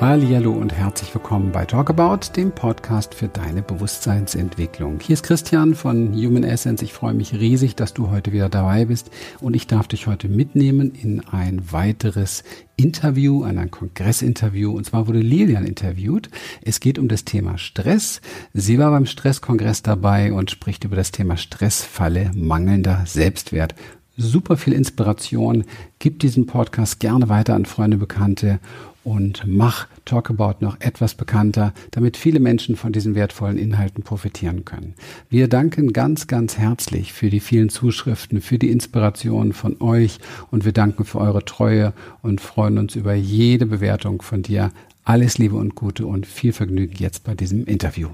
Hallo 0.00 0.52
und 0.52 0.72
herzlich 0.72 1.12
willkommen 1.14 1.52
bei 1.52 1.66
Talkabout, 1.66 2.34
dem 2.34 2.52
Podcast 2.52 3.14
für 3.14 3.28
deine 3.28 3.60
Bewusstseinsentwicklung. 3.60 4.98
Hier 4.98 5.12
ist 5.12 5.24
Christian 5.24 5.74
von 5.74 6.14
Human 6.14 6.42
Essence. 6.42 6.80
Ich 6.80 6.94
freue 6.94 7.12
mich 7.12 7.34
riesig, 7.34 7.76
dass 7.76 7.92
du 7.92 8.08
heute 8.08 8.32
wieder 8.32 8.48
dabei 8.48 8.86
bist 8.86 9.10
und 9.40 9.54
ich 9.54 9.66
darf 9.66 9.88
dich 9.88 10.06
heute 10.06 10.30
mitnehmen 10.30 10.94
in 10.94 11.20
ein 11.28 11.70
weiteres 11.70 12.44
Interview, 12.76 13.44
an 13.44 13.58
ein 13.58 13.70
Kongressinterview. 13.70 14.74
Und 14.74 14.86
zwar 14.86 15.06
wurde 15.06 15.20
Lilian 15.20 15.66
interviewt. 15.66 16.30
Es 16.62 16.80
geht 16.80 16.98
um 16.98 17.08
das 17.08 17.26
Thema 17.26 17.58
Stress. 17.58 18.22
Sie 18.54 18.78
war 18.78 18.90
beim 18.92 19.04
Stresskongress 19.04 19.82
dabei 19.82 20.32
und 20.32 20.50
spricht 20.50 20.84
über 20.84 20.96
das 20.96 21.12
Thema 21.12 21.36
Stressfalle 21.36 22.30
mangelnder 22.34 23.02
Selbstwert 23.04 23.74
super 24.20 24.56
viel 24.56 24.74
Inspiration. 24.74 25.64
Gib 25.98 26.20
diesen 26.20 26.46
Podcast 26.46 27.00
gerne 27.00 27.28
weiter 27.28 27.54
an 27.54 27.64
Freunde, 27.64 27.96
Bekannte 27.96 28.60
und 29.04 29.44
mach 29.46 29.86
Talkabout 30.04 30.56
noch 30.60 30.80
etwas 30.80 31.14
bekannter, 31.14 31.72
damit 31.90 32.16
viele 32.16 32.40
Menschen 32.40 32.76
von 32.76 32.92
diesen 32.92 33.14
wertvollen 33.14 33.58
Inhalten 33.58 34.02
profitieren 34.02 34.64
können. 34.64 34.94
Wir 35.28 35.48
danken 35.48 35.92
ganz, 35.92 36.26
ganz 36.26 36.58
herzlich 36.58 37.12
für 37.12 37.30
die 37.30 37.40
vielen 37.40 37.68
Zuschriften, 37.68 38.40
für 38.40 38.58
die 38.58 38.70
Inspiration 38.70 39.52
von 39.52 39.80
euch 39.80 40.18
und 40.50 40.64
wir 40.64 40.72
danken 40.72 41.04
für 41.04 41.18
eure 41.18 41.44
Treue 41.44 41.92
und 42.22 42.40
freuen 42.40 42.78
uns 42.78 42.96
über 42.96 43.14
jede 43.14 43.66
Bewertung 43.66 44.22
von 44.22 44.42
dir. 44.42 44.70
Alles 45.04 45.38
Liebe 45.38 45.56
und 45.56 45.74
Gute 45.74 46.06
und 46.06 46.26
viel 46.26 46.52
Vergnügen 46.52 46.94
jetzt 46.98 47.24
bei 47.24 47.34
diesem 47.34 47.64
Interview. 47.64 48.08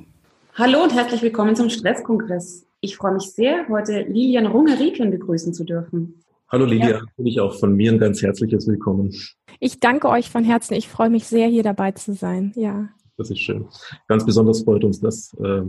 Hallo 0.55 0.83
und 0.83 0.95
herzlich 0.95 1.21
willkommen 1.21 1.57
zum 1.57 1.69
Stresskongress. 1.69 2.67
Ich 2.81 2.97
freue 2.97 3.15
mich 3.15 3.33
sehr, 3.33 3.67
heute 3.69 4.03
Lilian 4.03 4.47
Rungeriken 4.47 5.11
begrüßen 5.11 5.53
zu 5.53 5.65
dürfen. 5.65 6.23
Hallo 6.49 6.65
Lydia, 6.65 6.91
ja. 6.91 7.03
ich 7.25 7.41
auch 7.41 7.59
von 7.59 7.75
mir 7.75 7.91
ein 7.91 7.99
ganz 7.99 8.23
herzliches 8.23 8.69
Willkommen. 8.69 9.13
Ich 9.59 9.81
danke 9.81 10.09
euch 10.09 10.31
von 10.31 10.45
Herzen. 10.45 10.75
Ich 10.75 10.87
freue 10.87 11.11
mich 11.11 11.27
sehr, 11.27 11.49
hier 11.49 11.65
dabei 11.65 11.91
zu 11.91 12.15
sein. 12.15 12.53
Ja. 12.55 12.89
Das 13.17 13.31
ist 13.31 13.41
schön. 13.41 13.67
Ganz 14.07 14.25
besonders 14.25 14.63
freut 14.63 14.85
uns, 14.85 15.01
dass 15.01 15.35
äh, 15.43 15.63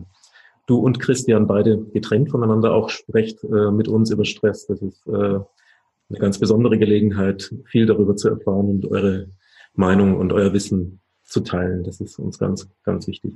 du 0.68 0.78
und 0.78 1.00
Christian 1.00 1.48
beide 1.48 1.84
getrennt 1.94 2.30
voneinander 2.30 2.76
auch 2.76 2.90
sprecht 2.90 3.44
äh, 3.44 3.72
mit 3.72 3.88
uns 3.88 4.12
über 4.12 4.24
Stress. 4.24 4.68
Das 4.68 4.84
ist 4.84 5.08
äh, 5.08 5.12
eine 5.12 6.20
ganz 6.20 6.38
besondere 6.38 6.78
Gelegenheit, 6.78 7.52
viel 7.66 7.88
darüber 7.88 8.16
zu 8.16 8.30
erfahren 8.30 8.70
und 8.70 8.86
eure 8.86 9.30
Meinung 9.74 10.16
und 10.16 10.32
euer 10.32 10.54
Wissen 10.54 11.00
zu 11.24 11.40
teilen. 11.40 11.86
Das 11.86 12.02
ist 12.02 12.20
uns 12.20 12.38
ganz, 12.38 12.70
ganz 12.84 13.08
wichtig. 13.08 13.34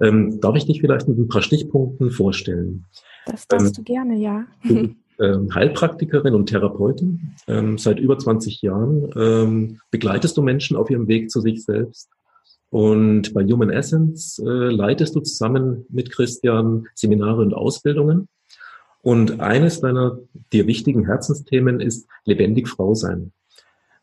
Ähm, 0.00 0.40
darf 0.40 0.54
ich 0.54 0.66
dich 0.66 0.80
vielleicht 0.80 1.08
mit 1.08 1.18
ein 1.18 1.26
paar 1.26 1.42
Stichpunkten 1.42 2.12
vorstellen? 2.12 2.84
Das 3.26 3.48
darfst 3.48 3.66
ähm, 3.66 3.72
du 3.72 3.82
gerne, 3.82 4.16
ja. 4.18 4.44
ähm, 5.20 5.54
Heilpraktikerin 5.54 6.34
und 6.34 6.46
Therapeutin. 6.46 7.34
Ähm, 7.46 7.78
seit 7.78 7.98
über 7.98 8.18
20 8.18 8.62
Jahren 8.62 9.10
ähm, 9.16 9.80
begleitest 9.90 10.36
du 10.36 10.42
Menschen 10.42 10.76
auf 10.76 10.90
ihrem 10.90 11.08
Weg 11.08 11.30
zu 11.30 11.40
sich 11.40 11.64
selbst. 11.64 12.10
Und 12.70 13.32
bei 13.32 13.44
Human 13.44 13.70
Essence 13.70 14.38
äh, 14.38 14.48
leitest 14.48 15.14
du 15.14 15.20
zusammen 15.20 15.86
mit 15.88 16.10
Christian 16.10 16.86
Seminare 16.94 17.42
und 17.42 17.54
Ausbildungen. 17.54 18.28
Und 19.02 19.40
eines 19.40 19.80
deiner 19.80 20.18
dir 20.52 20.66
wichtigen 20.66 21.06
Herzensthemen 21.06 21.80
ist 21.80 22.08
lebendig 22.24 22.68
Frau 22.68 22.94
sein. 22.94 23.32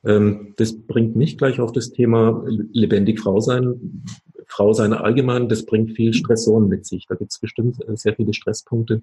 Ähm, 0.05 0.53
das 0.57 0.77
bringt 0.77 1.15
mich 1.15 1.37
gleich 1.37 1.59
auf 1.59 1.71
das 1.71 1.91
Thema 1.91 2.43
lebendig 2.47 3.19
Frau 3.19 3.39
sein. 3.39 4.05
Frau 4.47 4.73
sein 4.73 4.93
allgemein, 4.93 5.49
das 5.49 5.65
bringt 5.65 5.93
viel 5.93 6.13
Stressoren 6.13 6.67
mit 6.67 6.85
sich. 6.85 7.05
Da 7.07 7.15
gibt 7.15 7.31
es 7.31 7.39
bestimmt 7.39 7.77
äh, 7.87 7.97
sehr 7.97 8.15
viele 8.15 8.33
Stresspunkte. 8.33 9.01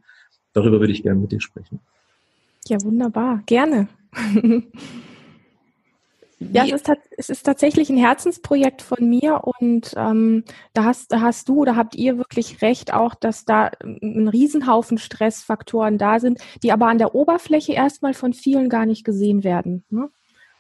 Darüber 0.53 0.81
würde 0.81 0.93
ich 0.93 1.03
gerne 1.03 1.21
mit 1.21 1.33
dir 1.33 1.41
sprechen. 1.41 1.81
Ja, 2.67 2.83
wunderbar. 2.83 3.43
Gerne. 3.47 3.89
Ja, 6.41 6.65
es 6.65 6.73
ist, 6.73 6.91
es 7.19 7.29
ist, 7.29 7.43
tatsächlich 7.43 7.91
ein 7.91 7.99
Herzensprojekt 7.99 8.81
von 8.81 9.07
mir 9.07 9.43
und 9.45 9.93
ähm, 9.95 10.43
da, 10.73 10.85
hast, 10.85 11.15
hast 11.15 11.51
du 11.51 11.57
oder 11.57 11.77
habt 11.77 11.95
ihr 11.95 12.17
wirklich 12.17 12.63
recht 12.63 12.95
auch, 12.95 13.15
dass 13.15 13.45
da 13.45 13.71
ein 13.83 14.27
Riesenhaufen 14.27 14.97
Stressfaktoren 14.97 15.99
da 15.99 16.19
sind, 16.19 16.41
die 16.63 16.73
aber 16.73 16.87
an 16.87 16.97
der 16.97 17.15
Oberfläche 17.15 17.75
erstmal 17.75 18.15
von 18.15 18.33
vielen 18.33 18.71
gar 18.71 18.87
nicht 18.87 19.05
gesehen 19.05 19.45
werden. 19.45 19.85
Ne? 19.91 20.09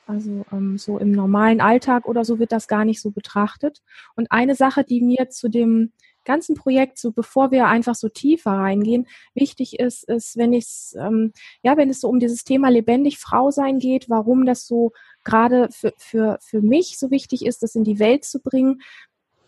Also 0.06 0.45
ähm, 0.53 0.77
so 0.77 0.99
im 0.99 1.12
normalen 1.12 1.62
Alltag 1.62 2.06
oder 2.06 2.27
so 2.27 2.39
wird 2.39 2.53
das 2.53 2.69
gar 2.69 2.84
nicht 2.84 3.00
so 3.00 3.11
betrachtet. 3.11 3.81
Und 4.17 4.31
eine 4.31 4.56
Sache, 4.56 4.84
die 4.84 5.00
mir 5.00 5.31
zu 5.31 5.49
dem 5.49 5.93
ganzen 6.25 6.54
Projekt, 6.54 6.98
so 6.98 7.12
bevor 7.12 7.50
wir 7.50 7.66
einfach 7.66 7.94
so 7.94 8.08
tiefer 8.08 8.53
reingehen, 8.53 9.06
wichtig 9.34 9.78
ist, 9.78 10.08
ist, 10.08 10.36
wenn 10.36 10.53
es, 10.53 10.94
ähm, 10.98 11.32
ja, 11.62 11.76
wenn 11.76 11.91
es 11.91 12.00
so 12.00 12.08
um 12.08 12.20
dieses 12.20 12.44
Thema 12.44 12.69
lebendig 12.69 13.19
Frau 13.19 13.50
sein 13.50 13.78
geht, 13.78 14.08
warum 14.08 14.47
das 14.47 14.66
so 14.66 14.92
gerade 15.25 15.69
für, 15.70 15.92
für, 15.98 16.38
für 16.41 16.60
mich 16.60 16.98
so 16.98 17.10
wichtig 17.10 17.44
ist, 17.44 17.62
das 17.62 17.75
in 17.75 17.84
die 17.84 17.98
Welt 17.98 18.25
zu 18.25 18.41
bringen. 18.41 18.81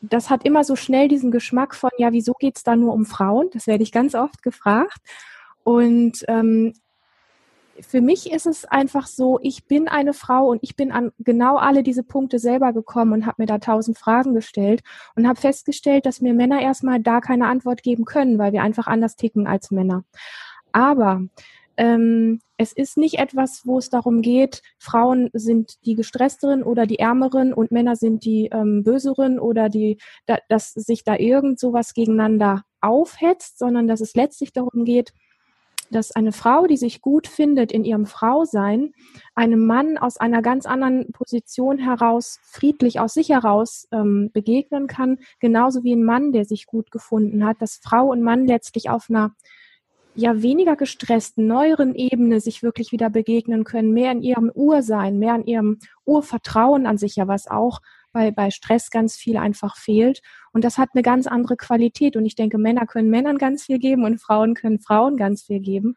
Das 0.01 0.31
hat 0.31 0.45
immer 0.45 0.65
so 0.65 0.77
schnell 0.77 1.09
diesen 1.09 1.31
Geschmack 1.31 1.75
von, 1.75 1.91
ja, 1.99 2.13
wieso 2.13 2.33
geht's 2.35 2.65
da 2.65 2.77
nur 2.77 2.93
um 2.93 3.07
Frauen? 3.07 3.49
Das 3.53 3.67
werde 3.67 3.85
ich 3.85 3.93
ganz 3.93 4.15
oft 4.15 4.43
gefragt. 4.43 4.99
Und 5.65 6.25
ähm, 6.29 6.75
für 7.81 8.01
mich 8.01 8.31
ist 8.31 8.47
es 8.47 8.65
einfach 8.65 9.07
so, 9.07 9.39
ich 9.43 9.67
bin 9.67 9.89
eine 9.89 10.13
Frau 10.13 10.49
und 10.49 10.61
ich 10.63 10.77
bin 10.77 10.93
an 10.93 11.13
genau 11.19 11.57
alle 11.57 11.83
diese 11.83 12.03
Punkte 12.03 12.39
selber 12.39 12.73
gekommen 12.73 13.13
und 13.13 13.27
habe 13.27 13.43
mir 13.43 13.47
da 13.47 13.59
tausend 13.59 13.99
Fragen 13.99 14.35
gestellt 14.35 14.83
und 15.17 15.27
habe 15.27 15.41
festgestellt, 15.41 16.07
dass 16.07 16.21
mir 16.21 16.35
Männer 16.35 16.61
erstmal 16.61 17.01
da 17.01 17.21
keine 17.21 17.47
Antwort 17.47 17.83
geben 17.83 18.05
können, 18.05 18.39
weil 18.39 18.53
wir 18.53 18.63
einfach 18.63 18.87
anders 18.87 19.17
ticken 19.17 19.47
als 19.47 19.71
Männer. 19.71 20.05
Aber 20.73 21.23
ähm, 21.77 22.41
es 22.59 22.73
ist 22.73 22.97
nicht 22.97 23.19
etwas, 23.19 23.63
wo 23.65 23.79
es 23.79 23.91
darum 23.91 24.23
geht, 24.23 24.63
Frauen 24.79 25.31
sind 25.33 25.85
die 25.85 25.95
gestressteren 25.95 26.63
oder 26.63 26.87
die 26.87 26.99
ärmeren 26.99 27.53
und 27.53 27.73
Männer 27.73 27.97
sind 27.97 28.25
die 28.25 28.49
ähm, 28.53 28.85
böseren 28.85 29.39
oder 29.39 29.69
die, 29.69 29.99
da, 30.27 30.39
dass 30.49 30.73
sich 30.73 31.05
da 31.05 31.17
irgend 31.17 31.59
sowas 31.59 31.95
gegeneinander 31.95 32.65
aufhetzt, 32.81 33.59
sondern 33.59 33.87
dass 33.87 34.01
es 34.01 34.15
letztlich 34.15 34.53
darum 34.53 34.85
geht, 34.85 35.13
dass 35.93 36.13
eine 36.13 36.33
Frau, 36.33 36.67
die 36.67 36.77
sich 36.77 37.01
gut 37.01 37.29
findet 37.29 37.71
in 37.71 37.85
ihrem 37.85 38.07
Frausein, 38.07 38.93
einem 39.35 39.65
Mann 39.67 39.99
aus 39.99 40.17
einer 40.17 40.43
ganz 40.43 40.67
anderen 40.67 41.13
Position 41.13 41.79
heraus, 41.79 42.41
friedlich 42.43 42.99
aus 42.99 43.15
sich 43.15 43.29
heraus 43.29 43.87
ähm, 43.93 44.31
begegnen 44.33 44.89
kann, 44.89 45.19
genauso 45.39 45.85
wie 45.85 45.95
ein 45.95 46.05
Mann, 46.05 46.33
der 46.33 46.45
sich 46.45 46.67
gut 46.67 46.91
gefunden 46.91 47.45
hat, 47.45 47.63
dass 47.63 47.81
Frau 47.83 48.07
und 48.11 48.23
Mann 48.23 48.47
letztlich 48.47 48.91
auf 48.91 49.09
einer 49.09 49.35
ja 50.15 50.43
weniger 50.43 50.77
gestressten, 50.77 51.47
neueren 51.47 51.95
Ebene 51.95 52.41
sich 52.41 52.63
wirklich 52.63 52.93
wieder 52.93 53.09
begegnen 53.09 53.65
können, 53.65 53.93
mehr 53.93 54.13
in 54.13 54.23
ihrem 54.23 54.51
Ursein, 54.55 55.19
mehr 55.19 55.37
in 55.37 55.47
ihrem 55.47 55.79
Urvertrauen 56.05 56.87
an 56.87 56.99
sich 56.99 57.17
ja, 57.17 57.29
was 57.29 57.47
auch 57.47 57.81
bei, 58.13 58.31
bei 58.31 58.51
Stress 58.51 58.91
ganz 58.91 59.17
viel 59.17 59.37
einfach 59.37 59.77
fehlt. 59.77 60.23
Und 60.53 60.65
das 60.65 60.79
hat 60.79 60.91
eine 60.95 61.03
ganz 61.03 61.27
andere 61.27 61.57
Qualität. 61.57 62.17
Und 62.17 62.27
ich 62.27 62.35
denke, 62.35 62.59
Männer 62.59 62.87
können 62.87 63.11
Männern 63.11 63.39
ganz 63.39 63.65
viel 63.65 63.79
geben 63.79 64.05
und 64.05 64.21
Frauen 64.21 64.55
können 64.55 64.79
Frauen 64.79 65.17
ganz 65.17 65.43
viel 65.43 65.61
geben. 65.61 65.97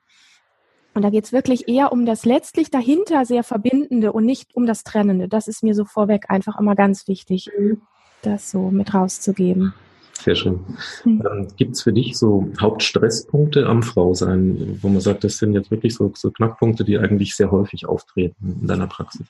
Und 0.93 1.01
da 1.01 1.09
geht 1.09 1.25
es 1.25 1.33
wirklich 1.33 1.67
eher 1.67 1.91
um 1.91 2.05
das 2.05 2.25
letztlich 2.25 2.71
dahinter 2.71 3.25
sehr 3.25 3.43
Verbindende 3.43 4.13
und 4.13 4.25
nicht 4.25 4.55
um 4.55 4.65
das 4.65 4.83
Trennende. 4.83 5.27
Das 5.27 5.49
ist 5.49 5.61
mir 5.61 5.75
so 5.75 5.83
vorweg 5.83 6.29
einfach 6.29 6.57
immer 6.57 6.73
ganz 6.73 7.09
wichtig, 7.09 7.51
das 8.21 8.49
so 8.49 8.71
mit 8.71 8.93
rauszugeben. 8.93 9.73
Sehr 10.21 10.35
schön. 10.35 10.61
Mhm. 11.03 11.23
Ähm, 11.29 11.47
Gibt 11.57 11.75
es 11.75 11.83
für 11.83 11.91
dich 11.91 12.17
so 12.17 12.47
Hauptstresspunkte 12.59 13.67
am 13.67 13.83
Frausein, 13.83 14.79
wo 14.81 14.87
man 14.87 15.01
sagt, 15.01 15.23
das 15.23 15.37
sind 15.37 15.53
jetzt 15.53 15.69
wirklich 15.69 15.93
so, 15.93 16.11
so 16.15 16.31
Knackpunkte, 16.31 16.85
die 16.85 16.97
eigentlich 16.97 17.35
sehr 17.35 17.51
häufig 17.51 17.85
auftreten 17.85 18.59
in 18.61 18.67
deiner 18.67 18.87
Praxis? 18.87 19.27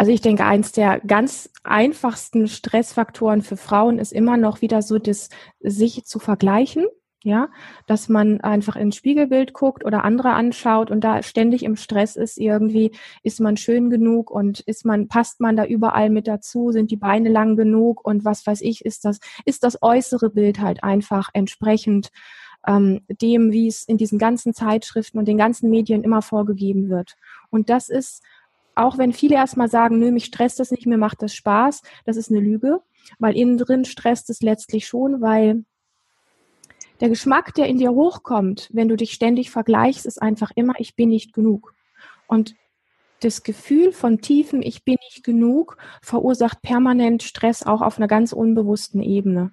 Also 0.00 0.12
ich 0.12 0.22
denke, 0.22 0.46
eins 0.46 0.72
der 0.72 0.98
ganz 1.00 1.50
einfachsten 1.62 2.48
Stressfaktoren 2.48 3.42
für 3.42 3.58
Frauen 3.58 3.98
ist 3.98 4.14
immer 4.14 4.38
noch 4.38 4.62
wieder 4.62 4.80
so 4.80 4.98
das 4.98 5.28
sich 5.60 6.06
zu 6.06 6.18
vergleichen. 6.18 6.86
Ja, 7.22 7.50
dass 7.86 8.08
man 8.08 8.40
einfach 8.40 8.76
ins 8.76 8.96
Spiegelbild 8.96 9.52
guckt 9.52 9.84
oder 9.84 10.04
andere 10.04 10.30
anschaut 10.30 10.90
und 10.90 11.04
da 11.04 11.22
ständig 11.22 11.64
im 11.64 11.76
Stress 11.76 12.16
ist 12.16 12.38
irgendwie, 12.38 12.92
ist 13.22 13.40
man 13.40 13.58
schön 13.58 13.90
genug 13.90 14.30
und 14.30 14.60
ist 14.60 14.86
man, 14.86 15.06
passt 15.06 15.38
man 15.38 15.54
da 15.54 15.66
überall 15.66 16.08
mit 16.08 16.26
dazu, 16.26 16.72
sind 16.72 16.90
die 16.90 16.96
Beine 16.96 17.28
lang 17.28 17.56
genug 17.56 18.02
und 18.02 18.24
was 18.24 18.46
weiß 18.46 18.62
ich, 18.62 18.86
ist 18.86 19.04
das, 19.04 19.20
ist 19.44 19.64
das 19.64 19.82
äußere 19.82 20.30
Bild 20.30 20.60
halt 20.60 20.82
einfach 20.82 21.28
entsprechend 21.34 22.10
ähm, 22.66 23.02
dem, 23.08 23.52
wie 23.52 23.68
es 23.68 23.84
in 23.84 23.98
diesen 23.98 24.18
ganzen 24.18 24.54
Zeitschriften 24.54 25.18
und 25.18 25.28
den 25.28 25.36
ganzen 25.36 25.68
Medien 25.68 26.04
immer 26.04 26.22
vorgegeben 26.22 26.88
wird. 26.88 27.16
Und 27.50 27.68
das 27.68 27.90
ist 27.90 28.22
auch 28.74 28.98
wenn 28.98 29.12
viele 29.12 29.34
erstmal 29.34 29.68
sagen, 29.68 29.98
nö, 29.98 30.10
mich 30.10 30.26
stresst 30.26 30.60
das 30.60 30.70
nicht, 30.70 30.86
mir 30.86 30.98
macht 30.98 31.22
das 31.22 31.34
Spaß, 31.34 31.82
das 32.04 32.16
ist 32.16 32.30
eine 32.30 32.40
Lüge, 32.40 32.80
weil 33.18 33.36
innen 33.36 33.58
drin 33.58 33.84
stresst 33.84 34.30
es 34.30 34.40
letztlich 34.40 34.86
schon, 34.86 35.20
weil 35.20 35.64
der 37.00 37.08
Geschmack, 37.08 37.54
der 37.54 37.66
in 37.66 37.78
dir 37.78 37.92
hochkommt, 37.92 38.68
wenn 38.72 38.88
du 38.88 38.96
dich 38.96 39.12
ständig 39.12 39.50
vergleichst, 39.50 40.04
ist 40.06 40.20
einfach 40.20 40.50
immer, 40.54 40.74
ich 40.78 40.96
bin 40.96 41.08
nicht 41.08 41.32
genug. 41.32 41.74
Und 42.26 42.54
das 43.20 43.42
Gefühl 43.42 43.92
von 43.92 44.20
tiefem 44.20 44.62
Ich 44.62 44.84
bin 44.84 44.96
nicht 45.10 45.24
genug 45.24 45.76
verursacht 46.02 46.62
permanent 46.62 47.22
Stress 47.22 47.62
auch 47.62 47.82
auf 47.82 47.98
einer 47.98 48.08
ganz 48.08 48.32
unbewussten 48.32 49.02
Ebene. 49.02 49.52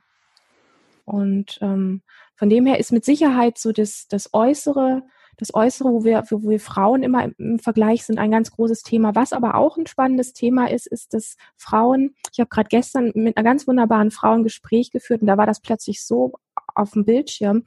Und 1.06 1.60
ähm, 1.62 2.02
von 2.36 2.50
dem 2.50 2.66
her 2.66 2.80
ist 2.80 2.92
mit 2.92 3.06
Sicherheit 3.06 3.58
so 3.58 3.72
das, 3.72 4.08
das 4.08 4.34
Äußere 4.34 5.04
das 5.38 5.54
Äußere, 5.54 5.90
wo 5.90 6.04
wir, 6.04 6.24
wo 6.30 6.50
wir 6.50 6.60
Frauen 6.60 7.04
immer 7.04 7.30
im, 7.38 7.60
Vergleich 7.60 8.06
sind, 8.06 8.20
ein 8.20 8.32
ganz 8.32 8.52
großes 8.52 8.82
Thema. 8.82 9.16
Was 9.16 9.34
aber 9.34 9.56
auch 9.56 9.78
ein 9.78 9.88
spannendes 9.88 10.34
Thema 10.34 10.70
ist, 10.70 10.88
ist, 10.88 11.14
dass 11.14 11.38
Frauen, 11.56 12.16
ich 12.34 12.40
habe 12.40 12.50
gerade 12.50 12.70
gestern 12.70 13.12
mit 13.16 13.38
einer 13.38 13.44
ganz 13.44 13.68
wunderbaren 13.68 14.12
Frau 14.12 14.34
ein 14.34 14.44
Gespräch 14.44 14.92
geführt 14.92 15.22
und 15.22 15.28
da 15.28 15.38
war 15.38 15.46
das 15.46 15.62
plötzlich 15.62 16.04
so 16.04 16.34
auf 16.76 16.92
dem 16.92 17.06
Bildschirm, 17.06 17.64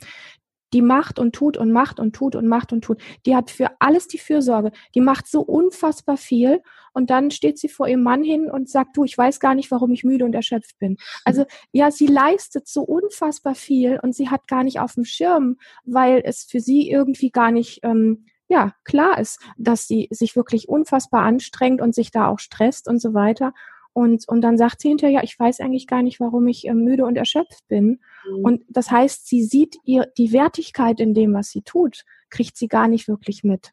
die 0.73 0.83
macht 0.83 1.19
und 1.19 1.35
tut 1.35 1.57
und 1.57 1.73
macht 1.73 2.01
und 2.01 2.15
tut 2.15 2.37
und 2.37 2.47
macht 2.47 2.73
und 2.73 2.83
tut. 2.83 3.01
Die 3.27 3.35
hat 3.37 3.51
für 3.51 3.71
alles 3.79 4.09
die 4.09 4.19
Fürsorge. 4.19 4.73
Die 4.95 5.01
macht 5.01 5.27
so 5.27 5.41
unfassbar 5.41 6.17
viel 6.17 6.63
und 6.93 7.11
dann 7.11 7.31
steht 7.31 7.59
sie 7.59 7.69
vor 7.69 7.89
ihrem 7.89 8.03
Mann 8.03 8.23
hin 8.23 8.51
und 8.51 8.69
sagt, 8.69 8.97
du, 8.97 9.05
ich 9.05 9.17
weiß 9.17 9.41
gar 9.41 9.55
nicht, 9.55 9.71
warum 9.71 9.93
ich 9.93 10.05
müde 10.05 10.25
und 10.25 10.35
erschöpft 10.35 10.79
bin. 10.79 10.97
Also 11.25 11.45
ja, 11.73 11.91
sie 11.91 12.07
leistet 12.07 12.69
so 12.69 12.83
unfassbar 12.83 13.55
viel 13.55 13.99
und 14.03 14.15
sie 14.15 14.29
hat 14.29 14.49
gar 14.49 14.65
nicht 14.65 14.81
auf 14.81 14.95
dem 14.95 15.05
Schirm, 15.05 15.57
weil 15.85 16.23
es 16.25 16.45
für 16.45 16.61
sie 16.61 16.91
irgendwie 16.91 17.31
gar 17.31 17.51
nicht 17.51 17.81
ähm, 17.83 18.27
ja 18.49 18.75
klar 18.85 19.19
ist, 19.19 19.41
dass 19.57 19.87
sie 19.87 20.09
sich 20.11 20.37
wirklich 20.37 20.69
unfassbar 20.69 21.23
anstrengt 21.23 21.81
und 21.81 21.95
sich 21.95 22.11
da 22.11 22.29
auch 22.29 22.39
stresst 22.39 22.89
und 22.89 23.01
so 23.01 23.15
weiter. 23.15 23.55
Und, 23.93 24.29
und 24.29 24.41
dann 24.43 24.57
sagt 24.57 24.81
sie 24.81 24.89
hinterher, 24.89 25.21
ja, 25.21 25.23
ich 25.25 25.39
weiß 25.39 25.61
eigentlich 25.61 25.87
gar 25.87 26.03
nicht, 26.03 26.21
warum 26.21 26.47
ich 26.47 26.67
äh, 26.67 26.75
müde 26.75 27.05
und 27.05 27.17
erschöpft 27.17 27.67
bin. 27.69 28.01
Mhm. 28.29 28.45
Und 28.45 28.63
das 28.69 28.91
heißt, 28.91 29.27
sie 29.27 29.43
sieht 29.43 29.77
ihr 29.85 30.07
die 30.17 30.33
Wertigkeit 30.33 31.01
in 31.01 31.15
dem, 31.15 31.35
was 31.35 31.51
sie 31.51 31.63
tut, 31.63 32.05
kriegt 32.31 32.57
sie 32.57 32.69
gar 32.69 32.89
nicht 32.89 33.09
wirklich 33.09 33.43
mit. 33.43 33.73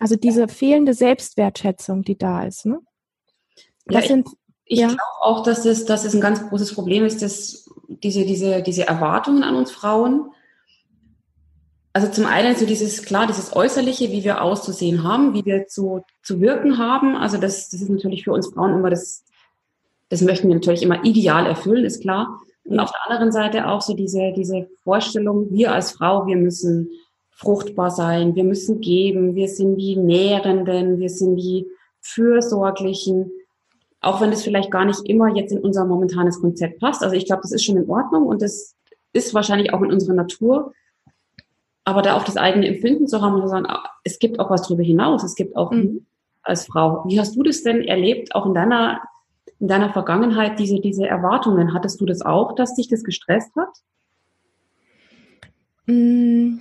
Also 0.00 0.16
diese 0.16 0.48
fehlende 0.48 0.94
Selbstwertschätzung, 0.94 2.02
die 2.02 2.18
da 2.18 2.44
ist. 2.44 2.66
Ne? 2.66 2.80
Das 3.84 4.04
ja, 4.04 4.08
sind, 4.08 4.28
ich, 4.64 4.78
ich 4.78 4.80
ja. 4.80 4.88
glaube 4.88 5.00
auch, 5.20 5.42
dass 5.42 5.64
es, 5.64 5.84
dass 5.84 6.04
es 6.04 6.14
ein 6.14 6.20
ganz 6.20 6.48
großes 6.48 6.74
Problem 6.74 7.04
ist, 7.04 7.22
dass 7.22 7.70
diese, 7.88 8.24
diese, 8.24 8.62
diese 8.62 8.86
Erwartungen 8.86 9.42
an 9.42 9.54
uns 9.54 9.70
Frauen, 9.70 10.30
also 11.92 12.08
zum 12.08 12.26
einen 12.26 12.54
so 12.54 12.66
dieses, 12.66 13.02
klar, 13.02 13.26
dieses 13.26 13.54
Äußerliche, 13.54 14.10
wie 14.10 14.22
wir 14.22 14.42
auszusehen 14.42 15.02
haben, 15.02 15.34
wie 15.34 15.44
wir 15.44 15.66
zu, 15.66 16.02
zu 16.22 16.40
wirken 16.40 16.78
haben. 16.78 17.16
Also 17.16 17.38
das, 17.38 17.68
das 17.68 17.80
ist 17.80 17.90
natürlich 17.90 18.24
für 18.24 18.32
uns 18.32 18.48
Frauen 18.48 18.74
immer 18.74 18.90
das, 18.90 19.24
das 20.08 20.22
möchten 20.22 20.48
wir 20.48 20.54
natürlich 20.54 20.82
immer 20.82 21.04
ideal 21.04 21.46
erfüllen, 21.46 21.84
ist 21.84 22.02
klar. 22.02 22.40
Und 22.64 22.78
auf 22.78 22.92
der 22.92 23.10
anderen 23.10 23.32
Seite 23.32 23.66
auch 23.68 23.80
so 23.80 23.94
diese, 23.94 24.32
diese 24.36 24.68
Vorstellung, 24.84 25.50
wir 25.50 25.72
als 25.72 25.92
Frau, 25.92 26.26
wir 26.26 26.36
müssen 26.36 26.90
fruchtbar 27.30 27.90
sein, 27.90 28.34
wir 28.36 28.44
müssen 28.44 28.80
geben, 28.80 29.34
wir 29.34 29.48
sind 29.48 29.76
die 29.76 29.96
Nährenden, 29.96 31.00
wir 31.00 31.08
sind 31.08 31.36
die 31.36 31.66
Fürsorglichen, 32.00 33.32
auch 34.00 34.20
wenn 34.20 34.30
das 34.30 34.42
vielleicht 34.42 34.70
gar 34.70 34.84
nicht 34.84 35.08
immer 35.08 35.34
jetzt 35.34 35.52
in 35.52 35.58
unser 35.58 35.86
momentanes 35.86 36.40
Konzept 36.40 36.80
passt. 36.80 37.02
Also 37.02 37.16
ich 37.16 37.26
glaube, 37.26 37.42
das 37.42 37.52
ist 37.52 37.64
schon 37.64 37.78
in 37.78 37.88
Ordnung 37.90 38.26
und 38.26 38.42
das 38.42 38.76
ist 39.12 39.34
wahrscheinlich 39.34 39.72
auch 39.72 39.82
in 39.82 39.92
unserer 39.92 40.14
Natur. 40.14 40.72
Aber 41.84 42.02
da 42.02 42.16
auch 42.16 42.24
das 42.24 42.36
eigene 42.36 42.68
Empfinden 42.68 43.06
zu 43.06 43.20
haben 43.20 43.34
und 43.34 43.42
zu 43.42 43.48
sagen, 43.48 43.66
ah, 43.66 43.84
es 44.04 44.18
gibt 44.18 44.38
auch 44.38 44.50
was 44.50 44.62
darüber 44.62 44.82
hinaus, 44.82 45.24
es 45.24 45.34
gibt 45.34 45.56
auch 45.56 45.70
mhm. 45.70 46.06
als 46.42 46.66
Frau. 46.66 47.04
Wie 47.06 47.18
hast 47.18 47.36
du 47.36 47.42
das 47.42 47.62
denn 47.62 47.82
erlebt, 47.82 48.34
auch 48.34 48.46
in 48.46 48.54
deiner, 48.54 49.00
in 49.58 49.68
deiner 49.68 49.90
Vergangenheit, 49.90 50.58
diese, 50.58 50.80
diese 50.80 51.06
Erwartungen? 51.06 51.74
Hattest 51.74 52.00
du 52.00 52.06
das 52.06 52.22
auch, 52.22 52.54
dass 52.54 52.74
dich 52.74 52.88
das 52.88 53.02
gestresst 53.02 53.54
hat? 53.56 53.70
Mhm. 55.86 56.60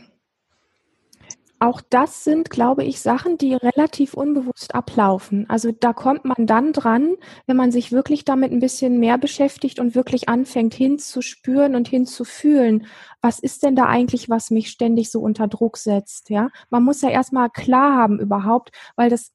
Auch 1.61 1.81
das 1.81 2.23
sind, 2.23 2.49
glaube 2.49 2.85
ich, 2.85 3.01
Sachen, 3.01 3.37
die 3.37 3.53
relativ 3.53 4.13
unbewusst 4.13 4.73
ablaufen. 4.73 5.45
Also 5.49 5.73
da 5.73 5.91
kommt 5.91 6.23
man 6.23 6.47
dann 6.47 6.71
dran, 6.71 7.15
wenn 7.47 7.57
man 7.57 7.71
sich 7.71 7.91
wirklich 7.91 8.23
damit 8.23 8.53
ein 8.53 8.61
bisschen 8.61 8.99
mehr 8.99 9.17
beschäftigt 9.17 9.79
und 9.79 9.93
wirklich 9.93 10.29
anfängt 10.29 10.73
hinzuspüren 10.73 11.75
und 11.75 11.89
hinzufühlen. 11.89 12.87
Was 13.21 13.39
ist 13.39 13.63
denn 13.63 13.75
da 13.75 13.87
eigentlich, 13.87 14.29
was 14.29 14.51
mich 14.51 14.69
ständig 14.69 15.11
so 15.11 15.19
unter 15.19 15.47
Druck 15.47 15.77
setzt? 15.77 16.29
Ja, 16.29 16.49
man 16.69 16.83
muss 16.83 17.01
ja 17.01 17.09
erstmal 17.09 17.49
klar 17.49 17.93
haben 17.93 18.19
überhaupt, 18.19 18.71
weil 18.95 19.09
das 19.09 19.31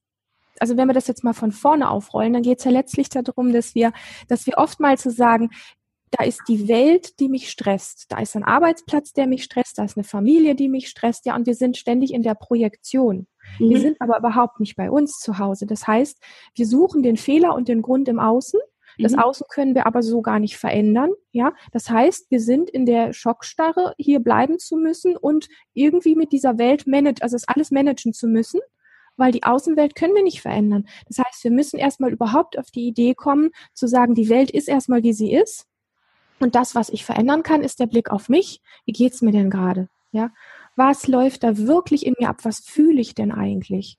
also 0.59 0.77
wenn 0.77 0.87
wir 0.87 0.93
das 0.93 1.07
jetzt 1.07 1.25
mal 1.25 1.33
von 1.33 1.51
vorne 1.51 1.89
aufrollen, 1.89 2.31
dann 2.31 2.41
geht 2.41 2.59
es 2.59 2.63
ja 2.63 2.71
letztlich 2.71 3.09
darum, 3.09 3.51
dass 3.51 3.75
wir, 3.75 3.91
dass 4.29 4.45
wir 4.45 4.57
oftmals 4.57 5.03
so 5.03 5.09
sagen, 5.09 5.49
da 6.11 6.23
ist 6.23 6.41
die 6.47 6.67
Welt, 6.67 7.19
die 7.19 7.29
mich 7.29 7.49
stresst. 7.49 8.05
Da 8.09 8.19
ist 8.19 8.35
ein 8.35 8.43
Arbeitsplatz, 8.43 9.13
der 9.13 9.27
mich 9.27 9.43
stresst. 9.43 9.77
Da 9.77 9.83
ist 9.83 9.97
eine 9.97 10.03
Familie, 10.03 10.55
die 10.55 10.69
mich 10.69 10.87
stresst. 10.87 11.25
Ja, 11.25 11.35
und 11.35 11.45
wir 11.45 11.55
sind 11.55 11.77
ständig 11.77 12.13
in 12.13 12.21
der 12.21 12.35
Projektion. 12.35 13.27
Mhm. 13.59 13.69
Wir 13.69 13.79
sind 13.79 14.01
aber 14.01 14.17
überhaupt 14.17 14.59
nicht 14.59 14.75
bei 14.75 14.89
uns 14.89 15.19
zu 15.19 15.39
Hause. 15.39 15.65
Das 15.65 15.87
heißt, 15.87 16.21
wir 16.55 16.65
suchen 16.65 17.03
den 17.03 17.17
Fehler 17.17 17.55
und 17.55 17.67
den 17.67 17.81
Grund 17.81 18.07
im 18.07 18.19
Außen. 18.19 18.59
Das 18.97 19.13
mhm. 19.13 19.19
Außen 19.19 19.47
können 19.49 19.75
wir 19.75 19.87
aber 19.87 20.03
so 20.03 20.21
gar 20.21 20.39
nicht 20.39 20.57
verändern. 20.57 21.11
Ja, 21.31 21.53
das 21.71 21.89
heißt, 21.89 22.31
wir 22.31 22.39
sind 22.39 22.69
in 22.69 22.85
der 22.85 23.11
Schockstarre, 23.11 23.93
hier 23.97 24.19
bleiben 24.19 24.57
zu 24.57 24.77
müssen 24.77 25.17
und 25.17 25.47
irgendwie 25.73 26.15
mit 26.15 26.31
dieser 26.31 26.57
Welt 26.57 26.87
manage, 26.87 27.21
also 27.21 27.35
es 27.35 27.47
alles 27.47 27.71
managen 27.71 28.13
zu 28.13 28.27
müssen 28.27 28.61
weil 29.17 29.31
die 29.31 29.43
Außenwelt 29.43 29.95
können 29.95 30.13
wir 30.13 30.23
nicht 30.23 30.41
verändern. 30.41 30.89
Das 31.07 31.19
heißt, 31.19 31.43
wir 31.45 31.51
müssen 31.51 31.77
erstmal 31.77 32.11
überhaupt 32.11 32.57
auf 32.57 32.69
die 32.71 32.85
Idee 32.85 33.13
kommen, 33.13 33.51
zu 33.73 33.87
sagen, 33.87 34.13
die 34.13 34.27
Welt 34.27 34.51
ist 34.51 34.67
erstmal, 34.67 35.03
wie 35.03 35.13
sie 35.13 35.33
ist. 35.33 35.67
Und 36.39 36.55
das, 36.55 36.75
was 36.75 36.89
ich 36.89 37.05
verändern 37.05 37.43
kann, 37.43 37.61
ist 37.61 37.79
der 37.79 37.87
Blick 37.87 38.11
auf 38.11 38.29
mich. 38.29 38.61
Wie 38.85 38.91
geht's 38.91 39.21
mir 39.21 39.31
denn 39.31 39.49
gerade? 39.49 39.89
Ja, 40.11 40.31
was 40.75 41.07
läuft 41.07 41.43
da 41.43 41.57
wirklich 41.57 42.05
in 42.05 42.15
mir 42.19 42.29
ab? 42.29 42.39
Was 42.43 42.59
fühle 42.59 43.01
ich 43.01 43.15
denn 43.15 43.31
eigentlich? 43.31 43.97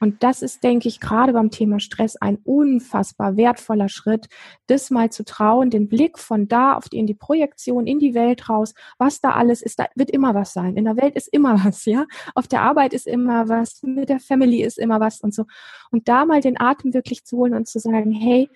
Und 0.00 0.22
das 0.22 0.42
ist, 0.42 0.62
denke 0.62 0.88
ich, 0.88 1.00
gerade 1.00 1.32
beim 1.32 1.50
Thema 1.50 1.80
Stress 1.80 2.16
ein 2.16 2.38
unfassbar 2.44 3.36
wertvoller 3.36 3.88
Schritt, 3.88 4.28
das 4.66 4.90
mal 4.90 5.10
zu 5.10 5.24
trauen, 5.24 5.70
den 5.70 5.88
Blick 5.88 6.18
von 6.18 6.46
da 6.46 6.74
auf 6.74 6.88
die, 6.88 6.98
in 6.98 7.06
die 7.06 7.14
Projektion, 7.14 7.86
in 7.86 7.98
die 7.98 8.14
Welt 8.14 8.48
raus, 8.48 8.74
was 8.98 9.20
da 9.20 9.32
alles 9.32 9.60
ist, 9.60 9.78
da 9.78 9.86
wird 9.96 10.10
immer 10.10 10.34
was 10.34 10.52
sein. 10.52 10.76
In 10.76 10.84
der 10.84 10.96
Welt 10.96 11.16
ist 11.16 11.28
immer 11.28 11.54
was, 11.64 11.84
ja. 11.84 12.06
Auf 12.34 12.46
der 12.46 12.62
Arbeit 12.62 12.94
ist 12.94 13.06
immer 13.06 13.48
was, 13.48 13.82
mit 13.82 14.08
der 14.08 14.20
Family 14.20 14.62
ist 14.62 14.78
immer 14.78 15.00
was 15.00 15.20
und 15.20 15.34
so. 15.34 15.44
Und 15.90 16.08
da 16.08 16.24
mal 16.24 16.40
den 16.40 16.60
Atem 16.60 16.94
wirklich 16.94 17.24
zu 17.24 17.38
holen 17.38 17.54
und 17.54 17.66
zu 17.66 17.80
sagen, 17.80 18.12
hey, 18.12 18.48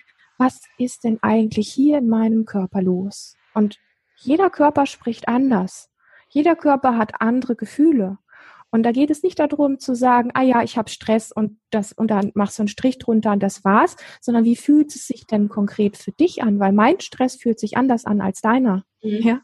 was 0.42 0.60
ist 0.76 1.04
denn 1.04 1.18
eigentlich 1.22 1.72
hier 1.72 1.98
in 1.98 2.08
meinem 2.08 2.44
Körper 2.46 2.82
los? 2.82 3.36
Und 3.54 3.78
jeder 4.16 4.50
Körper 4.50 4.86
spricht 4.86 5.28
anders. 5.28 5.90
Jeder 6.28 6.56
Körper 6.56 6.96
hat 6.96 7.20
andere 7.20 7.54
Gefühle. 7.54 8.18
Und 8.70 8.84
da 8.84 8.92
geht 8.92 9.10
es 9.10 9.22
nicht 9.22 9.38
darum 9.38 9.78
zu 9.78 9.94
sagen, 9.94 10.30
ah 10.32 10.42
ja, 10.42 10.62
ich 10.62 10.78
habe 10.78 10.88
Stress 10.88 11.30
und 11.30 11.58
das 11.70 11.92
und 11.92 12.10
dann 12.10 12.32
machst 12.34 12.58
du 12.58 12.62
einen 12.62 12.68
Strich 12.68 12.98
drunter 12.98 13.32
und 13.32 13.42
das 13.42 13.64
war's, 13.64 13.96
sondern 14.20 14.44
wie 14.44 14.56
fühlt 14.56 14.94
es 14.96 15.06
sich 15.06 15.26
denn 15.26 15.50
konkret 15.50 15.98
für 15.98 16.12
dich 16.12 16.42
an? 16.42 16.58
Weil 16.58 16.72
mein 16.72 16.98
Stress 17.00 17.36
fühlt 17.36 17.60
sich 17.60 17.76
anders 17.76 18.06
an 18.06 18.22
als 18.22 18.40
deiner. 18.40 18.84
Mhm. 19.02 19.20
Ja? 19.22 19.40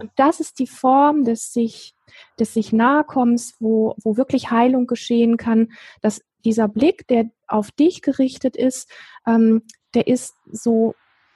Und 0.00 0.10
das 0.16 0.40
ist 0.40 0.58
die 0.58 0.66
Form 0.66 1.24
des 1.24 1.52
sich, 1.52 1.94
des 2.38 2.54
sich 2.54 2.72
Nahekommens, 2.72 3.54
wo, 3.60 3.94
wo 4.02 4.16
wirklich 4.16 4.50
Heilung 4.50 4.86
geschehen 4.86 5.36
kann, 5.36 5.68
dass 6.00 6.22
dieser 6.44 6.68
Blick, 6.68 7.06
der 7.06 7.30
auf 7.46 7.70
dich 7.70 8.00
gerichtet 8.00 8.56
ist, 8.56 8.90
ähm, 9.26 9.62
der 9.94 10.06
ist 10.06 10.36
so 10.50 10.94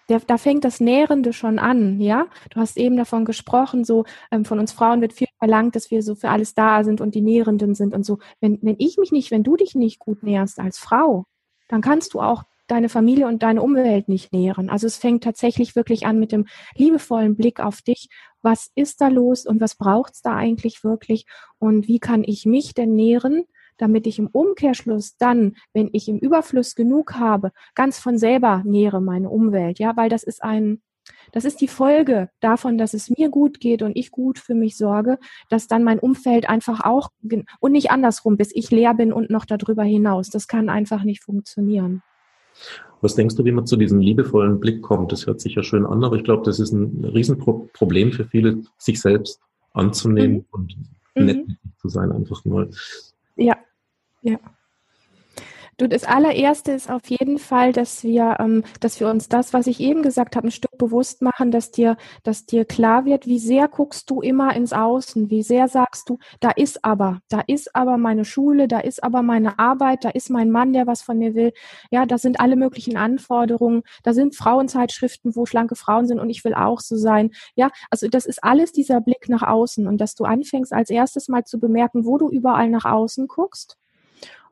der, 0.08 0.20
da 0.20 0.37
fängt 0.37 0.64
das 0.64 0.80
Nährende 0.80 1.32
schon 1.32 1.58
an, 1.58 2.00
ja. 2.00 2.26
Du 2.50 2.61
hast 2.61 2.76
eben 2.76 2.96
davon 2.96 3.25
gesprochen, 3.25 3.84
so 3.84 4.04
ähm, 4.30 4.44
von 4.44 4.58
uns 4.58 4.73
Frauen 4.73 5.00
wird 5.00 5.12
viel 5.12 5.28
verlangt, 5.38 5.76
dass 5.76 5.90
wir 5.90 6.02
so 6.02 6.14
für 6.14 6.28
alles 6.28 6.54
da 6.54 6.84
sind 6.84 7.00
und 7.00 7.14
die 7.14 7.23
Nährenden 7.23 7.75
sind 7.75 7.94
und 7.94 8.04
so. 8.04 8.18
Wenn, 8.40 8.58
wenn 8.62 8.76
ich 8.78 8.99
mich 8.99 9.12
nicht, 9.12 9.30
wenn 9.30 9.42
du 9.42 9.56
dich 9.56 9.75
nicht 9.75 9.99
gut 9.99 10.23
nährst 10.23 10.58
als 10.58 10.78
Frau, 10.78 11.25
dann 11.68 11.80
kannst 11.80 12.14
du 12.14 12.20
auch 12.20 12.44
deine 12.66 12.88
Familie 12.88 13.26
und 13.26 13.42
deine 13.42 13.62
Umwelt 13.62 14.08
nicht 14.08 14.32
nähren. 14.32 14.70
Also 14.70 14.87
es 14.87 14.96
fängt 14.96 15.25
tatsächlich 15.25 15.76
wirklich 15.76 16.06
an 16.06 16.18
mit 16.18 16.32
dem 16.32 16.46
liebevollen 16.76 17.37
Blick 17.37 17.61
auf 17.61 17.82
dich. 17.82 18.08
Was 18.42 18.70
ist 18.75 19.00
da 19.00 19.08
los 19.08 19.46
und 19.46 19.61
was 19.61 19.75
braucht's 19.75 20.23
da 20.23 20.34
eigentlich 20.34 20.82
wirklich? 20.84 21.26
Und 21.58 21.88
wie 21.88 21.99
kann 21.99 22.25
ich 22.25 22.46
mich 22.46 22.75
denn 22.75 22.94
nähren? 22.94 23.44
Damit 23.78 24.07
ich 24.07 24.19
im 24.19 24.28
Umkehrschluss 24.28 25.16
dann, 25.16 25.57
wenn 25.73 25.90
ich 25.93 26.09
im 26.09 26.19
Überfluss 26.19 26.75
genug 26.75 27.14
habe, 27.14 27.52
ganz 27.75 27.99
von 27.99 28.19
selber 28.19 28.62
nähere 28.64 29.00
meine 29.00 29.31
Umwelt, 29.31 29.78
ja, 29.78 29.97
weil 29.97 30.09
das 30.09 30.23
ist 30.23 30.43
ein, 30.43 30.83
das 31.33 31.45
ist 31.45 31.61
die 31.61 31.69
Folge 31.69 32.31
davon, 32.40 32.78
dass 32.78 32.95
es 32.95 33.11
mir 33.11 33.28
gut 33.28 33.61
geht 33.61 33.83
und 33.83 33.97
ich 33.97 34.11
gut 34.11 34.38
für 34.38 34.54
mich 34.54 34.76
sorge, 34.76 35.19
dass 35.50 35.66
dann 35.66 35.85
mein 35.85 35.99
Umfeld 35.99 36.49
einfach 36.49 36.81
auch 36.85 37.11
und 37.61 37.73
nicht 37.73 37.90
andersrum, 37.90 38.37
bis 38.37 38.54
ich 38.54 38.71
leer 38.71 38.95
bin 38.95 39.12
und 39.12 39.31
noch 39.31 39.45
darüber 39.45 39.83
hinaus. 39.83 40.31
Das 40.31 40.49
kann 40.49 40.69
einfach 40.69 41.04
nicht 41.04 41.23
funktionieren. 41.23 42.02
Was 43.00 43.14
denkst 43.14 43.35
du, 43.35 43.45
wie 43.45 43.52
man 43.52 43.66
zu 43.66 43.76
diesem 43.76 44.00
liebevollen 44.00 44.61
Blick 44.61 44.81
kommt? 44.81 45.12
Das 45.12 45.26
hört 45.26 45.40
sich 45.40 45.57
ja 45.57 45.62
schön 45.62 45.85
an, 45.85 46.04
aber 46.04 46.16
ich 46.16 46.25
glaube, 46.25 46.45
das 46.45 46.59
ist 46.59 46.73
ein 46.73 47.04
Riesenproblem 47.04 48.12
für 48.12 48.25
viele, 48.25 48.62
sich 48.78 49.00
selbst 49.00 49.40
anzunehmen 49.73 50.37
mhm. 50.37 50.45
und 50.52 50.76
nett 51.14 51.49
mhm. 51.49 51.57
zu 51.76 51.88
sein, 51.88 52.12
einfach 52.12 52.45
mal. 52.45 52.71
Ja, 53.37 53.57
ja. 54.23 54.38
Du, 55.76 55.88
das 55.88 56.04
allererste 56.04 56.71
ist 56.71 56.88
auf 56.88 57.09
jeden 57.09 57.38
Fall, 57.38 57.73
dass 57.73 58.04
wir, 58.04 58.37
ähm, 58.38 58.62
dass 58.81 59.00
wir 59.00 59.09
uns 59.09 59.28
das, 59.28 59.52
was 59.52 59.66
ich 59.66 59.81
eben 59.81 60.02
gesagt 60.02 60.37
habe, 60.37 60.47
ein 60.47 60.52
Stück 60.52 60.78
bewusst 60.78 61.21
machen, 61.21 61.50
dass 61.50 61.73
dir, 61.73 61.97
dass 62.23 62.47
dir 62.47 62.64
klar 62.64 63.04
wird, 63.07 63.26
wie 63.26 63.40
sehr 63.40 63.66
guckst 63.66 64.09
du 64.09 64.21
immer 64.21 64.54
ins 64.54 64.73
Außen, 64.73 65.31
wie 65.31 65.43
sehr 65.43 65.66
sagst 65.66 66.09
du, 66.09 66.19
da 66.38 66.50
ist 66.50 66.85
aber, 66.85 67.21
da 67.28 67.40
ist 67.47 67.75
aber 67.75 67.97
meine 67.99 68.25
Schule, 68.25 68.69
da 68.69 68.78
ist 68.78 69.02
aber 69.02 69.23
meine 69.23 69.59
Arbeit, 69.59 70.04
da 70.04 70.11
ist 70.11 70.31
mein 70.31 70.50
Mann, 70.50 70.73
der 70.73 70.87
was 70.87 71.02
von 71.02 71.19
mir 71.19 71.35
will. 71.35 71.52
Ja, 71.90 72.07
da 72.07 72.19
sind 72.19 72.38
alle 72.38 72.54
möglichen 72.57 72.97
Anforderungen, 72.97 73.83
da 74.04 74.12
sind 74.12 74.37
Frauenzeitschriften, 74.37 75.35
wo 75.35 75.45
schlanke 75.45 75.75
Frauen 75.75 76.07
sind 76.07 76.21
und 76.21 76.31
ich 76.31 76.45
will 76.45 76.54
auch 76.54 76.81
so 76.81 76.97
sein. 76.97 77.31
Ja, 77.57 77.71
also 77.90 78.07
das 78.09 78.26
ist 78.26 78.45
alles 78.45 78.71
dieser 78.73 79.00
Blick 79.00 79.28
nach 79.28 79.43
außen 79.43 79.88
und 79.88 79.99
dass 80.00 80.14
du 80.14 80.25
anfängst 80.25 80.73
als 80.73 80.90
erstes 80.90 81.28
mal 81.28 81.45
zu 81.45 81.59
bemerken, 81.59 82.04
wo 82.04 82.19
du 82.19 82.28
überall 82.28 82.69
nach 82.71 82.85
außen 82.85 83.26
guckst 83.26 83.76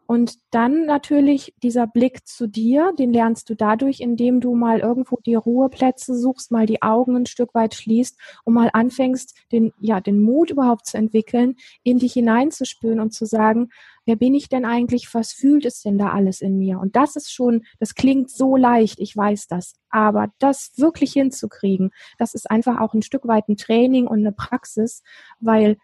und 0.07 0.39
dann 0.51 0.85
natürlich 0.85 1.55
dieser 1.63 1.87
Blick 1.87 2.27
zu 2.27 2.47
dir, 2.47 2.93
den 2.99 3.13
lernst 3.13 3.49
du 3.49 3.55
dadurch, 3.55 4.01
indem 4.01 4.41
du 4.41 4.55
mal 4.55 4.81
irgendwo 4.81 5.19
die 5.25 5.35
Ruheplätze 5.35 6.19
suchst, 6.19 6.51
mal 6.51 6.67
die 6.67 6.83
Augen 6.83 7.17
ein 7.17 7.27
Stück 7.27 7.55
weit 7.55 7.75
schließt 7.75 8.19
und 8.45 8.55
mal 8.55 8.71
anfängst, 8.73 9.35
den, 9.53 9.73
ja, 9.81 10.01
den 10.01 10.21
Mut 10.21 10.51
überhaupt 10.51 10.87
zu 10.87 10.99
entwickeln, 10.99 11.57
in 11.83 11.99
dich 11.99 12.15
hineinzuspüren 12.15 13.01
und 13.01 13.13
zu 13.15 13.27
sagen, 13.27 13.71
wer 14.05 14.17
bin 14.17 14.35
ich 14.35 14.49
denn 14.49 14.65
eigentlich? 14.65 15.09
Was 15.15 15.33
fühlt 15.33 15.65
es 15.65 15.83
denn 15.83 15.99
da 15.99 16.11
alles 16.11 16.41
in 16.41 16.59
mir? 16.59 16.79
Und 16.81 16.97
das 16.97 17.17
ist 17.17 17.33
schon, 17.33 17.63
das 17.79 17.95
klingt 17.95 18.31
so 18.31 18.57
leicht, 18.57 18.99
ich 19.01 19.17
weiß 19.17 19.47
das. 19.47 19.75
Aber 19.89 20.29
das 20.39 20.73
wirklich 20.77 21.13
hinzukriegen, 21.13 21.91
das 22.19 22.35
ist 22.35 22.51
einfach 22.51 22.81
auch 22.81 22.95
ein 22.95 23.03
Stück 23.03 23.27
weit 23.27 23.49
ein 23.49 23.57
Training 23.57 24.07
und 24.07 24.19
eine 24.19 24.33
Praxis, 24.33 25.03
weil 25.41 25.77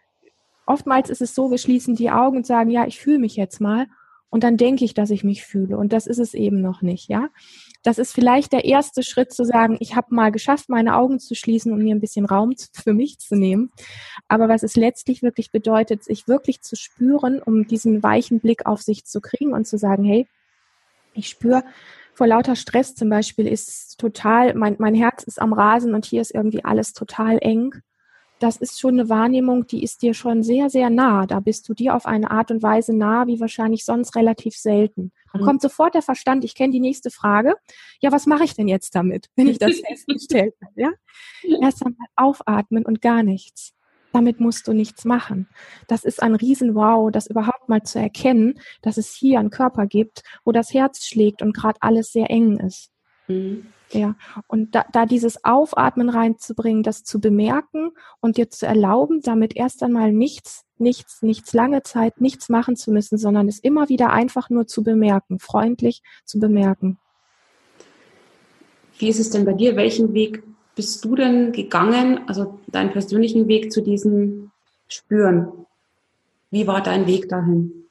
oftmals 0.65 1.09
ist 1.09 1.21
es 1.21 1.33
so, 1.33 1.49
wir 1.49 1.57
schließen 1.57 1.95
die 1.95 2.11
Augen 2.11 2.37
und 2.37 2.45
sagen, 2.45 2.69
ja, 2.69 2.85
ich 2.85 2.99
fühle 2.99 3.19
mich 3.19 3.35
jetzt 3.35 3.59
mal 3.59 3.87
und 4.29 4.43
dann 4.43 4.57
denke 4.57 4.85
ich, 4.85 4.93
dass 4.93 5.09
ich 5.09 5.23
mich 5.23 5.43
fühle. 5.43 5.77
Und 5.77 5.91
das 5.91 6.05
ist 6.05 6.19
es 6.19 6.33
eben 6.33 6.61
noch 6.61 6.81
nicht, 6.81 7.09
ja. 7.09 7.29
Das 7.81 7.97
ist 7.97 8.13
vielleicht 8.13 8.51
der 8.51 8.65
erste 8.65 9.03
Schritt 9.03 9.33
zu 9.33 9.43
sagen, 9.43 9.77
ich 9.79 9.95
habe 9.95 10.13
mal 10.13 10.31
geschafft, 10.31 10.69
meine 10.69 10.95
Augen 10.95 11.19
zu 11.19 11.33
schließen 11.33 11.71
und 11.71 11.81
mir 11.81 11.95
ein 11.95 12.01
bisschen 12.01 12.25
Raum 12.25 12.53
für 12.73 12.93
mich 12.93 13.19
zu 13.19 13.35
nehmen. 13.35 13.71
Aber 14.27 14.49
was 14.49 14.63
es 14.63 14.75
letztlich 14.75 15.23
wirklich 15.23 15.51
bedeutet, 15.51 16.03
sich 16.03 16.27
wirklich 16.27 16.61
zu 16.61 16.75
spüren, 16.75 17.41
um 17.41 17.67
diesen 17.67 18.03
weichen 18.03 18.39
Blick 18.39 18.65
auf 18.65 18.81
sich 18.81 19.05
zu 19.05 19.21
kriegen 19.21 19.53
und 19.53 19.65
zu 19.65 19.77
sagen, 19.77 20.03
hey, 20.03 20.27
ich 21.13 21.29
spüre, 21.29 21.63
vor 22.13 22.27
lauter 22.27 22.55
Stress 22.55 22.95
zum 22.95 23.09
Beispiel 23.09 23.47
ist 23.47 23.97
total, 23.97 24.53
mein, 24.53 24.75
mein 24.77 24.93
Herz 24.93 25.23
ist 25.23 25.41
am 25.41 25.53
Rasen 25.53 25.95
und 25.95 26.05
hier 26.05 26.21
ist 26.21 26.35
irgendwie 26.35 26.65
alles 26.65 26.93
total 26.93 27.39
eng 27.41 27.81
das 28.39 28.57
ist 28.57 28.79
schon 28.79 28.99
eine 28.99 29.09
Wahrnehmung, 29.09 29.67
die 29.67 29.83
ist 29.83 30.01
dir 30.01 30.13
schon 30.13 30.43
sehr, 30.43 30.69
sehr 30.69 30.89
nah. 30.89 31.25
Da 31.25 31.39
bist 31.39 31.67
du 31.67 31.73
dir 31.73 31.95
auf 31.95 32.05
eine 32.05 32.31
Art 32.31 32.51
und 32.51 32.63
Weise 32.63 32.95
nah, 32.95 33.27
wie 33.27 33.39
wahrscheinlich 33.39 33.85
sonst 33.85 34.15
relativ 34.15 34.55
selten. 34.55 35.11
Dann 35.33 35.41
mhm. 35.41 35.45
kommt 35.45 35.61
sofort 35.61 35.93
der 35.93 36.01
Verstand, 36.01 36.43
ich 36.43 36.55
kenne 36.55 36.71
die 36.71 36.79
nächste 36.79 37.11
Frage. 37.11 37.55
Ja, 37.99 38.11
was 38.11 38.25
mache 38.25 38.45
ich 38.45 38.55
denn 38.55 38.67
jetzt 38.67 38.95
damit, 38.95 39.29
wenn 39.35 39.47
ich 39.47 39.59
das 39.59 39.79
festgestellt 39.87 40.55
habe? 40.63 40.73
Ja? 40.75 40.91
Erst 41.61 41.85
einmal 41.85 42.07
aufatmen 42.15 42.85
und 42.85 43.01
gar 43.01 43.23
nichts. 43.23 43.73
Damit 44.13 44.39
musst 44.39 44.67
du 44.67 44.73
nichts 44.73 45.05
machen. 45.05 45.47
Das 45.87 46.03
ist 46.03 46.23
ein 46.23 46.33
Riesen-Wow, 46.33 47.11
das 47.11 47.27
überhaupt 47.27 47.69
mal 47.69 47.83
zu 47.83 47.99
erkennen, 47.99 48.59
dass 48.81 48.97
es 48.97 49.13
hier 49.13 49.39
einen 49.39 49.51
Körper 49.51 49.85
gibt, 49.85 50.23
wo 50.45 50.51
das 50.51 50.73
Herz 50.73 51.05
schlägt 51.05 51.41
und 51.41 51.53
gerade 51.53 51.79
alles 51.81 52.11
sehr 52.11 52.31
eng 52.31 52.57
ist. 52.57 52.89
Mhm. 53.27 53.67
Ja, 53.91 54.15
und 54.47 54.75
da, 54.75 54.85
da 54.91 55.07
dieses 55.07 55.43
Aufatmen 55.43 56.09
reinzubringen, 56.09 56.83
das 56.83 57.03
zu 57.03 57.19
bemerken 57.19 57.91
und 58.19 58.37
dir 58.37 58.49
zu 58.49 58.67
erlauben, 58.67 59.21
damit 59.21 59.55
erst 59.55 59.81
einmal 59.81 60.11
nichts, 60.11 60.65
nichts, 60.77 61.23
nichts 61.23 61.53
lange 61.53 61.81
Zeit, 61.81 62.21
nichts 62.21 62.49
machen 62.49 62.75
zu 62.75 62.91
müssen, 62.91 63.17
sondern 63.17 63.47
es 63.47 63.59
immer 63.59 63.89
wieder 63.89 64.11
einfach 64.11 64.51
nur 64.51 64.67
zu 64.67 64.83
bemerken, 64.83 65.39
freundlich 65.39 66.03
zu 66.23 66.39
bemerken. 66.39 66.99
Wie 68.99 69.09
ist 69.09 69.19
es 69.19 69.31
denn 69.31 69.45
bei 69.45 69.53
dir? 69.53 69.75
Welchen 69.75 70.13
Weg 70.13 70.43
bist 70.75 71.03
du 71.03 71.15
denn 71.15 71.51
gegangen, 71.51 72.27
also 72.27 72.59
deinen 72.67 72.91
persönlichen 72.91 73.47
Weg 73.47 73.71
zu 73.71 73.81
diesem 73.81 74.51
Spüren? 74.87 75.65
Wie 76.51 76.67
war 76.67 76.83
dein 76.83 77.07
Weg 77.07 77.27
dahin? 77.27 77.85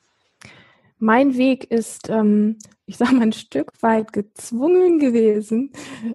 Mein 0.99 1.37
Weg 1.37 1.71
ist 1.71 2.09
ähm, 2.09 2.57
ich 2.89 2.97
sage 2.97 3.15
mal, 3.15 3.23
ein 3.23 3.33
Stück 3.33 3.71
weit 3.83 4.15
gezwungen 4.15 4.99
gewesen, 4.99 5.73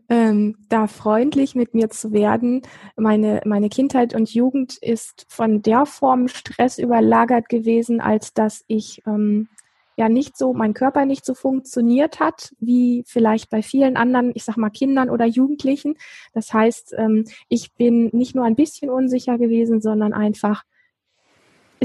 ähm, 0.10 0.56
da 0.70 0.88
freundlich 0.88 1.54
mit 1.54 1.76
mir 1.76 1.92
zu 1.92 2.12
werden. 2.12 2.64
Meine, 2.98 3.42
meine 3.46 3.70
Kindheit 3.70 4.16
und 4.16 4.34
Jugend 4.34 4.78
ist 4.82 5.28
von 5.30 5.62
der 5.62 5.86
Form 5.86 6.28
Stress 6.28 6.80
überlagert 6.80 7.48
gewesen, 7.48 8.02
als 8.02 8.34
dass 8.34 8.66
ich 8.68 9.04
ähm, 9.06 9.50
ja 9.98 10.10
nicht 10.10 10.36
so, 10.36 10.54
mein 10.54 10.74
Körper 10.74 11.06
nicht 11.06 11.26
so 11.26 11.36
funktioniert 11.36 12.20
hat, 12.20 12.56
wie 12.60 13.04
vielleicht 13.06 13.52
bei 13.52 13.62
vielen 13.62 13.96
anderen, 13.96 14.32
ich 14.34 14.44
sag 14.44 14.58
mal, 14.58 14.72
Kindern 14.72 15.12
oder 15.12 15.26
Jugendlichen. 15.26 15.96
Das 16.34 16.52
heißt, 16.52 16.96
ähm, 16.98 17.26
ich 17.50 17.74
bin 17.74 18.10
nicht 18.14 18.34
nur 18.34 18.46
ein 18.46 18.56
bisschen 18.56 18.90
unsicher 18.90 19.38
gewesen, 19.38 19.80
sondern 19.80 20.12
einfach 20.12 20.64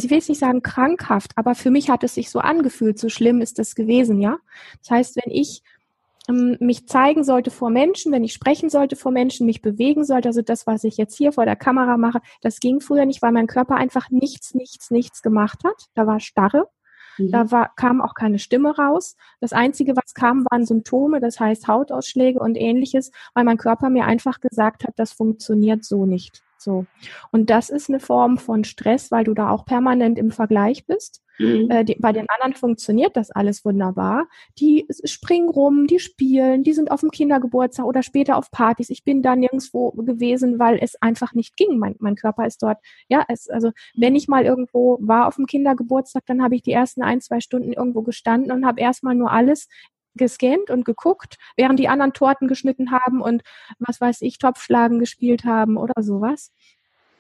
ich 0.05 0.11
will 0.11 0.19
jetzt 0.19 0.29
nicht 0.29 0.41
sagen 0.41 0.63
krankhaft, 0.63 1.33
aber 1.37 1.55
für 1.55 1.71
mich 1.71 1.91
hat 1.91 2.05
es 2.05 2.15
sich 2.15 2.31
so 2.31 2.39
angefühlt, 2.41 2.99
so 2.99 3.09
schlimm 3.09 3.41
ist 3.41 3.59
es 3.59 3.75
gewesen, 3.75 4.21
ja. 4.21 4.39
Das 4.81 4.91
heißt, 4.91 5.17
wenn 5.17 5.33
ich 5.33 5.63
ähm, 6.29 6.57
mich 6.61 6.87
zeigen 6.87 7.25
sollte 7.25 7.51
vor 7.51 7.71
Menschen, 7.71 8.13
wenn 8.13 8.25
ich 8.25 8.33
sprechen 8.33 8.71
sollte 8.71 8.97
vor 8.97 9.13
Menschen, 9.13 9.47
mich 9.47 9.63
bewegen 9.63 10.05
sollte, 10.05 10.29
also 10.29 10.43
das, 10.43 10.67
was 10.67 10.85
ich 10.85 10.97
jetzt 10.97 11.17
hier 11.17 11.33
vor 11.33 11.45
der 11.45 11.57
Kamera 11.57 11.97
mache, 11.97 12.21
das 12.43 12.61
ging 12.61 12.81
früher 12.81 13.07
nicht, 13.07 13.23
weil 13.23 13.33
mein 13.33 13.47
Körper 13.47 13.77
einfach 13.77 14.11
nichts, 14.11 14.55
nichts, 14.55 14.91
nichts 14.91 15.23
gemacht 15.23 15.65
hat. 15.65 15.87
Da 15.95 16.07
war 16.07 16.21
Starre. 16.21 16.69
Mhm. 17.17 17.31
Da 17.31 17.51
war, 17.51 17.75
kam 17.77 18.01
auch 18.01 18.15
keine 18.15 18.39
Stimme 18.39 18.77
raus. 18.77 19.17
Das 19.41 19.53
Einzige, 19.53 19.97
was 19.97 20.15
kam, 20.15 20.45
waren 20.51 20.67
Symptome, 20.67 21.21
das 21.21 21.41
heißt 21.41 21.67
Hautausschläge 21.67 22.39
und 22.39 22.57
ähnliches, 22.57 23.11
weil 23.35 23.45
mein 23.45 23.57
Körper 23.59 23.91
mir 23.91 24.05
einfach 24.05 24.41
gesagt 24.41 24.85
hat, 24.85 24.95
das 24.97 25.13
funktioniert 25.13 25.85
so 25.85 26.07
nicht. 26.07 26.43
So. 26.59 26.87
Und 27.31 27.51
das 27.51 27.71
ist 27.71 27.89
eine 27.89 28.01
Form 28.01 28.39
von 28.39 28.65
Stress, 28.65 29.11
weil 29.11 29.25
du 29.25 29.35
da 29.35 29.51
auch 29.51 29.65
permanent 29.65 30.19
im 30.19 30.31
Vergleich 30.31 30.87
bist. 30.87 31.23
Mhm. 31.39 31.71
Äh, 31.71 31.85
die, 31.85 31.95
bei 31.95 32.13
den 32.13 32.27
anderen 32.29 32.55
funktioniert 32.55 33.17
das 33.17 33.31
alles 33.31 33.65
wunderbar. 33.65 34.27
Die 34.59 34.87
springen 35.05 35.49
rum, 35.49 35.87
die 35.87 36.01
spielen, 36.01 36.65
die 36.65 36.73
sind 36.73 36.91
auf 36.91 37.01
dem 37.01 37.11
Kindergeburtstag 37.11 37.87
oder 37.87 38.03
später 38.03 38.37
auf 38.37 38.51
Partys. 38.51 38.91
Ich 38.91 39.05
bin 39.05 39.23
da 39.23 39.37
nirgendwo 39.37 39.93
gewesen, 39.93 40.59
weil 40.59 40.79
es 40.83 41.01
einfach 41.01 41.35
nicht 41.35 41.57
ging. 41.57 41.79
Mein, 41.79 41.95
mein 42.01 42.17
Körper 42.17 42.47
ist 42.47 42.63
dort, 42.63 42.79
ja, 43.09 43.25
es, 43.29 43.49
also 43.49 43.71
wenn 43.95 44.17
ich 44.17 44.29
mal 44.29 44.45
irgendwo 44.45 44.99
war 45.01 45.29
auf 45.29 45.37
dem 45.37 45.47
Kindergeburtstag, 45.47 46.25
dann 46.27 46.43
habe 46.43 46.57
ich 46.57 46.63
die 46.63 46.73
ersten 46.73 47.03
ein, 47.03 47.21
zwei 47.21 47.41
Stunden 47.41 47.73
irgendwo 47.73 48.03
gestanden 48.03 48.51
und 48.53 48.67
habe 48.67 48.81
erstmal 48.81 49.15
nur 49.15 49.31
alles 49.31 49.69
gescannt 50.19 50.71
und 50.71 50.85
geguckt, 50.85 51.39
während 51.57 51.79
die 51.79 51.89
anderen 51.89 52.13
Torten 52.13 52.47
geschnitten 52.47 52.91
haben 52.91 53.23
und 53.23 53.43
was 53.79 54.01
weiß 54.01 54.21
ich, 54.21 54.37
Topfschlagen 54.39 54.99
gespielt 54.99 55.45
haben 55.45 55.79
oder 55.79 56.03
sowas. 56.03 56.53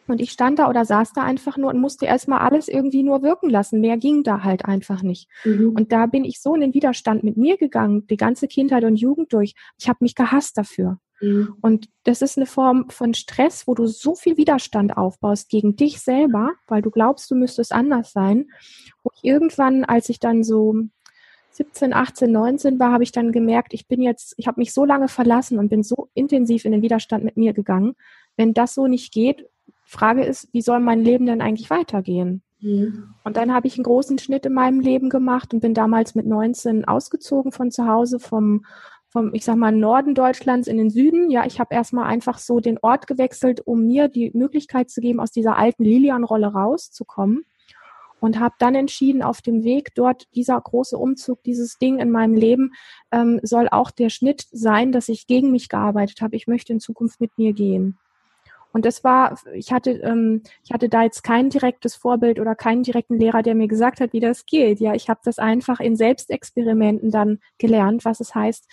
Und 0.08 0.20
ich 0.20 0.32
stand 0.32 0.58
da 0.58 0.68
oder 0.68 0.84
saß 0.84 1.12
da 1.12 1.22
einfach 1.22 1.56
nur 1.56 1.70
und 1.70 1.80
musste 1.80 2.06
erstmal 2.06 2.40
alles 2.40 2.68
irgendwie 2.68 3.02
nur 3.02 3.22
wirken 3.22 3.50
lassen. 3.50 3.80
Mehr 3.80 3.98
ging 3.98 4.22
da 4.22 4.42
halt 4.42 4.64
einfach 4.64 5.02
nicht. 5.02 5.28
Mhm. 5.44 5.70
Und 5.76 5.92
da 5.92 6.06
bin 6.06 6.24
ich 6.24 6.40
so 6.40 6.54
in 6.54 6.62
den 6.62 6.74
Widerstand 6.74 7.24
mit 7.24 7.36
mir 7.36 7.58
gegangen, 7.58 8.06
die 8.06 8.16
ganze 8.16 8.48
Kindheit 8.48 8.84
und 8.84 8.96
Jugend 8.96 9.32
durch. 9.32 9.54
Ich 9.78 9.88
habe 9.88 9.98
mich 10.00 10.14
gehasst 10.14 10.56
dafür. 10.56 10.98
Mhm. 11.20 11.56
Und 11.60 11.88
das 12.04 12.22
ist 12.22 12.38
eine 12.38 12.46
Form 12.46 12.88
von 12.88 13.12
Stress, 13.12 13.66
wo 13.66 13.74
du 13.74 13.86
so 13.86 14.14
viel 14.14 14.36
Widerstand 14.36 14.96
aufbaust 14.96 15.50
gegen 15.50 15.76
dich 15.76 16.00
selber, 16.00 16.52
weil 16.66 16.80
du 16.80 16.90
glaubst, 16.90 17.30
du 17.30 17.34
müsstest 17.34 17.72
anders 17.72 18.12
sein. 18.12 18.46
Wo 19.02 19.10
ich 19.14 19.24
irgendwann, 19.24 19.84
als 19.84 20.08
ich 20.08 20.20
dann 20.20 20.42
so 20.42 20.74
17, 21.58 21.92
18, 21.92 22.30
19 22.30 22.78
war, 22.78 22.92
habe 22.92 23.02
ich 23.02 23.10
dann 23.10 23.32
gemerkt, 23.32 23.74
ich 23.74 23.88
bin 23.88 24.00
jetzt, 24.00 24.32
ich 24.36 24.46
habe 24.46 24.60
mich 24.60 24.72
so 24.72 24.84
lange 24.84 25.08
verlassen 25.08 25.58
und 25.58 25.68
bin 25.68 25.82
so 25.82 26.08
intensiv 26.14 26.64
in 26.64 26.70
den 26.70 26.82
Widerstand 26.82 27.24
mit 27.24 27.36
mir 27.36 27.52
gegangen. 27.52 27.94
Wenn 28.36 28.54
das 28.54 28.74
so 28.74 28.86
nicht 28.86 29.12
geht, 29.12 29.44
Frage 29.84 30.24
ist, 30.24 30.48
wie 30.52 30.62
soll 30.62 30.78
mein 30.78 31.00
Leben 31.00 31.26
denn 31.26 31.40
eigentlich 31.40 31.68
weitergehen? 31.68 32.42
Mhm. 32.60 33.14
Und 33.24 33.36
dann 33.36 33.52
habe 33.52 33.66
ich 33.66 33.76
einen 33.76 33.84
großen 33.84 34.18
Schnitt 34.18 34.46
in 34.46 34.52
meinem 34.52 34.78
Leben 34.78 35.08
gemacht 35.08 35.52
und 35.52 35.60
bin 35.60 35.74
damals 35.74 36.14
mit 36.14 36.26
19 36.26 36.84
ausgezogen 36.84 37.50
von 37.50 37.72
zu 37.72 37.88
Hause, 37.88 38.20
vom, 38.20 38.64
vom, 39.08 39.34
ich 39.34 39.44
sag 39.44 39.56
mal, 39.56 39.72
Norden 39.72 40.14
Deutschlands 40.14 40.68
in 40.68 40.76
den 40.76 40.90
Süden. 40.90 41.28
Ja, 41.28 41.44
ich 41.44 41.58
habe 41.58 41.74
erstmal 41.74 42.06
einfach 42.06 42.38
so 42.38 42.60
den 42.60 42.78
Ort 42.82 43.08
gewechselt, 43.08 43.62
um 43.66 43.84
mir 43.84 44.06
die 44.06 44.30
Möglichkeit 44.32 44.90
zu 44.90 45.00
geben, 45.00 45.18
aus 45.18 45.32
dieser 45.32 45.56
alten 45.56 45.82
Lilian-Rolle 45.82 46.52
rauszukommen 46.52 47.44
und 48.20 48.40
habe 48.40 48.54
dann 48.58 48.74
entschieden, 48.74 49.22
auf 49.22 49.42
dem 49.42 49.64
Weg 49.64 49.94
dort, 49.94 50.26
dieser 50.34 50.60
große 50.60 50.96
Umzug, 50.96 51.42
dieses 51.42 51.78
Ding 51.78 51.98
in 51.98 52.10
meinem 52.10 52.34
Leben 52.34 52.72
ähm, 53.12 53.40
soll 53.42 53.68
auch 53.70 53.90
der 53.90 54.10
Schnitt 54.10 54.46
sein, 54.50 54.92
dass 54.92 55.08
ich 55.08 55.26
gegen 55.26 55.50
mich 55.50 55.68
gearbeitet 55.68 56.20
habe. 56.20 56.36
Ich 56.36 56.46
möchte 56.46 56.72
in 56.72 56.80
Zukunft 56.80 57.20
mit 57.20 57.36
mir 57.38 57.52
gehen. 57.52 57.98
Und 58.72 58.84
das 58.84 59.02
war, 59.02 59.38
ich 59.54 59.72
hatte, 59.72 59.92
ähm, 59.92 60.42
ich 60.62 60.72
hatte 60.72 60.88
da 60.88 61.02
jetzt 61.02 61.24
kein 61.24 61.48
direktes 61.48 61.94
Vorbild 61.94 62.38
oder 62.38 62.54
keinen 62.54 62.82
direkten 62.82 63.18
Lehrer, 63.18 63.42
der 63.42 63.54
mir 63.54 63.68
gesagt 63.68 64.00
hat, 64.00 64.12
wie 64.12 64.20
das 64.20 64.44
geht. 64.44 64.78
Ja, 64.80 64.94
ich 64.94 65.08
habe 65.08 65.20
das 65.24 65.38
einfach 65.38 65.80
in 65.80 65.96
Selbstexperimenten 65.96 67.10
dann 67.10 67.40
gelernt, 67.56 68.04
was 68.04 68.20
es 68.20 68.34
heißt, 68.34 68.66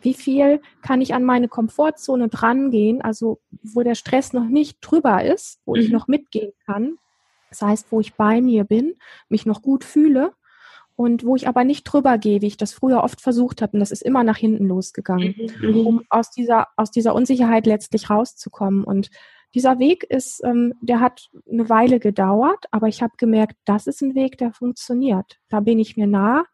wie 0.00 0.14
viel 0.14 0.60
kann 0.82 1.00
ich 1.00 1.14
an 1.14 1.24
meine 1.24 1.48
Komfortzone 1.48 2.28
drangehen, 2.28 3.02
also 3.02 3.40
wo 3.62 3.82
der 3.82 3.96
Stress 3.96 4.32
noch 4.32 4.46
nicht 4.46 4.78
drüber 4.80 5.24
ist, 5.24 5.58
wo 5.64 5.74
mhm. 5.74 5.80
ich 5.80 5.90
noch 5.90 6.06
mitgehen 6.06 6.52
kann, 6.64 6.96
das 7.50 7.62
heißt, 7.62 7.86
wo 7.90 8.00
ich 8.00 8.14
bei 8.14 8.40
mir 8.40 8.64
bin, 8.64 8.94
mich 9.28 9.46
noch 9.46 9.62
gut 9.62 9.84
fühle 9.84 10.32
und 10.96 11.24
wo 11.24 11.36
ich 11.36 11.46
aber 11.46 11.64
nicht 11.64 11.84
drüber 11.84 12.18
gehe, 12.18 12.40
wie 12.40 12.46
ich 12.46 12.56
das 12.56 12.72
früher 12.72 13.04
oft 13.04 13.20
versucht 13.20 13.62
habe. 13.62 13.74
Und 13.74 13.80
das 13.80 13.90
ist 13.90 14.02
immer 14.02 14.24
nach 14.24 14.38
hinten 14.38 14.66
losgegangen, 14.66 15.34
mhm. 15.60 15.86
um 15.86 16.02
aus 16.08 16.30
dieser, 16.30 16.68
aus 16.76 16.90
dieser 16.90 17.14
Unsicherheit 17.14 17.66
letztlich 17.66 18.08
rauszukommen. 18.08 18.82
Und 18.82 19.10
dieser 19.54 19.78
Weg 19.78 20.04
ist, 20.04 20.42
ähm, 20.44 20.74
der 20.80 21.00
hat 21.00 21.28
eine 21.50 21.68
Weile 21.68 22.00
gedauert, 22.00 22.64
aber 22.70 22.88
ich 22.88 23.02
habe 23.02 23.12
gemerkt, 23.18 23.56
das 23.66 23.86
ist 23.86 24.02
ein 24.02 24.14
Weg, 24.14 24.38
der 24.38 24.52
funktioniert. 24.52 25.38
Da 25.48 25.60
bin 25.60 25.78
ich 25.78 25.96
mir 25.96 26.06
nah, 26.06 26.44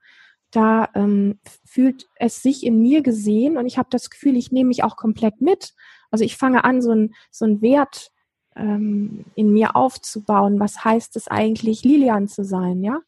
da 0.51 0.89
ähm, 0.95 1.39
fühlt 1.65 2.07
es 2.17 2.43
sich 2.43 2.67
in 2.67 2.81
mir 2.81 3.03
gesehen 3.03 3.57
und 3.57 3.67
ich 3.67 3.79
habe 3.79 3.89
das 3.91 4.11
Gefühl, 4.11 4.37
ich 4.37 4.53
nehme 4.53 4.69
mich 4.69 4.85
auch 4.85 4.97
komplett 4.97 5.41
mit. 5.41 5.73
Also 6.11 6.25
ich 6.25 6.37
fange 6.37 6.65
an, 6.65 6.83
so 6.83 6.91
ein, 6.93 7.15
so 7.31 7.47
ein 7.47 7.63
Wert 7.63 8.11
ähm, 8.56 9.25
in 9.35 9.52
mir 9.52 9.76
aufzubauen. 9.76 10.61
Was 10.61 10.85
heißt 10.85 11.16
es 11.16 11.28
eigentlich, 11.28 11.85
Lilian 11.85 12.28
zu 12.28 12.44
sein, 12.44 12.82
ja? 12.82 13.00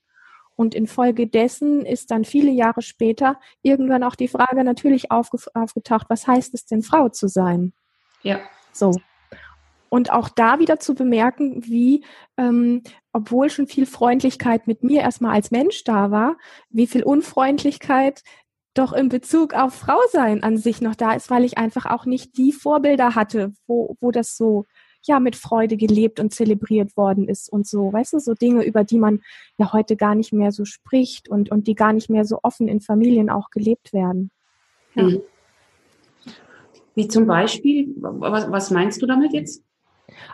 Und 0.56 0.74
infolgedessen 0.74 1.84
ist 1.84 2.10
dann 2.10 2.24
viele 2.24 2.52
Jahre 2.52 2.80
später 2.80 3.40
irgendwann 3.62 4.04
auch 4.04 4.14
die 4.14 4.28
Frage 4.28 4.62
natürlich 4.62 5.10
aufgetaucht, 5.10 6.06
was 6.08 6.26
heißt 6.28 6.54
es 6.54 6.64
denn, 6.64 6.82
Frau 6.82 7.08
zu 7.08 7.28
sein? 7.28 7.72
Ja. 8.22 8.38
So. 8.72 8.92
Und 9.88 10.12
auch 10.12 10.28
da 10.28 10.58
wieder 10.58 10.78
zu 10.80 10.94
bemerken, 10.94 11.64
wie, 11.66 12.04
ähm, 12.36 12.82
obwohl 13.12 13.50
schon 13.50 13.66
viel 13.66 13.86
Freundlichkeit 13.86 14.66
mit 14.66 14.82
mir 14.82 15.02
erstmal 15.02 15.34
als 15.34 15.50
Mensch 15.50 15.84
da 15.84 16.10
war, 16.10 16.36
wie 16.70 16.86
viel 16.86 17.02
Unfreundlichkeit 17.02 18.22
doch 18.74 18.92
in 18.92 19.08
Bezug 19.08 19.54
auf 19.54 19.74
Frau 19.74 19.98
sein 20.10 20.42
an 20.42 20.56
sich 20.56 20.80
noch 20.80 20.96
da 20.96 21.12
ist, 21.12 21.30
weil 21.30 21.44
ich 21.44 21.58
einfach 21.58 21.86
auch 21.86 22.06
nicht 22.06 22.36
die 22.36 22.52
Vorbilder 22.52 23.14
hatte, 23.14 23.52
wo, 23.66 23.96
wo 24.00 24.10
das 24.10 24.36
so 24.36 24.66
ja 25.06 25.20
mit 25.20 25.36
Freude 25.36 25.76
gelebt 25.76 26.20
und 26.20 26.32
zelebriert 26.32 26.96
worden 26.96 27.28
ist 27.28 27.52
und 27.52 27.66
so, 27.66 27.92
weißt 27.92 28.14
du, 28.14 28.18
so 28.18 28.34
Dinge, 28.34 28.64
über 28.64 28.84
die 28.84 28.98
man 28.98 29.20
ja 29.58 29.72
heute 29.72 29.96
gar 29.96 30.14
nicht 30.14 30.32
mehr 30.32 30.52
so 30.52 30.64
spricht 30.64 31.28
und, 31.28 31.50
und 31.50 31.66
die 31.66 31.74
gar 31.74 31.92
nicht 31.92 32.10
mehr 32.10 32.24
so 32.24 32.40
offen 32.42 32.68
in 32.68 32.80
Familien 32.80 33.30
auch 33.30 33.50
gelebt 33.50 33.92
werden. 33.92 34.30
Ja. 34.94 35.04
Mhm. 35.04 35.22
Wie 36.94 37.08
zum 37.08 37.26
Beispiel, 37.26 37.92
was, 37.96 38.50
was 38.50 38.70
meinst 38.70 39.02
du 39.02 39.06
damit 39.06 39.32
jetzt? 39.32 39.64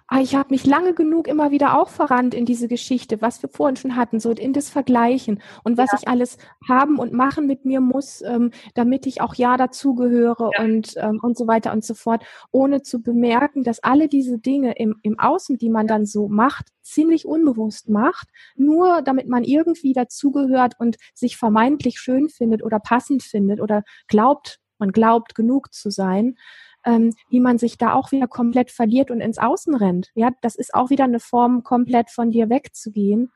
Ah, 0.06 0.20
ich 0.20 0.34
habe 0.34 0.50
mich 0.50 0.66
lange 0.66 0.94
genug 0.94 1.28
immer 1.28 1.50
wieder 1.50 1.78
auch 1.78 1.88
verrannt 1.88 2.34
in 2.34 2.44
diese 2.44 2.68
Geschichte, 2.68 3.20
was 3.20 3.42
wir 3.42 3.48
vorhin 3.48 3.76
schon 3.76 3.96
hatten, 3.96 4.20
so 4.20 4.30
in 4.30 4.52
das 4.52 4.70
Vergleichen 4.70 5.40
und 5.64 5.78
was 5.78 5.92
ja. 5.92 5.98
ich 6.00 6.08
alles 6.08 6.38
haben 6.68 6.98
und 6.98 7.12
machen 7.12 7.46
mit 7.46 7.64
mir 7.64 7.80
muss, 7.80 8.22
ähm, 8.22 8.50
damit 8.74 9.06
ich 9.06 9.20
auch 9.20 9.34
ja 9.34 9.56
dazugehöre 9.56 10.50
ja. 10.56 10.64
und, 10.64 10.94
ähm, 10.96 11.20
und 11.22 11.36
so 11.36 11.46
weiter 11.46 11.72
und 11.72 11.84
so 11.84 11.94
fort, 11.94 12.24
ohne 12.50 12.82
zu 12.82 13.02
bemerken, 13.02 13.62
dass 13.64 13.82
alle 13.82 14.08
diese 14.08 14.38
Dinge 14.38 14.74
im, 14.76 14.96
im 15.02 15.18
Außen, 15.18 15.58
die 15.58 15.70
man 15.70 15.86
dann 15.86 16.06
so 16.06 16.28
macht, 16.28 16.68
ziemlich 16.82 17.26
unbewusst 17.26 17.88
macht, 17.88 18.28
nur 18.56 19.02
damit 19.02 19.28
man 19.28 19.44
irgendwie 19.44 19.92
dazugehört 19.92 20.74
und 20.78 20.96
sich 21.14 21.36
vermeintlich 21.36 22.00
schön 22.00 22.28
findet 22.28 22.62
oder 22.62 22.80
passend 22.80 23.22
findet 23.22 23.60
oder 23.60 23.84
glaubt, 24.08 24.58
man 24.78 24.92
glaubt 24.92 25.34
genug 25.34 25.72
zu 25.72 25.90
sein 25.90 26.36
ähm, 26.84 27.14
wie 27.28 27.40
man 27.40 27.58
sich 27.58 27.78
da 27.78 27.94
auch 27.94 28.12
wieder 28.12 28.26
komplett 28.26 28.70
verliert 28.70 29.10
und 29.10 29.20
ins 29.20 29.38
Außen 29.38 29.74
rennt. 29.74 30.10
Ja, 30.14 30.30
das 30.40 30.56
ist 30.56 30.74
auch 30.74 30.90
wieder 30.90 31.04
eine 31.04 31.20
Form, 31.20 31.62
komplett 31.62 32.10
von 32.10 32.30
dir 32.30 32.48
wegzugehen. 32.48 33.32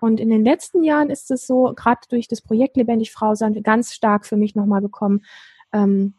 Und 0.00 0.20
in 0.20 0.28
den 0.28 0.44
letzten 0.44 0.84
Jahren 0.84 1.10
ist 1.10 1.30
es 1.30 1.46
so, 1.46 1.72
gerade 1.74 2.00
durch 2.08 2.28
das 2.28 2.42
Projekt 2.42 2.76
Lebendig 2.76 3.12
Frau 3.12 3.34
sein, 3.34 3.62
ganz 3.62 3.94
stark 3.94 4.26
für 4.26 4.36
mich 4.36 4.54
nochmal 4.54 4.82
gekommen, 4.82 5.24
ähm, 5.72 6.14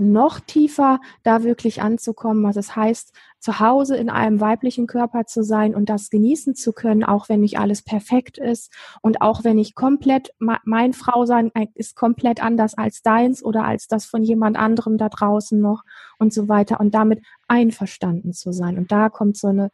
noch 0.00 0.40
tiefer 0.40 1.00
da 1.22 1.42
wirklich 1.42 1.82
anzukommen, 1.82 2.42
was 2.44 2.56
es 2.56 2.76
heißt, 2.76 3.12
zu 3.40 3.60
Hause 3.60 3.96
in 3.96 4.10
einem 4.10 4.40
weiblichen 4.40 4.86
Körper 4.86 5.26
zu 5.26 5.42
sein 5.42 5.74
und 5.74 5.88
das 5.88 6.10
genießen 6.10 6.54
zu 6.54 6.72
können, 6.72 7.04
auch 7.04 7.28
wenn 7.28 7.40
nicht 7.40 7.58
alles 7.58 7.82
perfekt 7.82 8.38
ist 8.38 8.72
und 9.00 9.20
auch 9.20 9.44
wenn 9.44 9.58
ich 9.58 9.74
komplett, 9.74 10.32
mein 10.38 10.92
Frau 10.92 11.24
sein 11.24 11.52
ist 11.74 11.94
komplett 11.94 12.42
anders 12.42 12.76
als 12.76 13.02
deins 13.02 13.44
oder 13.44 13.64
als 13.64 13.86
das 13.86 14.06
von 14.06 14.22
jemand 14.22 14.56
anderem 14.56 14.98
da 14.98 15.08
draußen 15.08 15.60
noch 15.60 15.84
und 16.18 16.32
so 16.32 16.48
weiter 16.48 16.80
und 16.80 16.94
damit 16.94 17.22
einverstanden 17.46 18.32
zu 18.32 18.52
sein. 18.52 18.76
Und 18.76 18.90
da 18.90 19.08
kommt 19.08 19.36
so 19.36 19.48
eine, 19.48 19.70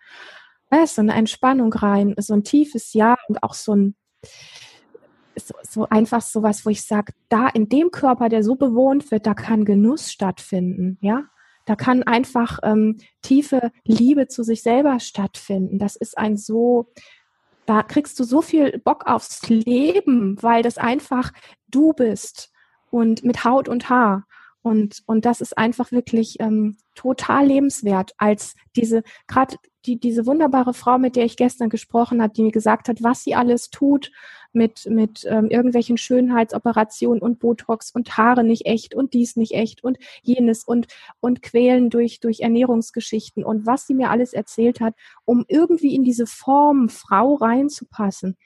äh, 0.70 0.86
so 0.86 1.00
eine 1.00 1.14
Entspannung 1.14 1.72
rein, 1.72 2.14
so 2.18 2.34
ein 2.34 2.44
tiefes 2.44 2.92
Ja 2.92 3.16
und 3.28 3.42
auch 3.42 3.54
so 3.54 3.74
ein, 3.74 3.94
so, 5.36 5.54
so 5.62 5.88
einfach 5.88 6.22
sowas, 6.22 6.64
wo 6.64 6.70
ich 6.70 6.82
sage, 6.82 7.12
da 7.28 7.48
in 7.48 7.68
dem 7.68 7.90
Körper, 7.90 8.28
der 8.28 8.42
so 8.42 8.56
bewohnt 8.56 9.10
wird, 9.10 9.26
da 9.26 9.34
kann 9.34 9.64
Genuss 9.64 10.10
stattfinden, 10.12 10.98
ja. 11.00 11.24
Da 11.66 11.76
kann 11.76 12.02
einfach 12.02 12.58
ähm, 12.62 12.98
tiefe 13.22 13.72
Liebe 13.84 14.28
zu 14.28 14.42
sich 14.42 14.62
selber 14.62 15.00
stattfinden. 15.00 15.78
Das 15.78 15.96
ist 15.96 16.18
ein 16.18 16.36
so, 16.36 16.92
da 17.64 17.82
kriegst 17.82 18.20
du 18.20 18.24
so 18.24 18.42
viel 18.42 18.78
Bock 18.84 19.06
aufs 19.06 19.48
Leben, 19.48 20.36
weil 20.42 20.62
das 20.62 20.76
einfach 20.76 21.32
du 21.68 21.94
bist 21.94 22.52
und 22.90 23.24
mit 23.24 23.44
Haut 23.44 23.68
und 23.68 23.88
Haar. 23.88 24.26
Und, 24.61 25.02
und 25.06 25.24
das 25.24 25.40
ist 25.40 25.56
einfach 25.59 25.92
wirklich 25.92 26.37
ähm, 26.40 26.76
total 26.94 27.46
lebenswert, 27.46 28.12
als 28.18 28.54
diese, 28.76 29.02
gerade 29.26 29.56
die, 29.87 29.97
diese 29.97 30.27
wunderbare 30.27 30.75
Frau, 30.75 30.99
mit 30.99 31.16
der 31.16 31.25
ich 31.25 31.37
gestern 31.37 31.68
gesprochen 31.68 32.23
habe, 32.23 32.33
die 32.33 32.42
mir 32.42 32.53
gesagt 32.53 32.88
hat, 32.88 33.03
was 33.03 33.25
sie 33.25 33.35
alles 33.35 33.70
tut, 33.70 34.11
mit, 34.55 34.87
mit 34.88 35.27
ähm, 35.29 35.49
irgendwelchen 35.49 35.99
Schönheitsoperationen 35.99 37.20
und 37.20 37.40
Botox 37.40 37.90
und 37.90 38.16
Haare 38.16 38.44
nicht 38.44 38.66
echt 38.66 38.94
und 38.94 39.12
dies 39.12 39.37
nicht 39.37 39.53
echt 39.53 39.83
und 39.83 39.99
jenes 40.23 40.64
und, 40.64 40.87
und 41.20 41.42
quälen 41.42 41.90
durch, 41.90 42.20
durch 42.20 42.40
Ernährungsgeschichten 42.40 43.44
und 43.44 43.66
was 43.66 43.87
sie 43.87 43.94
mir 43.94 44.11
alles 44.11 44.33
erzählt 44.33 44.81
hat, 44.81 44.94
um 45.25 45.44
irgendwie 45.49 45.94
in 45.94 46.05
diese 46.05 46.27
Form 46.27 46.88
Frau 46.88 47.35
reinzupassen. 47.35 48.37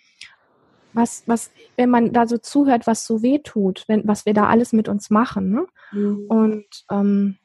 Was, 0.95 1.23
was, 1.27 1.51
wenn 1.77 1.91
man 1.91 2.13
da 2.13 2.27
so 2.27 2.39
zuhört, 2.39 2.87
was 2.87 3.05
so 3.05 3.23
weh 3.23 3.39
tut, 3.39 3.85
wenn, 3.87 4.09
was 4.09 4.25
wir 4.25 4.33
da 4.33 4.47
alles 4.47 4.73
mit 4.73 4.89
uns 4.89 5.11
machen. 5.11 5.51
Ne? 5.51 5.67
Mhm. 5.93 6.25
Und 6.29 6.67
ähm, 6.91 7.37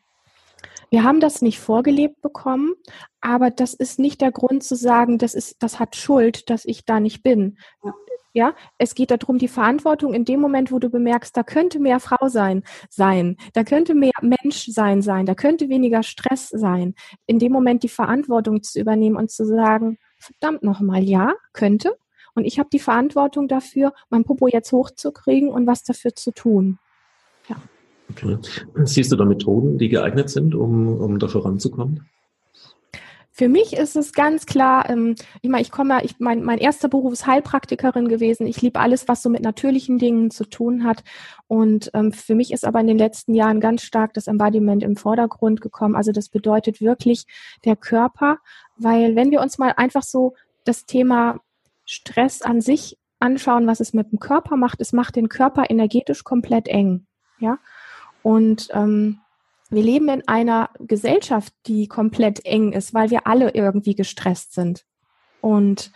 wir 0.93 1.03
haben 1.03 1.19
das 1.19 1.41
nicht 1.41 1.59
vorgelebt 1.59 2.21
bekommen, 2.21 2.75
aber 3.19 3.49
das 3.49 3.73
ist 3.73 3.97
nicht 3.97 4.21
der 4.21 4.31
Grund 4.31 4.63
zu 4.63 4.75
sagen, 4.75 5.17
das 5.17 5.33
ist, 5.33 5.55
das 5.63 5.79
hat 5.79 5.95
Schuld, 5.95 6.51
dass 6.51 6.65
ich 6.65 6.85
da 6.85 6.99
nicht 6.99 7.23
bin. 7.23 7.57
Ja. 7.83 7.93
Ja, 8.35 8.55
es 8.79 8.95
geht 8.95 9.11
darum, 9.11 9.37
die 9.37 9.47
Verantwortung 9.47 10.13
in 10.15 10.25
dem 10.25 10.39
Moment, 10.39 10.71
wo 10.71 10.79
du 10.79 10.89
bemerkst, 10.89 11.37
da 11.37 11.43
könnte 11.43 11.79
mehr 11.79 11.99
Frau 11.99 12.29
sein, 12.29 12.63
sein, 12.89 13.37
da 13.53 13.63
könnte 13.63 13.93
mehr 13.93 14.11
Mensch 14.21 14.65
sein, 14.67 15.03
sein, 15.03 15.27
da 15.27 15.35
könnte 15.35 15.69
weniger 15.69 16.01
Stress 16.01 16.49
sein. 16.49 16.95
In 17.27 17.37
dem 17.37 17.51
Moment 17.51 17.83
die 17.83 17.89
Verantwortung 17.89 18.63
zu 18.63 18.79
übernehmen 18.79 19.17
und 19.17 19.29
zu 19.29 19.45
sagen, 19.45 19.99
verdammt 20.17 20.63
nochmal, 20.63 21.03
ja, 21.03 21.33
könnte. 21.53 21.95
Und 22.33 22.45
ich 22.45 22.57
habe 22.57 22.69
die 22.71 22.79
Verantwortung 22.79 23.47
dafür, 23.47 23.93
mein 24.09 24.25
Popo 24.25 24.47
jetzt 24.47 24.71
hochzukriegen 24.71 25.49
und 25.49 25.67
was 25.67 25.83
dafür 25.83 26.15
zu 26.15 26.31
tun. 26.31 26.79
Okay. 28.11 28.37
Siehst 28.83 29.11
du 29.11 29.15
da 29.15 29.25
Methoden, 29.25 29.77
die 29.77 29.89
geeignet 29.89 30.29
sind, 30.29 30.55
um, 30.55 30.99
um 30.99 31.19
da 31.19 31.27
voranzukommen? 31.27 32.07
Für 33.35 33.49
mich 33.49 33.73
ist 33.73 33.95
es 33.95 34.13
ganz 34.13 34.45
klar, 34.45 34.87
ähm, 34.91 35.15
ich 35.41 35.49
meine, 35.49 35.63
ich 35.63 35.71
komme, 35.71 36.03
ich, 36.03 36.19
mein, 36.19 36.43
mein 36.43 36.59
erster 36.59 36.87
Beruf 36.87 37.13
ist 37.13 37.25
Heilpraktikerin 37.25 38.07
gewesen. 38.07 38.45
Ich 38.45 38.61
liebe 38.61 38.79
alles, 38.79 39.07
was 39.07 39.23
so 39.23 39.29
mit 39.29 39.41
natürlichen 39.41 39.97
Dingen 39.97 40.29
zu 40.29 40.45
tun 40.45 40.83
hat. 40.83 41.03
Und 41.47 41.89
ähm, 41.95 42.11
für 42.11 42.35
mich 42.35 42.53
ist 42.53 42.63
aber 42.63 42.79
in 42.79 42.85
den 42.85 42.99
letzten 42.99 43.33
Jahren 43.33 43.59
ganz 43.59 43.81
stark 43.81 44.13
das 44.13 44.27
Embodiment 44.27 44.83
im 44.83 44.95
Vordergrund 44.95 45.61
gekommen. 45.61 45.95
Also 45.95 46.11
das 46.11 46.29
bedeutet 46.29 46.79
wirklich 46.79 47.25
der 47.65 47.75
Körper, 47.75 48.37
weil 48.77 49.15
wenn 49.15 49.31
wir 49.31 49.41
uns 49.41 49.57
mal 49.57 49.73
einfach 49.77 50.03
so 50.03 50.35
das 50.63 50.85
Thema 50.85 51.39
Stress 51.85 52.43
an 52.43 52.61
sich 52.61 52.99
anschauen, 53.19 53.65
was 53.65 53.79
es 53.79 53.93
mit 53.93 54.11
dem 54.11 54.19
Körper 54.19 54.57
macht, 54.57 54.79
es 54.79 54.93
macht 54.93 55.15
den 55.15 55.27
Körper 55.27 55.71
energetisch 55.71 56.23
komplett 56.23 56.67
eng. 56.67 57.07
Ja. 57.39 57.57
Und 58.23 58.69
ähm, 58.71 59.19
wir 59.69 59.83
leben 59.83 60.09
in 60.09 60.27
einer 60.27 60.69
Gesellschaft, 60.79 61.53
die 61.67 61.87
komplett 61.87 62.45
eng 62.45 62.73
ist, 62.73 62.93
weil 62.93 63.09
wir 63.09 63.27
alle 63.27 63.53
irgendwie 63.53 63.95
gestresst 63.95 64.53
sind. 64.53 64.85
Und 65.41 65.91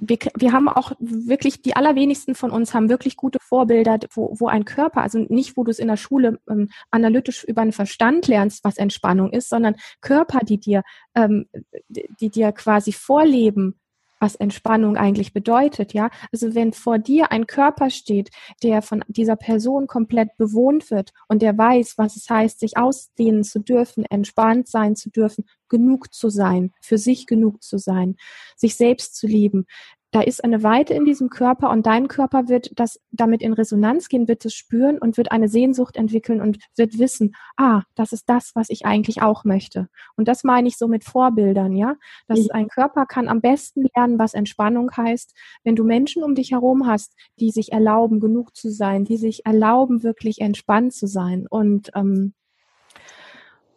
wir, 0.00 0.18
wir 0.36 0.52
haben 0.52 0.68
auch 0.68 0.92
wirklich, 0.98 1.62
die 1.62 1.76
allerwenigsten 1.76 2.34
von 2.34 2.50
uns 2.50 2.72
haben 2.72 2.88
wirklich 2.88 3.16
gute 3.16 3.38
Vorbilder, 3.40 3.98
wo, 4.14 4.34
wo 4.38 4.48
ein 4.48 4.64
Körper, 4.64 5.02
also 5.02 5.18
nicht, 5.28 5.56
wo 5.56 5.64
du 5.64 5.70
es 5.70 5.78
in 5.78 5.88
der 5.88 5.98
Schule 5.98 6.40
ähm, 6.48 6.70
analytisch 6.90 7.44
über 7.44 7.62
den 7.62 7.72
Verstand 7.72 8.26
lernst, 8.26 8.64
was 8.64 8.78
Entspannung 8.78 9.30
ist, 9.32 9.50
sondern 9.50 9.76
Körper, 10.00 10.40
die 10.42 10.58
dir, 10.58 10.82
ähm, 11.14 11.48
die 11.88 12.30
dir 12.30 12.52
quasi 12.52 12.92
vorleben, 12.92 13.78
was 14.20 14.34
Entspannung 14.36 14.96
eigentlich 14.96 15.32
bedeutet, 15.32 15.92
ja. 15.94 16.10
Also 16.32 16.54
wenn 16.54 16.72
vor 16.72 16.98
dir 16.98 17.32
ein 17.32 17.46
Körper 17.46 17.90
steht, 17.90 18.30
der 18.62 18.82
von 18.82 19.02
dieser 19.08 19.36
Person 19.36 19.86
komplett 19.86 20.36
bewohnt 20.36 20.90
wird 20.90 21.12
und 21.28 21.42
der 21.42 21.56
weiß, 21.56 21.94
was 21.96 22.16
es 22.16 22.28
heißt, 22.30 22.60
sich 22.60 22.76
ausdehnen 22.76 23.42
zu 23.44 23.58
dürfen, 23.60 24.04
entspannt 24.04 24.68
sein 24.68 24.94
zu 24.94 25.10
dürfen, 25.10 25.44
genug 25.68 26.12
zu 26.12 26.28
sein, 26.28 26.72
für 26.80 26.98
sich 26.98 27.26
genug 27.26 27.62
zu 27.62 27.78
sein, 27.78 28.16
sich 28.56 28.76
selbst 28.76 29.16
zu 29.16 29.26
lieben, 29.26 29.66
da 30.12 30.20
ist 30.22 30.42
eine 30.42 30.62
Weite 30.62 30.94
in 30.94 31.04
diesem 31.04 31.30
Körper 31.30 31.70
und 31.70 31.86
dein 31.86 32.08
Körper 32.08 32.48
wird 32.48 32.72
das 32.74 33.00
damit 33.12 33.42
in 33.42 33.52
Resonanz 33.52 34.08
gehen, 34.08 34.26
wird 34.26 34.44
es 34.44 34.54
spüren 34.54 34.98
und 34.98 35.16
wird 35.16 35.30
eine 35.30 35.48
Sehnsucht 35.48 35.96
entwickeln 35.96 36.40
und 36.40 36.58
wird 36.76 36.98
wissen, 36.98 37.36
ah, 37.56 37.82
das 37.94 38.12
ist 38.12 38.28
das, 38.28 38.50
was 38.54 38.70
ich 38.70 38.84
eigentlich 38.84 39.22
auch 39.22 39.44
möchte. 39.44 39.88
Und 40.16 40.26
das 40.26 40.42
meine 40.42 40.66
ich 40.66 40.76
so 40.76 40.88
mit 40.88 41.04
Vorbildern, 41.04 41.76
ja. 41.76 41.94
Dass 42.26 42.40
mhm. 42.40 42.48
ein 42.52 42.68
Körper 42.68 43.06
kann 43.06 43.28
am 43.28 43.40
besten 43.40 43.86
lernen, 43.94 44.18
was 44.18 44.34
Entspannung 44.34 44.90
heißt, 44.96 45.32
wenn 45.62 45.76
du 45.76 45.84
Menschen 45.84 46.24
um 46.24 46.34
dich 46.34 46.50
herum 46.50 46.86
hast, 46.86 47.14
die 47.38 47.50
sich 47.50 47.72
erlauben, 47.72 48.18
genug 48.18 48.56
zu 48.56 48.70
sein, 48.70 49.04
die 49.04 49.16
sich 49.16 49.46
erlauben, 49.46 50.02
wirklich 50.02 50.40
entspannt 50.40 50.92
zu 50.92 51.06
sein. 51.06 51.46
Und 51.48 51.90
ähm, 51.94 52.34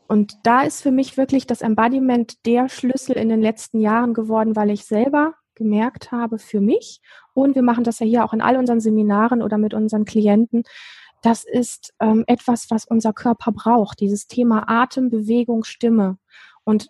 und 0.07 0.35
da 0.43 0.61
ist 0.61 0.81
für 0.81 0.91
mich 0.91 1.17
wirklich 1.17 1.47
das 1.47 1.61
Embodiment 1.61 2.45
der 2.45 2.69
Schlüssel 2.69 3.15
in 3.15 3.29
den 3.29 3.41
letzten 3.41 3.79
Jahren 3.79 4.13
geworden, 4.13 4.55
weil 4.55 4.69
ich 4.69 4.85
selber 4.85 5.33
gemerkt 5.55 6.11
habe 6.11 6.39
für 6.39 6.61
mich. 6.61 7.01
Und 7.33 7.55
wir 7.55 7.63
machen 7.63 7.83
das 7.83 7.99
ja 7.99 8.05
hier 8.05 8.25
auch 8.25 8.33
in 8.33 8.41
all 8.41 8.57
unseren 8.57 8.79
Seminaren 8.79 9.41
oder 9.41 9.57
mit 9.57 9.73
unseren 9.73 10.05
Klienten. 10.05 10.63
Das 11.21 11.45
ist 11.45 11.93
ähm, 11.99 12.23
etwas, 12.27 12.69
was 12.69 12.85
unser 12.85 13.13
Körper 13.13 13.51
braucht, 13.51 13.99
dieses 14.01 14.27
Thema 14.27 14.65
Atem, 14.67 15.09
Bewegung, 15.09 15.63
Stimme. 15.63 16.17
Und 16.65 16.89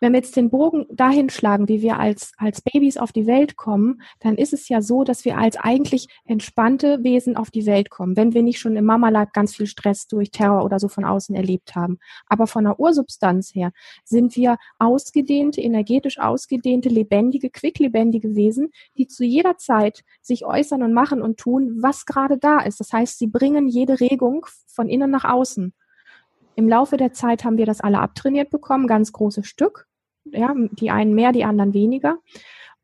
wenn 0.00 0.12
wir 0.12 0.18
jetzt 0.18 0.36
den 0.36 0.50
Bogen 0.50 0.86
dahin 0.90 1.30
schlagen, 1.30 1.68
wie 1.68 1.82
wir 1.82 1.98
als, 1.98 2.32
als 2.36 2.60
Babys 2.60 2.96
auf 2.96 3.12
die 3.12 3.26
Welt 3.26 3.56
kommen, 3.56 4.02
dann 4.20 4.36
ist 4.36 4.52
es 4.52 4.68
ja 4.68 4.82
so, 4.82 5.04
dass 5.04 5.24
wir 5.24 5.38
als 5.38 5.56
eigentlich 5.56 6.08
entspannte 6.24 7.02
Wesen 7.02 7.36
auf 7.36 7.50
die 7.50 7.66
Welt 7.66 7.90
kommen, 7.90 8.16
wenn 8.16 8.34
wir 8.34 8.42
nicht 8.42 8.58
schon 8.58 8.76
im 8.76 8.84
Mamaleib 8.84 9.32
ganz 9.32 9.56
viel 9.56 9.66
Stress 9.66 10.06
durch 10.06 10.30
Terror 10.30 10.64
oder 10.64 10.78
so 10.78 10.88
von 10.88 11.04
außen 11.04 11.34
erlebt 11.34 11.74
haben. 11.74 11.98
Aber 12.26 12.46
von 12.46 12.64
der 12.64 12.78
Ursubstanz 12.78 13.54
her 13.54 13.72
sind 14.04 14.36
wir 14.36 14.56
ausgedehnte, 14.78 15.60
energetisch 15.60 16.18
ausgedehnte, 16.18 16.88
lebendige, 16.88 17.50
quicklebendige 17.50 18.34
Wesen, 18.34 18.70
die 18.96 19.06
zu 19.06 19.24
jeder 19.24 19.56
Zeit 19.56 20.02
sich 20.20 20.44
äußern 20.44 20.82
und 20.82 20.92
machen 20.92 21.22
und 21.22 21.38
tun, 21.38 21.78
was 21.80 22.06
gerade 22.06 22.38
da 22.38 22.60
ist. 22.60 22.80
Das 22.80 22.92
heißt, 22.92 23.18
sie 23.18 23.26
bringen 23.26 23.68
jede 23.68 24.00
Regung 24.00 24.46
von 24.66 24.88
innen 24.88 25.10
nach 25.10 25.24
außen. 25.24 25.72
Im 26.56 26.68
Laufe 26.68 26.96
der 26.96 27.12
Zeit 27.12 27.44
haben 27.44 27.58
wir 27.58 27.66
das 27.66 27.80
alle 27.80 27.98
abtrainiert 27.98 28.50
bekommen, 28.50 28.86
ganz 28.86 29.12
großes 29.12 29.46
Stück. 29.46 29.86
Ja, 30.24 30.54
die 30.56 30.90
einen 30.90 31.14
mehr, 31.14 31.32
die 31.32 31.44
anderen 31.44 31.74
weniger. 31.74 32.18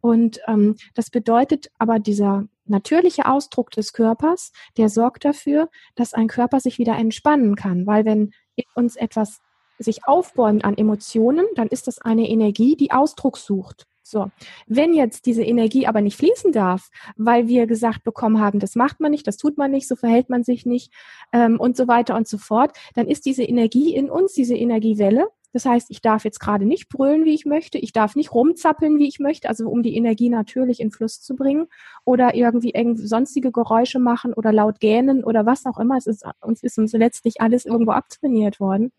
Und 0.00 0.40
ähm, 0.46 0.76
das 0.94 1.10
bedeutet 1.10 1.70
aber 1.78 1.98
dieser 1.98 2.44
natürliche 2.64 3.26
Ausdruck 3.26 3.70
des 3.70 3.92
Körpers, 3.92 4.52
der 4.76 4.88
sorgt 4.88 5.24
dafür, 5.24 5.68
dass 5.94 6.14
ein 6.14 6.28
Körper 6.28 6.60
sich 6.60 6.78
wieder 6.78 6.96
entspannen 6.96 7.56
kann. 7.56 7.86
Weil 7.86 8.04
wenn 8.04 8.32
uns 8.74 8.96
etwas 8.96 9.40
sich 9.78 10.06
aufbäumt 10.06 10.64
an 10.64 10.76
Emotionen, 10.76 11.46
dann 11.54 11.68
ist 11.68 11.86
das 11.86 11.98
eine 11.98 12.28
Energie, 12.28 12.76
die 12.76 12.92
Ausdruck 12.92 13.38
sucht. 13.38 13.86
So, 14.10 14.30
wenn 14.66 14.92
jetzt 14.92 15.26
diese 15.26 15.42
Energie 15.44 15.86
aber 15.86 16.00
nicht 16.00 16.16
fließen 16.16 16.52
darf, 16.52 16.90
weil 17.16 17.48
wir 17.48 17.66
gesagt 17.66 18.02
bekommen 18.02 18.40
haben, 18.40 18.58
das 18.58 18.74
macht 18.74 19.00
man 19.00 19.12
nicht, 19.12 19.26
das 19.26 19.36
tut 19.36 19.56
man 19.56 19.70
nicht, 19.70 19.86
so 19.86 19.96
verhält 19.96 20.28
man 20.28 20.42
sich 20.42 20.66
nicht 20.66 20.92
ähm, 21.32 21.60
und 21.60 21.76
so 21.76 21.86
weiter 21.88 22.16
und 22.16 22.26
so 22.26 22.38
fort, 22.38 22.76
dann 22.94 23.06
ist 23.06 23.24
diese 23.24 23.44
Energie 23.44 23.94
in 23.94 24.10
uns, 24.10 24.32
diese 24.32 24.56
Energiewelle. 24.56 25.28
Das 25.52 25.64
heißt, 25.64 25.90
ich 25.90 26.00
darf 26.00 26.24
jetzt 26.24 26.38
gerade 26.38 26.64
nicht 26.64 26.88
brüllen, 26.88 27.24
wie 27.24 27.34
ich 27.34 27.44
möchte, 27.44 27.78
ich 27.78 27.92
darf 27.92 28.14
nicht 28.14 28.32
rumzappeln, 28.32 28.98
wie 28.98 29.08
ich 29.08 29.18
möchte, 29.18 29.48
also 29.48 29.68
um 29.68 29.82
die 29.82 29.96
Energie 29.96 30.28
natürlich 30.28 30.80
in 30.80 30.92
Fluss 30.92 31.20
zu 31.20 31.34
bringen 31.34 31.66
oder 32.04 32.34
irgendwie 32.34 32.72
sonstige 32.96 33.50
Geräusche 33.50 33.98
machen 33.98 34.32
oder 34.32 34.52
laut 34.52 34.78
gähnen 34.78 35.24
oder 35.24 35.46
was 35.46 35.66
auch 35.66 35.78
immer. 35.78 35.96
Es 35.96 36.06
ist 36.06 36.24
uns 36.40 36.62
ist 36.62 36.78
uns 36.78 36.92
letztlich 36.92 37.40
alles 37.40 37.64
irgendwo 37.64 37.92
abtrainiert 37.92 38.60
worden. 38.60 38.92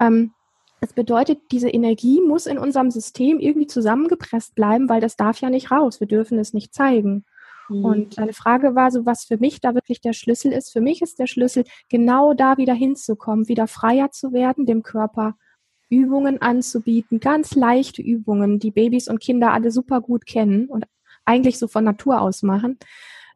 Ähm, 0.00 0.32
das 0.82 0.94
bedeutet, 0.94 1.38
diese 1.52 1.68
Energie 1.68 2.20
muss 2.20 2.46
in 2.46 2.58
unserem 2.58 2.90
System 2.90 3.38
irgendwie 3.38 3.68
zusammengepresst 3.68 4.56
bleiben, 4.56 4.88
weil 4.88 5.00
das 5.00 5.14
darf 5.14 5.40
ja 5.40 5.48
nicht 5.48 5.70
raus. 5.70 6.00
Wir 6.00 6.08
dürfen 6.08 6.40
es 6.40 6.54
nicht 6.54 6.74
zeigen. 6.74 7.24
Mhm. 7.68 7.84
Und 7.84 8.18
eine 8.18 8.32
Frage 8.32 8.74
war 8.74 8.90
so, 8.90 9.06
was 9.06 9.22
für 9.22 9.36
mich 9.38 9.60
da 9.60 9.76
wirklich 9.76 10.00
der 10.00 10.12
Schlüssel 10.12 10.50
ist. 10.50 10.72
Für 10.72 10.80
mich 10.80 11.00
ist 11.00 11.20
der 11.20 11.28
Schlüssel, 11.28 11.62
genau 11.88 12.34
da 12.34 12.56
wieder 12.56 12.74
hinzukommen, 12.74 13.46
wieder 13.46 13.68
freier 13.68 14.10
zu 14.10 14.32
werden, 14.32 14.66
dem 14.66 14.82
Körper 14.82 15.36
Übungen 15.88 16.42
anzubieten, 16.42 17.20
ganz 17.20 17.54
leichte 17.54 18.02
Übungen, 18.02 18.58
die 18.58 18.72
Babys 18.72 19.06
und 19.06 19.20
Kinder 19.20 19.52
alle 19.52 19.70
super 19.70 20.00
gut 20.00 20.26
kennen 20.26 20.66
und 20.66 20.84
eigentlich 21.24 21.60
so 21.60 21.68
von 21.68 21.84
Natur 21.84 22.20
aus 22.20 22.42
machen, 22.42 22.76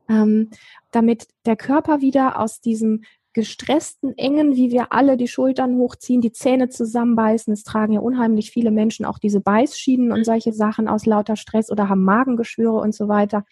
ähm, 0.09 0.51
damit 0.91 1.29
der 1.45 1.55
Körper 1.55 2.01
wieder 2.01 2.41
aus 2.41 2.61
diesem 2.61 3.05
gestressten, 3.37 4.17
engen, 4.17 4.57
wie 4.57 4.71
wir 4.71 4.95
alle 4.95 5.19
die 5.19 5.29
Schultern 5.29 5.77
hochziehen, 5.77 6.23
die 6.23 6.33
Zähne 6.33 6.71
zusammenbeißen. 6.71 7.53
Es 7.53 7.65
tragen 7.65 7.93
ja 7.93 8.01
unheimlich 8.01 8.51
viele 8.51 8.71
Menschen 8.71 9.05
auch 9.05 9.19
diese 9.19 9.43
Beißschienen 9.43 10.11
und 10.11 10.25
solche 10.25 10.55
Sachen 10.55 10.89
aus 10.89 11.05
lauter 11.05 11.37
Stress 11.37 11.71
oder 11.71 11.91
haben 11.91 12.03
Magengeschwüre 12.03 12.79
und 12.79 12.95
so 12.95 13.09
weiter. 13.09 13.45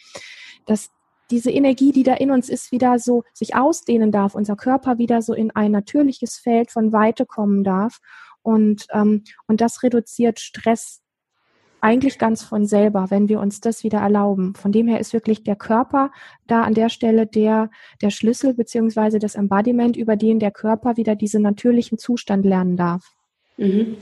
Dass 0.65 0.89
diese 1.31 1.51
Energie, 1.51 1.93
die 1.93 2.03
da 2.03 2.15
in 2.15 2.31
uns 2.31 2.49
ist, 2.49 2.73
wieder 2.73 2.99
so 2.99 3.25
sich 3.35 3.57
ausdehnen 3.57 4.11
darf, 4.11 4.35
unser 4.35 4.57
Körper 4.57 4.97
wieder 4.97 5.21
so 5.21 5.35
in 5.35 5.51
ein 5.51 5.71
natürliches 5.71 6.39
Feld 6.39 6.71
von 6.71 6.95
Weite 6.95 7.27
kommen 7.27 7.63
darf. 7.63 7.99
Und, 8.41 8.87
ähm, 8.91 9.25
und 9.47 9.61
das 9.61 9.83
reduziert 9.83 10.41
Stress 10.41 11.03
eigentlich 11.85 12.19
ganz 12.19 12.43
von 12.43 12.65
selber, 12.65 13.07
wenn 13.11 13.29
wir 13.29 13.41
uns 13.41 13.61
das 13.61 13.85
wieder 13.85 13.99
erlauben. 13.99 14.55
Von 14.55 14.73
dem 14.73 14.89
her 14.89 15.01
ist 15.01 15.13
wirklich 15.13 15.45
der 15.45 15.55
Körper 15.55 16.11
da 16.47 16.63
an 16.63 16.73
der 16.73 16.89
Stelle 16.89 17.27
der, 17.27 17.71
der 18.01 18.11
Schlüssel 18.11 18.55
beziehungsweise 18.55 19.19
das 19.19 19.35
Embodiment, 19.35 19.97
über 19.97 20.17
den 20.17 20.39
der 20.39 20.51
Körper 20.51 20.97
wieder 20.97 21.15
diesen 21.15 21.43
natürlichen 21.43 21.99
Zustand 21.99 22.47
lernen 22.47 22.79
darf. 22.79 23.13
Mhm. 23.59 23.97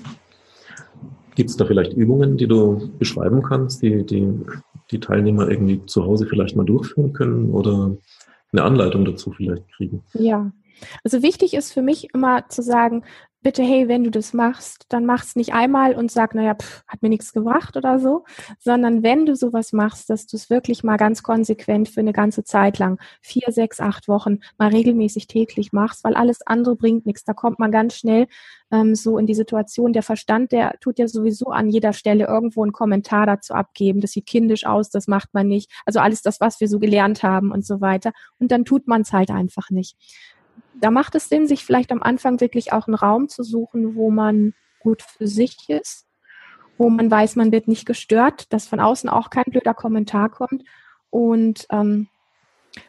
Gibt 1.35 1.51
es 1.51 1.57
da 1.57 1.64
vielleicht 1.64 1.95
Übungen, 1.95 2.37
die 2.37 2.47
du 2.47 2.90
beschreiben 2.99 3.42
kannst, 3.42 3.83
die, 3.83 4.07
die 4.07 4.33
die 4.92 5.01
Teilnehmer 5.01 5.49
irgendwie 5.49 5.85
zu 5.87 6.05
Hause 6.05 6.27
vielleicht 6.27 6.55
mal 6.55 6.64
durchführen 6.64 7.12
können 7.12 7.51
oder 7.51 7.97
eine 8.53 8.62
Anleitung 8.62 9.05
dazu 9.05 9.33
vielleicht 9.33 9.68
kriegen? 9.73 10.05
Ja, 10.12 10.53
also 11.03 11.23
wichtig 11.23 11.55
ist 11.55 11.73
für 11.73 11.83
mich 11.83 12.14
immer 12.14 12.49
zu 12.49 12.62
sagen, 12.62 13.03
bitte, 13.42 13.62
hey, 13.62 13.88
wenn 13.88 14.05
du 14.05 14.11
das 14.11 14.33
machst, 14.33 14.87
dann 14.88 15.05
mach's 15.05 15.37
nicht 15.37 15.52
einmal 15.52 15.94
und 15.94 16.11
sag, 16.11 16.35
naja, 16.35 16.55
pff, 16.55 16.85
hat 16.87 17.02
mir 17.02 17.09
nichts 17.09 17.33
gebracht 17.33 17.76
oder 17.76 17.98
so, 17.98 18.24
sondern 18.59 19.02
wenn 19.02 19.26
du 19.26 19.35
sowas 19.35 19.72
machst, 19.72 20.11
dass 20.11 20.26
du 20.26 20.37
es 20.37 20.50
wirklich 20.50 20.85
mal 20.85 20.96
ganz 20.96 21.22
konsequent 21.22 21.88
für 21.88 22.00
eine 22.00 22.12
ganze 22.12 22.44
Zeit 22.44 22.78
lang, 22.78 22.98
vier, 23.20 23.52
sechs, 23.52 23.81
acht 23.81 24.09
Wochen, 24.09 24.40
mal 24.59 24.70
regelmäßig 24.70 25.26
täglich 25.26 25.72
machst, 25.72 26.05
weil 26.05 26.14
alles 26.14 26.46
andere 26.46 26.76
bringt 26.76 27.07
nichts. 27.07 27.24
Da 27.24 27.35
kommt 27.35 27.59
man 27.59 27.72
ganz 27.72 27.96
schnell 27.96 28.26
ähm, 28.70 28.94
so 28.94 29.18
in 29.18 29.26
die 29.26 29.35
Situation, 29.35 29.92
der 29.92 30.02
Verstand, 30.02 30.52
der 30.52 30.78
tut 30.81 30.98
ja 30.98 31.09
sowieso 31.09 31.46
an 31.46 31.68
jeder 31.68 31.92
Stelle 31.92 32.26
irgendwo 32.26 32.62
einen 32.62 32.72
Kommentar 32.72 33.26
dazu 33.26 33.55
abgeben, 33.55 34.00
das 34.00 34.12
sieht 34.12 34.26
kindisch 34.26 34.66
aus, 34.66 34.90
das 34.90 35.07
macht 35.09 35.35
man 35.35 35.48
nicht. 35.48 35.70
Also 35.85 36.00
alles 36.00 36.22
das, 36.22 36.40
was 36.40 36.61
wir 36.61 36.68
so 36.68 36.78
gelernt 36.78 37.22
haben 37.22 37.50
und 37.52 37.66
so 37.66 37.81
weiter. 37.81 38.12
Und 38.38 38.52
dann 38.52 38.64
tut 38.64 38.87
man 38.87 39.02
es 39.02 39.12
halt 39.12 39.31
einfach 39.31 39.70
nicht 39.70 39.96
da 40.83 40.90
macht 40.90 41.14
es 41.14 41.29
Sinn, 41.29 41.47
sich 41.47 41.64
vielleicht 41.64 41.92
am 41.92 42.03
Anfang 42.03 42.40
wirklich 42.40 42.73
auch 42.73 42.88
einen 42.88 42.97
Raum 42.97 43.29
zu 43.29 43.45
suchen, 43.45 43.95
wo 43.95 44.11
man 44.11 44.53
gut 44.81 45.01
für 45.03 45.29
sich 45.29 45.68
ist, 45.68 46.09
wo 46.77 46.90
man 46.90 47.09
weiß, 47.09 47.37
man 47.37 47.53
wird 47.53 47.68
nicht 47.68 47.87
gestört, 47.87 48.53
dass 48.53 48.66
von 48.66 48.81
außen 48.81 49.09
auch 49.09 49.31
kein 49.31 49.45
blöder 49.47 49.75
Kommentar 49.75 50.29
kommt. 50.29 50.64
Und 51.09 51.66
ähm, 51.71 52.09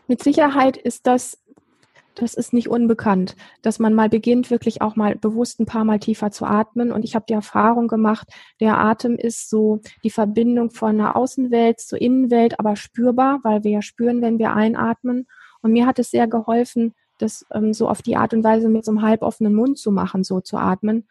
mit 0.07 0.23
Sicherheit 0.23 0.75
ist 0.75 1.05
das, 1.05 1.37
das 2.15 2.33
ist 2.33 2.51
nicht 2.51 2.67
unbekannt, 2.67 3.35
dass 3.61 3.77
man 3.77 3.93
mal 3.93 4.09
beginnt, 4.09 4.49
wirklich 4.49 4.81
auch 4.81 4.95
mal 4.95 5.15
bewusst 5.15 5.59
ein 5.59 5.67
paar 5.67 5.83
Mal 5.83 5.99
tiefer 5.99 6.31
zu 6.31 6.45
atmen. 6.45 6.91
Und 6.91 7.05
ich 7.05 7.13
habe 7.13 7.25
die 7.29 7.33
Erfahrung 7.33 7.87
gemacht, 7.87 8.27
der 8.59 8.79
Atem 8.79 9.17
ist 9.17 9.51
so 9.51 9.81
die 10.03 10.09
Verbindung 10.09 10.71
von 10.71 10.97
der 10.97 11.15
Außenwelt 11.15 11.79
zur 11.79 12.01
Innenwelt, 12.01 12.59
aber 12.59 12.75
spürbar, 12.75 13.41
weil 13.43 13.63
wir 13.63 13.71
ja 13.71 13.81
spüren, 13.83 14.23
wenn 14.23 14.39
wir 14.39 14.53
einatmen. 14.53 15.27
Und 15.61 15.73
mir 15.73 15.85
hat 15.85 15.99
es 15.99 16.09
sehr 16.09 16.27
geholfen, 16.27 16.95
das 17.23 17.45
ähm, 17.51 17.73
so 17.73 17.87
auf 17.89 18.01
die 18.01 18.15
Art 18.15 18.33
und 18.33 18.43
Weise 18.43 18.69
mit 18.69 18.85
so 18.85 18.91
einem 18.91 19.01
halboffenen 19.01 19.55
Mund 19.55 19.77
zu 19.77 19.91
machen, 19.91 20.23
so 20.23 20.41
zu 20.41 20.57
atmen. 20.57 21.07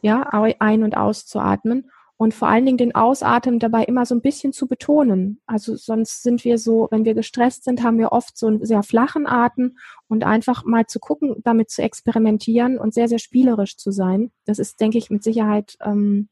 Ja, 0.00 0.22
ein- 0.30 0.82
und 0.82 0.96
auszuatmen. 0.96 1.90
Und 2.16 2.34
vor 2.34 2.46
allen 2.46 2.64
Dingen 2.64 2.78
den 2.78 2.94
Ausatmen 2.94 3.58
dabei 3.58 3.82
immer 3.82 4.06
so 4.06 4.14
ein 4.14 4.20
bisschen 4.20 4.52
zu 4.52 4.68
betonen. 4.68 5.40
Also 5.44 5.74
sonst 5.74 6.22
sind 6.22 6.44
wir 6.44 6.56
so, 6.56 6.86
wenn 6.92 7.04
wir 7.04 7.14
gestresst 7.14 7.64
sind, 7.64 7.82
haben 7.82 7.98
wir 7.98 8.12
oft 8.12 8.38
so 8.38 8.46
einen 8.46 8.64
sehr 8.64 8.84
flachen 8.84 9.26
Atem 9.26 9.76
und 10.08 10.22
einfach 10.22 10.64
mal 10.64 10.86
zu 10.86 11.00
gucken, 11.00 11.34
damit 11.42 11.70
zu 11.70 11.82
experimentieren 11.82 12.78
und 12.78 12.94
sehr, 12.94 13.08
sehr 13.08 13.18
spielerisch 13.18 13.76
zu 13.76 13.90
sein. 13.90 14.30
Das 14.44 14.60
ist, 14.60 14.80
denke 14.80 14.98
ich, 14.98 15.10
mit 15.10 15.24
Sicherheit, 15.24 15.76
ähm, 15.84 16.28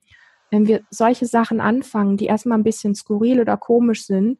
wenn 0.53 0.69
wir 0.69 0.83
solche 0.91 1.27
Sachen 1.27 1.61
anfangen, 1.61 2.17
die 2.17 2.27
erstmal 2.27 2.59
ein 2.59 2.65
bisschen 2.65 2.95
skurril 2.95 3.41
oder 3.41 3.57
komisch 3.57 4.07
sind, 4.07 4.39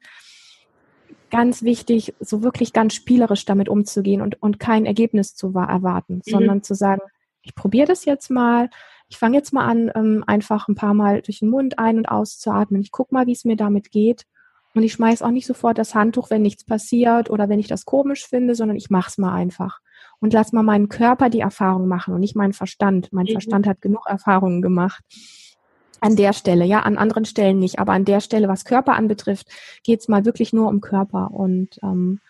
ganz 1.31 1.63
wichtig, 1.63 2.15
so 2.21 2.43
wirklich 2.43 2.73
ganz 2.73 2.95
spielerisch 2.95 3.45
damit 3.45 3.69
umzugehen 3.69 4.23
und, 4.23 4.43
und 4.43 4.59
kein 4.59 4.87
Ergebnis 4.87 5.35
zu 5.35 5.49
erwarten, 5.49 6.17
mhm. 6.17 6.23
sondern 6.31 6.63
zu 6.63 6.75
sagen, 6.75 7.03
ich 7.43 7.55
probiere 7.55 7.87
das 7.87 8.05
jetzt 8.05 8.31
mal, 8.31 8.69
ich 9.09 9.19
fange 9.19 9.37
jetzt 9.37 9.53
mal 9.53 9.67
an, 9.67 9.91
ähm, 9.95 10.25
einfach 10.27 10.69
ein 10.69 10.75
paar 10.75 10.95
Mal 10.95 11.23
durch 11.23 11.41
den 11.41 11.51
Mund 11.51 11.79
ein- 11.79 11.99
und 11.99 12.07
auszuatmen. 12.07 12.81
Ich 12.81 12.93
gucke 12.93 13.15
mal, 13.15 13.27
wie 13.27 13.33
es 13.33 13.45
mir 13.45 13.57
damit 13.57 13.91
geht. 13.91 14.25
Und 14.73 14.85
ich 14.85 14.93
schmeiß 14.93 15.23
auch 15.23 15.31
nicht 15.31 15.47
sofort 15.47 15.79
das 15.79 15.97
Handtuch, 15.97 16.31
wenn 16.31 16.43
nichts 16.43 16.65
passiert 16.65 17.29
oder 17.29 17.49
wenn 17.49 17.59
ich 17.59 17.67
das 17.67 17.85
komisch 17.85 18.27
finde, 18.27 18.55
sondern 18.55 18.77
ich 18.77 18.89
mache 18.89 19.09
es 19.09 19.19
mal 19.19 19.35
einfach. 19.35 19.81
Und 20.21 20.33
lass 20.33 20.53
mal 20.53 20.63
meinen 20.63 20.89
Körper 20.89 21.29
die 21.29 21.41
Erfahrung 21.41 21.89
machen 21.89 22.15
und 22.15 22.21
nicht 22.21 22.37
meinen 22.37 22.53
Verstand. 22.53 23.13
Mein 23.13 23.27
mhm. 23.27 23.33
Verstand 23.33 23.67
hat 23.67 23.81
genug 23.81 24.07
Erfahrungen 24.07 24.63
gemacht. 24.63 25.03
An 26.01 26.17
der 26.17 26.33
Stelle, 26.33 26.65
ja, 26.65 26.81
an 26.81 26.97
anderen 26.97 27.25
Stellen 27.25 27.59
nicht, 27.59 27.79
aber 27.79 27.93
an 27.93 28.05
der 28.05 28.21
Stelle, 28.21 28.49
was 28.49 28.65
Körper 28.65 28.95
anbetrifft, 28.95 29.49
geht's 29.85 30.09
mal 30.09 30.25
wirklich 30.25 30.53
nur 30.53 30.69
um 30.69 30.81
Körper. 30.81 31.31
Und, 31.31 31.79
ähm, 31.83 32.21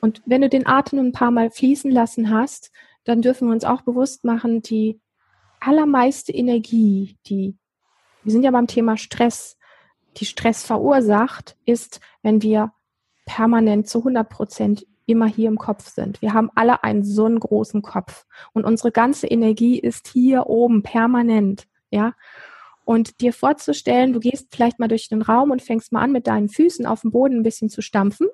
und 0.00 0.22
wenn 0.26 0.40
du 0.40 0.48
den 0.48 0.66
Atem 0.66 0.98
ein 0.98 1.12
paar 1.12 1.30
Mal 1.30 1.50
fließen 1.50 1.90
lassen 1.90 2.30
hast, 2.30 2.72
dann 3.04 3.22
dürfen 3.22 3.48
wir 3.48 3.52
uns 3.52 3.64
auch 3.64 3.82
bewusst 3.82 4.24
machen, 4.24 4.62
die 4.62 5.00
allermeiste 5.60 6.32
Energie, 6.32 7.16
die, 7.26 7.56
wir 8.22 8.32
sind 8.32 8.42
ja 8.42 8.50
beim 8.50 8.66
Thema 8.66 8.96
Stress, 8.96 9.56
die 10.16 10.26
Stress 10.26 10.64
verursacht, 10.64 11.56
ist, 11.64 12.00
wenn 12.22 12.42
wir 12.42 12.72
permanent 13.26 13.88
zu 13.88 13.98
100 13.98 14.28
Prozent 14.28 14.86
immer 15.06 15.26
hier 15.26 15.48
im 15.48 15.58
Kopf 15.58 15.88
sind. 15.88 16.22
Wir 16.22 16.32
haben 16.32 16.50
alle 16.54 16.82
einen 16.82 17.04
so 17.04 17.26
einen 17.26 17.40
großen 17.40 17.82
Kopf 17.82 18.26
und 18.52 18.64
unsere 18.64 18.90
ganze 18.90 19.26
Energie 19.26 19.78
ist 19.78 20.08
hier 20.08 20.46
oben 20.46 20.82
permanent, 20.82 21.66
ja. 21.90 22.14
Und 22.84 23.20
dir 23.20 23.32
vorzustellen, 23.32 24.12
du 24.12 24.20
gehst 24.20 24.48
vielleicht 24.54 24.78
mal 24.78 24.88
durch 24.88 25.08
den 25.08 25.22
Raum 25.22 25.50
und 25.50 25.62
fängst 25.62 25.92
mal 25.92 26.02
an, 26.02 26.12
mit 26.12 26.26
deinen 26.26 26.48
Füßen 26.48 26.86
auf 26.86 27.00
dem 27.00 27.12
Boden 27.12 27.38
ein 27.38 27.42
bisschen 27.42 27.70
zu 27.70 27.80
stampfen 27.80 28.28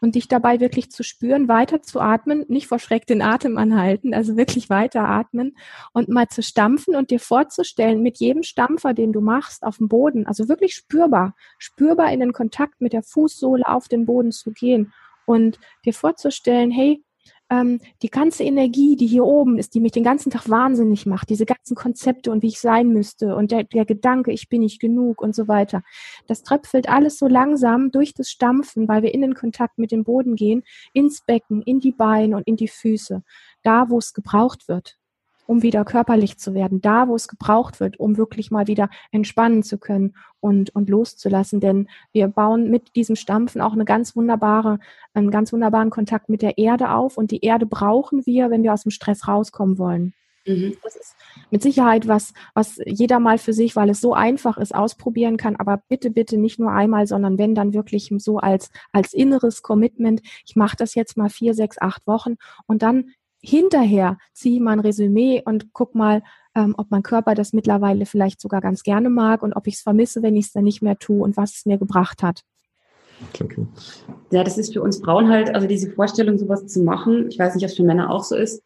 und 0.00 0.14
dich 0.14 0.28
dabei 0.28 0.60
wirklich 0.60 0.90
zu 0.90 1.02
spüren, 1.02 1.48
weiter 1.48 1.82
zu 1.82 2.00
atmen, 2.00 2.44
nicht 2.48 2.66
vor 2.66 2.78
Schreck 2.78 3.06
den 3.06 3.22
Atem 3.22 3.58
anhalten, 3.58 4.14
also 4.14 4.36
wirklich 4.36 4.70
weiter 4.70 5.06
atmen 5.06 5.56
und 5.92 6.08
mal 6.08 6.28
zu 6.28 6.42
stampfen 6.42 6.96
und 6.96 7.10
dir 7.10 7.20
vorzustellen, 7.20 8.02
mit 8.02 8.18
jedem 8.18 8.42
Stampfer, 8.42 8.94
den 8.94 9.12
du 9.12 9.20
machst 9.20 9.62
auf 9.62 9.78
dem 9.78 9.88
Boden, 9.88 10.26
also 10.26 10.48
wirklich 10.48 10.74
spürbar, 10.74 11.34
spürbar 11.58 12.12
in 12.12 12.20
den 12.20 12.32
Kontakt 12.32 12.80
mit 12.80 12.92
der 12.92 13.02
Fußsohle 13.02 13.66
auf 13.66 13.88
den 13.88 14.06
Boden 14.06 14.32
zu 14.32 14.52
gehen 14.52 14.92
und 15.26 15.58
dir 15.84 15.94
vorzustellen, 15.94 16.70
hey, 16.70 17.04
ähm, 17.50 17.80
die 18.02 18.10
ganze 18.10 18.44
Energie, 18.44 18.96
die 18.96 19.06
hier 19.06 19.24
oben 19.24 19.58
ist, 19.58 19.74
die 19.74 19.80
mich 19.80 19.92
den 19.92 20.04
ganzen 20.04 20.30
Tag 20.30 20.48
wahnsinnig 20.48 21.06
macht, 21.06 21.28
diese 21.28 21.46
ganzen 21.46 21.74
Konzepte 21.74 22.30
und 22.30 22.42
wie 22.42 22.48
ich 22.48 22.60
sein 22.60 22.88
müsste 22.88 23.34
und 23.34 23.50
der, 23.50 23.64
der 23.64 23.84
Gedanke, 23.84 24.32
ich 24.32 24.48
bin 24.48 24.60
nicht 24.60 24.80
genug 24.80 25.20
und 25.20 25.34
so 25.34 25.48
weiter, 25.48 25.82
das 26.26 26.42
tröpfelt 26.42 26.88
alles 26.88 27.18
so 27.18 27.26
langsam 27.26 27.90
durch 27.90 28.14
das 28.14 28.30
Stampfen, 28.30 28.88
weil 28.88 29.02
wir 29.02 29.12
in 29.12 29.22
den 29.22 29.34
Kontakt 29.34 29.78
mit 29.78 29.90
dem 29.90 30.04
Boden 30.04 30.36
gehen, 30.36 30.62
ins 30.92 31.22
Becken, 31.22 31.62
in 31.62 31.80
die 31.80 31.92
Beine 31.92 32.36
und 32.36 32.46
in 32.46 32.56
die 32.56 32.68
Füße, 32.68 33.22
da 33.62 33.90
wo 33.90 33.98
es 33.98 34.14
gebraucht 34.14 34.68
wird 34.68 34.99
um 35.50 35.64
wieder 35.64 35.84
körperlich 35.84 36.38
zu 36.38 36.54
werden, 36.54 36.80
da 36.80 37.08
wo 37.08 37.16
es 37.16 37.26
gebraucht 37.26 37.80
wird, 37.80 37.98
um 37.98 38.16
wirklich 38.16 38.52
mal 38.52 38.68
wieder 38.68 38.88
entspannen 39.10 39.64
zu 39.64 39.78
können 39.78 40.14
und, 40.38 40.72
und 40.76 40.88
loszulassen. 40.88 41.58
Denn 41.58 41.88
wir 42.12 42.28
bauen 42.28 42.70
mit 42.70 42.94
diesem 42.94 43.16
Stampfen 43.16 43.60
auch 43.60 43.72
eine 43.72 43.84
ganz 43.84 44.14
wunderbare, 44.14 44.78
einen 45.12 45.32
ganz 45.32 45.52
wunderbaren 45.52 45.90
Kontakt 45.90 46.28
mit 46.28 46.42
der 46.42 46.56
Erde 46.56 46.92
auf. 46.92 47.18
Und 47.18 47.32
die 47.32 47.40
Erde 47.40 47.66
brauchen 47.66 48.24
wir, 48.26 48.50
wenn 48.50 48.62
wir 48.62 48.72
aus 48.72 48.84
dem 48.84 48.92
Stress 48.92 49.26
rauskommen 49.26 49.76
wollen. 49.78 50.14
Mhm. 50.46 50.76
Das 50.84 50.94
ist 50.94 51.16
mit 51.50 51.62
Sicherheit 51.62 52.06
was, 52.06 52.32
was 52.54 52.78
jeder 52.86 53.18
mal 53.18 53.38
für 53.38 53.52
sich, 53.52 53.74
weil 53.74 53.90
es 53.90 54.00
so 54.00 54.14
einfach 54.14 54.56
ist, 54.56 54.72
ausprobieren 54.72 55.36
kann. 55.36 55.56
Aber 55.56 55.82
bitte, 55.88 56.12
bitte 56.12 56.38
nicht 56.38 56.60
nur 56.60 56.70
einmal, 56.70 57.08
sondern 57.08 57.38
wenn 57.38 57.56
dann 57.56 57.74
wirklich 57.74 58.14
so 58.18 58.38
als, 58.38 58.70
als 58.92 59.12
inneres 59.12 59.62
Commitment. 59.62 60.22
Ich 60.46 60.54
mache 60.54 60.76
das 60.76 60.94
jetzt 60.94 61.16
mal 61.16 61.28
vier, 61.28 61.54
sechs, 61.54 61.76
acht 61.80 62.06
Wochen 62.06 62.36
und 62.66 62.82
dann 62.82 63.10
hinterher 63.40 64.18
ziehe 64.32 64.56
ich 64.56 64.60
mal 64.60 64.72
ein 64.72 64.80
Resümee 64.80 65.42
und 65.44 65.72
guck 65.72 65.94
mal, 65.94 66.22
ähm, 66.54 66.74
ob 66.76 66.90
mein 66.90 67.02
Körper 67.02 67.34
das 67.34 67.52
mittlerweile 67.52 68.06
vielleicht 68.06 68.40
sogar 68.40 68.60
ganz 68.60 68.82
gerne 68.82 69.10
mag 69.10 69.42
und 69.42 69.54
ob 69.54 69.66
ich 69.66 69.74
es 69.74 69.82
vermisse, 69.82 70.22
wenn 70.22 70.36
ich 70.36 70.46
es 70.46 70.52
dann 70.52 70.64
nicht 70.64 70.82
mehr 70.82 70.98
tue 70.98 71.22
und 71.22 71.36
was 71.36 71.54
es 71.54 71.66
mir 71.66 71.78
gebracht 71.78 72.22
hat. 72.22 72.42
Okay. 73.40 73.66
Ja, 74.30 74.44
das 74.44 74.58
ist 74.58 74.72
für 74.72 74.82
uns 74.82 74.98
Frauen 74.98 75.28
halt, 75.28 75.54
also 75.54 75.66
diese 75.66 75.90
Vorstellung, 75.90 76.38
sowas 76.38 76.66
zu 76.66 76.82
machen, 76.82 77.28
ich 77.28 77.38
weiß 77.38 77.54
nicht, 77.54 77.64
ob 77.64 77.70
es 77.70 77.76
für 77.76 77.82
Männer 77.82 78.10
auch 78.10 78.24
so 78.24 78.34
ist, 78.34 78.62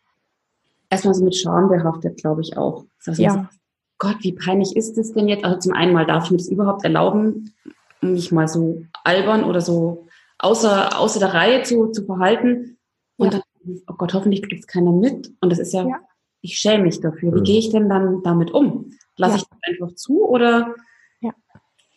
erstmal 0.91 1.15
so 1.15 1.25
mit 1.25 1.37
Scham 1.37 1.69
behaftet, 1.69 2.19
glaube 2.19 2.41
ich 2.41 2.57
auch. 2.57 2.85
Also 3.07 3.23
ja. 3.23 3.33
So, 3.33 3.59
Gott, 3.99 4.17
wie 4.21 4.33
peinlich 4.33 4.77
ist 4.77 4.97
das 4.97 5.13
denn 5.13 5.29
jetzt? 5.29 5.45
Also 5.45 5.59
zum 5.59 5.73
einen 5.73 5.93
mal 5.93 6.07
darf 6.07 6.25
ich 6.25 6.31
mir 6.31 6.37
das 6.37 6.49
überhaupt 6.49 6.85
erlauben, 6.85 7.55
mich 8.01 8.33
mal 8.33 8.49
so 8.49 8.83
albern 9.03 9.45
oder 9.45 9.61
so 9.61 10.07
außer, 10.39 10.99
außer 10.99 11.21
der 11.21 11.35
Reihe 11.35 11.63
zu, 11.63 11.89
zu 11.89 12.05
verhalten. 12.05 12.77
Und 13.17 13.33
ja. 13.33 13.39
dann 13.39 13.43
oh 13.87 13.95
Gott, 13.95 14.15
hoffentlich 14.15 14.43
kriegt 14.43 14.61
es 14.61 14.67
keiner 14.67 14.93
mit. 14.93 15.33
Und 15.41 15.51
das 15.51 15.59
ist 15.59 15.73
ja, 15.73 15.87
ja. 15.87 16.01
ich 16.41 16.59
schäme 16.59 16.85
mich 16.85 17.01
dafür. 17.01 17.35
Wie 17.35 17.43
gehe 17.43 17.59
ich 17.59 17.71
denn 17.71 17.89
dann 17.89 18.23
damit 18.23 18.53
um? 18.53 18.91
Lasse 19.17 19.37
ja. 19.37 19.39
ich 19.39 19.45
das 19.49 19.59
einfach 19.63 19.95
zu 19.95 20.27
oder 20.27 20.75
ja. 21.21 21.33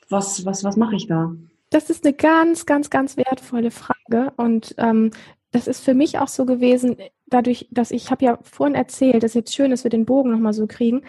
was, 0.10 0.46
was, 0.46 0.64
was 0.64 0.78
mache 0.78 0.96
ich 0.96 1.08
da? 1.08 1.34
Das 1.70 1.90
ist 1.90 2.06
eine 2.06 2.14
ganz, 2.14 2.66
ganz, 2.66 2.90
ganz 2.90 3.18
wertvolle 3.18 3.72
Frage. 3.72 4.34
Und 4.38 4.76
ähm, 4.78 5.12
das 5.52 5.68
ist 5.68 5.84
für 5.84 5.94
mich 5.94 6.20
auch 6.20 6.28
so 6.28 6.46
gewesen, 6.46 6.98
dadurch, 7.26 7.68
dass 7.72 7.92
ich 7.92 8.12
habe 8.12 8.26
ja 8.26 8.40
vorhin 8.42 8.76
erzählt, 8.76 9.24
dass 9.24 9.34
jetzt 9.34 9.56
schön 9.56 9.72
ist, 9.72 9.84
wir 9.84 9.92
den 9.92 10.06
Bogen 10.06 10.32
nochmal 10.32 10.54
so 10.54 10.68
kriegen. 10.68 11.04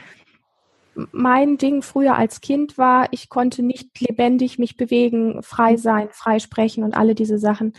Mein 1.12 1.58
Ding 1.58 1.82
früher 1.82 2.16
als 2.16 2.40
Kind 2.40 2.76
war, 2.76 3.06
ich 3.12 3.28
konnte 3.28 3.62
nicht 3.62 4.00
lebendig 4.00 4.58
mich 4.58 4.76
bewegen, 4.76 5.42
frei 5.42 5.76
sein, 5.76 6.08
frei 6.10 6.40
sprechen 6.40 6.82
und 6.82 6.96
alle 6.96 7.14
diese 7.14 7.38
Sachen. 7.38 7.74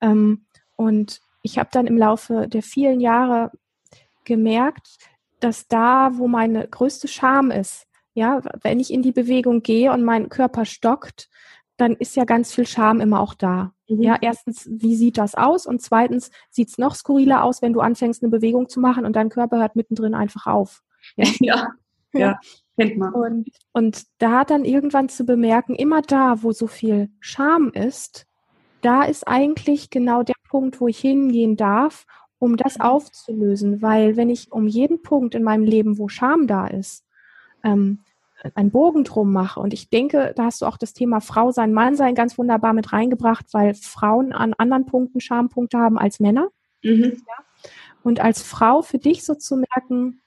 Ähm, 0.00 0.46
und 0.74 1.20
ich 1.46 1.58
habe 1.58 1.68
dann 1.72 1.86
im 1.86 1.96
Laufe 1.96 2.48
der 2.48 2.62
vielen 2.62 3.00
Jahre 3.00 3.52
gemerkt, 4.24 4.98
dass 5.38 5.68
da, 5.68 6.10
wo 6.14 6.26
meine 6.26 6.66
größte 6.66 7.06
Scham 7.06 7.52
ist, 7.52 7.86
ja, 8.14 8.42
wenn 8.62 8.80
ich 8.80 8.92
in 8.92 9.02
die 9.02 9.12
Bewegung 9.12 9.62
gehe 9.62 9.92
und 9.92 10.02
mein 10.02 10.28
Körper 10.28 10.64
stockt, 10.64 11.28
dann 11.76 11.92
ist 11.92 12.16
ja 12.16 12.24
ganz 12.24 12.52
viel 12.52 12.66
Scham 12.66 13.00
immer 13.00 13.20
auch 13.20 13.34
da. 13.34 13.72
Mhm. 13.88 14.02
Ja, 14.02 14.18
erstens, 14.20 14.68
wie 14.68 14.96
sieht 14.96 15.18
das 15.18 15.36
aus? 15.36 15.66
Und 15.66 15.82
zweitens, 15.82 16.32
sieht 16.50 16.68
es 16.70 16.78
noch 16.78 16.96
skurriler 16.96 17.44
aus, 17.44 17.62
wenn 17.62 17.74
du 17.74 17.80
anfängst, 17.80 18.24
eine 18.24 18.30
Bewegung 18.30 18.68
zu 18.68 18.80
machen 18.80 19.04
und 19.06 19.14
dein 19.14 19.28
Körper 19.28 19.58
hört 19.58 19.76
mittendrin 19.76 20.14
einfach 20.14 20.46
auf. 20.46 20.82
Ja, 21.38 21.68
ja, 22.12 22.18
ja 22.18 22.40
kennt 22.76 22.96
man. 22.96 23.12
Und, 23.14 23.50
und 23.72 24.02
da 24.18 24.44
dann 24.44 24.64
irgendwann 24.64 25.08
zu 25.08 25.24
bemerken, 25.24 25.76
immer 25.76 26.02
da, 26.02 26.42
wo 26.42 26.50
so 26.50 26.66
viel 26.66 27.10
Scham 27.20 27.70
ist, 27.70 28.26
da 28.86 29.02
ist 29.02 29.26
eigentlich 29.26 29.90
genau 29.90 30.22
der 30.22 30.36
Punkt, 30.48 30.80
wo 30.80 30.86
ich 30.86 30.98
hingehen 30.98 31.56
darf, 31.56 32.06
um 32.38 32.56
das 32.56 32.78
mhm. 32.78 32.84
aufzulösen. 32.84 33.82
Weil 33.82 34.16
wenn 34.16 34.30
ich 34.30 34.52
um 34.52 34.68
jeden 34.68 35.02
Punkt 35.02 35.34
in 35.34 35.42
meinem 35.42 35.64
Leben, 35.64 35.98
wo 35.98 36.06
Scham 36.06 36.46
da 36.46 36.68
ist, 36.68 37.04
ähm, 37.64 37.98
einen 38.54 38.70
Bogen 38.70 39.02
drum 39.02 39.32
mache. 39.32 39.58
Und 39.58 39.74
ich 39.74 39.90
denke, 39.90 40.32
da 40.36 40.44
hast 40.44 40.62
du 40.62 40.66
auch 40.66 40.76
das 40.76 40.92
Thema 40.92 41.20
Frau 41.20 41.50
sein, 41.50 41.72
Mann 41.72 41.96
sein 41.96 42.14
ganz 42.14 42.38
wunderbar 42.38 42.74
mit 42.74 42.92
reingebracht, 42.92 43.46
weil 43.52 43.74
Frauen 43.74 44.32
an 44.32 44.54
anderen 44.54 44.86
Punkten 44.86 45.20
Schampunkte 45.20 45.78
haben 45.78 45.98
als 45.98 46.20
Männer. 46.20 46.50
Mhm. 46.84 47.22
Ja. 47.26 47.66
Und 48.04 48.20
als 48.20 48.42
Frau 48.42 48.82
für 48.82 48.98
dich 48.98 49.24
so 49.24 49.34
zu 49.34 49.56
merken, 49.56 50.20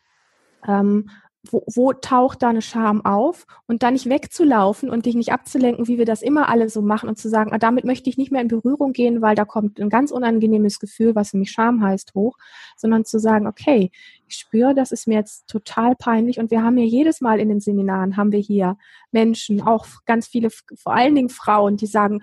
ähm, 0.67 1.09
wo, 1.49 1.63
wo 1.73 1.93
taucht 1.93 2.41
da 2.43 2.49
eine 2.49 2.61
Scham 2.61 3.05
auf? 3.05 3.45
Und 3.67 3.83
dann 3.83 3.93
nicht 3.93 4.09
wegzulaufen 4.09 4.89
und 4.89 5.05
dich 5.05 5.15
nicht 5.15 5.31
abzulenken, 5.31 5.87
wie 5.87 5.97
wir 5.97 6.05
das 6.05 6.21
immer 6.21 6.49
alle 6.49 6.69
so 6.69 6.81
machen 6.81 7.09
und 7.09 7.17
zu 7.17 7.29
sagen, 7.29 7.53
ah, 7.53 7.57
damit 7.57 7.85
möchte 7.85 8.09
ich 8.09 8.17
nicht 8.17 8.31
mehr 8.31 8.41
in 8.41 8.47
Berührung 8.47 8.93
gehen, 8.93 9.21
weil 9.21 9.35
da 9.35 9.45
kommt 9.45 9.79
ein 9.79 9.89
ganz 9.89 10.11
unangenehmes 10.11 10.79
Gefühl, 10.79 11.15
was 11.15 11.33
mich 11.33 11.51
Scham 11.51 11.83
heißt, 11.83 12.13
hoch, 12.13 12.37
sondern 12.75 13.05
zu 13.05 13.19
sagen, 13.19 13.47
okay, 13.47 13.91
ich 14.27 14.35
spüre, 14.35 14.75
das 14.75 14.91
ist 14.91 15.07
mir 15.07 15.15
jetzt 15.15 15.47
total 15.47 15.95
peinlich 15.95 16.39
und 16.39 16.51
wir 16.51 16.61
haben 16.61 16.77
hier 16.77 16.87
jedes 16.87 17.21
Mal 17.21 17.39
in 17.39 17.49
den 17.49 17.61
Seminaren 17.61 18.17
haben 18.17 18.31
wir 18.31 18.39
hier 18.39 18.77
Menschen, 19.11 19.61
auch 19.61 19.85
ganz 20.05 20.27
viele, 20.27 20.49
vor 20.49 20.93
allen 20.93 21.15
Dingen 21.15 21.29
Frauen, 21.29 21.77
die 21.77 21.87
sagen, 21.87 22.21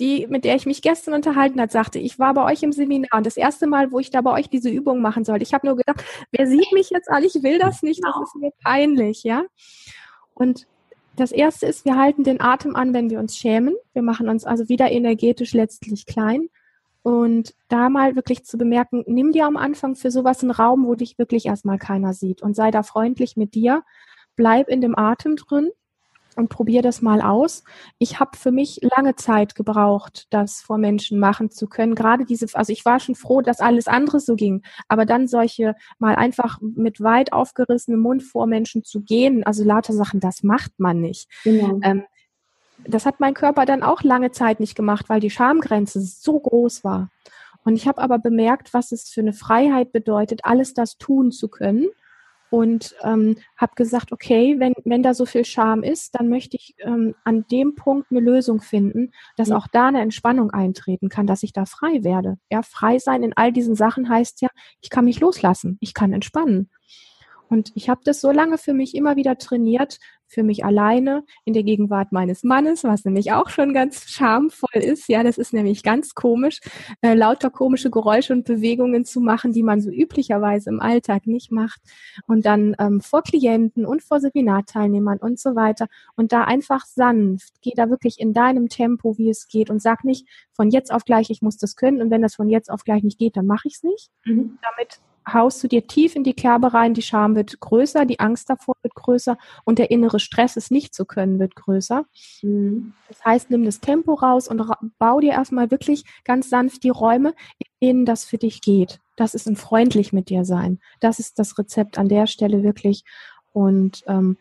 die, 0.00 0.26
mit 0.28 0.44
der 0.44 0.56
ich 0.56 0.66
mich 0.66 0.82
gestern 0.82 1.14
unterhalten 1.14 1.60
hat, 1.60 1.72
sagte, 1.72 1.98
ich 1.98 2.18
war 2.18 2.34
bei 2.34 2.44
euch 2.44 2.62
im 2.62 2.72
Seminar 2.72 3.18
und 3.18 3.26
das 3.26 3.36
erste 3.36 3.66
Mal, 3.66 3.92
wo 3.92 3.98
ich 3.98 4.10
da 4.10 4.20
bei 4.20 4.32
euch 4.32 4.48
diese 4.48 4.70
Übung 4.70 5.00
machen 5.00 5.24
sollte, 5.24 5.42
ich 5.42 5.54
habe 5.54 5.66
nur 5.66 5.76
gedacht, 5.76 6.04
wer 6.32 6.46
sieht 6.46 6.72
mich 6.72 6.90
jetzt 6.90 7.10
an? 7.10 7.22
Ich 7.22 7.42
will 7.42 7.58
das 7.58 7.82
nicht, 7.82 8.02
das 8.02 8.14
ist 8.22 8.36
mir 8.36 8.50
peinlich, 8.62 9.22
ja. 9.22 9.44
Und 10.34 10.66
das 11.16 11.30
erste 11.30 11.66
ist, 11.66 11.84
wir 11.84 11.96
halten 11.96 12.24
den 12.24 12.40
Atem 12.40 12.74
an, 12.74 12.92
wenn 12.92 13.08
wir 13.08 13.20
uns 13.20 13.36
schämen. 13.36 13.76
Wir 13.92 14.02
machen 14.02 14.28
uns 14.28 14.44
also 14.44 14.68
wieder 14.68 14.90
energetisch 14.90 15.52
letztlich 15.52 16.06
klein. 16.06 16.48
Und 17.02 17.54
da 17.68 17.88
mal 17.88 18.16
wirklich 18.16 18.44
zu 18.44 18.58
bemerken, 18.58 19.04
nimm 19.06 19.30
dir 19.30 19.46
am 19.46 19.56
Anfang 19.56 19.94
für 19.94 20.10
sowas 20.10 20.42
einen 20.42 20.50
Raum, 20.50 20.86
wo 20.86 20.94
dich 20.94 21.18
wirklich 21.18 21.46
erstmal 21.46 21.78
keiner 21.78 22.14
sieht 22.14 22.42
und 22.42 22.56
sei 22.56 22.70
da 22.70 22.82
freundlich 22.82 23.36
mit 23.36 23.54
dir. 23.54 23.84
Bleib 24.36 24.68
in 24.68 24.80
dem 24.80 24.98
Atem 24.98 25.36
drin 25.36 25.70
und 26.36 26.48
probiere 26.48 26.82
das 26.82 27.02
mal 27.02 27.20
aus. 27.20 27.64
Ich 27.98 28.20
habe 28.20 28.36
für 28.36 28.50
mich 28.50 28.80
lange 28.96 29.16
Zeit 29.16 29.54
gebraucht, 29.54 30.26
das 30.30 30.60
vor 30.60 30.78
Menschen 30.78 31.18
machen 31.18 31.50
zu 31.50 31.66
können. 31.66 31.94
Gerade 31.94 32.24
diese, 32.24 32.46
also 32.54 32.72
ich 32.72 32.84
war 32.84 33.00
schon 33.00 33.14
froh, 33.14 33.40
dass 33.40 33.60
alles 33.60 33.86
andere 33.86 34.20
so 34.20 34.36
ging, 34.36 34.62
aber 34.88 35.06
dann 35.06 35.28
solche 35.28 35.74
mal 35.98 36.14
einfach 36.14 36.58
mit 36.60 37.00
weit 37.00 37.32
aufgerissenem 37.32 38.00
Mund 38.00 38.22
vor 38.22 38.46
Menschen 38.46 38.84
zu 38.84 39.00
gehen, 39.00 39.44
also 39.44 39.64
lauter 39.64 39.92
Sachen, 39.92 40.20
das 40.20 40.42
macht 40.42 40.72
man 40.78 41.00
nicht. 41.00 41.28
Genau. 41.44 41.78
Ähm, 41.82 42.04
das 42.86 43.06
hat 43.06 43.20
mein 43.20 43.34
Körper 43.34 43.64
dann 43.66 43.82
auch 43.82 44.02
lange 44.02 44.30
Zeit 44.30 44.60
nicht 44.60 44.74
gemacht, 44.74 45.08
weil 45.08 45.20
die 45.20 45.30
Schamgrenze 45.30 46.00
so 46.00 46.38
groß 46.38 46.84
war. 46.84 47.10
Und 47.64 47.76
ich 47.76 47.88
habe 47.88 48.00
aber 48.02 48.18
bemerkt, 48.18 48.74
was 48.74 48.92
es 48.92 49.08
für 49.08 49.20
eine 49.20 49.32
Freiheit 49.32 49.92
bedeutet, 49.92 50.40
alles 50.44 50.74
das 50.74 50.98
tun 50.98 51.32
zu 51.32 51.48
können 51.48 51.86
und 52.54 52.94
ähm, 53.02 53.36
habe 53.56 53.72
gesagt, 53.74 54.12
okay, 54.12 54.54
wenn, 54.60 54.74
wenn 54.84 55.02
da 55.02 55.12
so 55.12 55.26
viel 55.26 55.44
Scham 55.44 55.82
ist, 55.82 56.14
dann 56.14 56.28
möchte 56.28 56.56
ich 56.56 56.76
ähm, 56.78 57.16
an 57.24 57.44
dem 57.50 57.74
Punkt 57.74 58.12
eine 58.12 58.20
Lösung 58.20 58.60
finden, 58.60 59.10
dass 59.36 59.50
auch 59.50 59.66
da 59.66 59.88
eine 59.88 60.00
Entspannung 60.00 60.52
eintreten 60.52 61.08
kann, 61.08 61.26
dass 61.26 61.42
ich 61.42 61.52
da 61.52 61.64
frei 61.64 62.04
werde. 62.04 62.38
Ja, 62.52 62.62
frei 62.62 63.00
sein 63.00 63.24
in 63.24 63.32
all 63.36 63.50
diesen 63.50 63.74
Sachen 63.74 64.08
heißt 64.08 64.40
ja, 64.40 64.50
ich 64.80 64.88
kann 64.88 65.04
mich 65.04 65.18
loslassen, 65.18 65.78
ich 65.80 65.94
kann 65.94 66.12
entspannen. 66.12 66.70
Und 67.48 67.72
ich 67.74 67.88
habe 67.88 68.00
das 68.04 68.20
so 68.20 68.30
lange 68.30 68.58
für 68.58 68.74
mich 68.74 68.94
immer 68.94 69.16
wieder 69.16 69.38
trainiert, 69.38 69.98
für 70.34 70.42
mich 70.42 70.64
alleine 70.64 71.24
in 71.44 71.54
der 71.54 71.62
Gegenwart 71.62 72.12
meines 72.12 72.42
Mannes, 72.42 72.84
was 72.84 73.04
nämlich 73.04 73.32
auch 73.32 73.48
schon 73.48 73.72
ganz 73.72 74.08
schamvoll 74.08 74.82
ist. 74.82 75.08
Ja, 75.08 75.22
das 75.22 75.38
ist 75.38 75.52
nämlich 75.52 75.82
ganz 75.82 76.14
komisch, 76.14 76.60
äh, 77.02 77.14
lauter 77.14 77.50
komische 77.50 77.90
Geräusche 77.90 78.32
und 78.32 78.44
Bewegungen 78.44 79.04
zu 79.04 79.20
machen, 79.20 79.52
die 79.52 79.62
man 79.62 79.80
so 79.80 79.90
üblicherweise 79.90 80.70
im 80.70 80.80
Alltag 80.80 81.26
nicht 81.26 81.52
macht. 81.52 81.80
Und 82.26 82.44
dann 82.44 82.74
ähm, 82.78 83.00
vor 83.00 83.22
Klienten 83.22 83.86
und 83.86 84.02
vor 84.02 84.20
Seminarteilnehmern 84.20 85.18
und 85.18 85.38
so 85.38 85.54
weiter. 85.54 85.86
Und 86.16 86.32
da 86.32 86.42
einfach 86.42 86.84
sanft, 86.86 87.54
geh 87.62 87.72
da 87.76 87.88
wirklich 87.88 88.18
in 88.18 88.32
deinem 88.32 88.68
Tempo, 88.68 89.16
wie 89.18 89.30
es 89.30 89.46
geht 89.46 89.70
und 89.70 89.80
sag 89.80 90.04
nicht 90.04 90.26
von 90.52 90.70
jetzt 90.70 90.92
auf 90.92 91.04
gleich, 91.04 91.30
ich 91.30 91.42
muss 91.42 91.56
das 91.56 91.76
können. 91.76 92.02
Und 92.02 92.10
wenn 92.10 92.22
das 92.22 92.34
von 92.34 92.48
jetzt 92.48 92.70
auf 92.70 92.84
gleich 92.84 93.02
nicht 93.02 93.18
geht, 93.18 93.36
dann 93.36 93.46
mache 93.46 93.68
ich 93.68 93.74
es 93.74 93.82
nicht. 93.82 94.10
Mhm. 94.24 94.58
Damit 94.62 95.00
haust 95.30 95.62
du 95.62 95.68
dir 95.68 95.86
tief 95.86 96.16
in 96.16 96.24
die 96.24 96.34
Kerbe 96.34 96.74
rein, 96.74 96.94
die 96.94 97.02
Scham 97.02 97.34
wird 97.34 97.60
größer, 97.60 98.04
die 98.04 98.20
Angst 98.20 98.50
davor 98.50 98.76
wird 98.82 98.94
größer 98.94 99.38
und 99.64 99.78
der 99.78 99.90
innere 99.90 100.20
Stress, 100.20 100.56
es 100.56 100.70
nicht 100.70 100.94
zu 100.94 101.04
können, 101.04 101.38
wird 101.38 101.54
größer. 101.54 102.04
Mhm. 102.42 102.94
Das 103.08 103.24
heißt, 103.24 103.50
nimm 103.50 103.64
das 103.64 103.80
Tempo 103.80 104.14
raus 104.14 104.48
und 104.48 104.60
ra 104.60 104.78
bau 104.98 105.20
dir 105.20 105.32
erstmal 105.32 105.70
wirklich 105.70 106.04
ganz 106.24 106.50
sanft 106.50 106.84
die 106.84 106.90
Räume, 106.90 107.34
in 107.58 107.88
denen 107.88 108.04
das 108.06 108.24
für 108.24 108.38
dich 108.38 108.60
geht. 108.60 109.00
Das 109.16 109.34
ist 109.34 109.46
ein 109.46 109.56
freundlich 109.56 110.12
mit 110.12 110.28
dir 110.28 110.44
sein. 110.44 110.80
Das 111.00 111.18
ist 111.18 111.38
das 111.38 111.58
Rezept 111.58 111.98
an 111.98 112.08
der 112.08 112.26
Stelle 112.26 112.62
wirklich. 112.62 113.04
Und 113.52 114.02
ähm, 114.08 114.36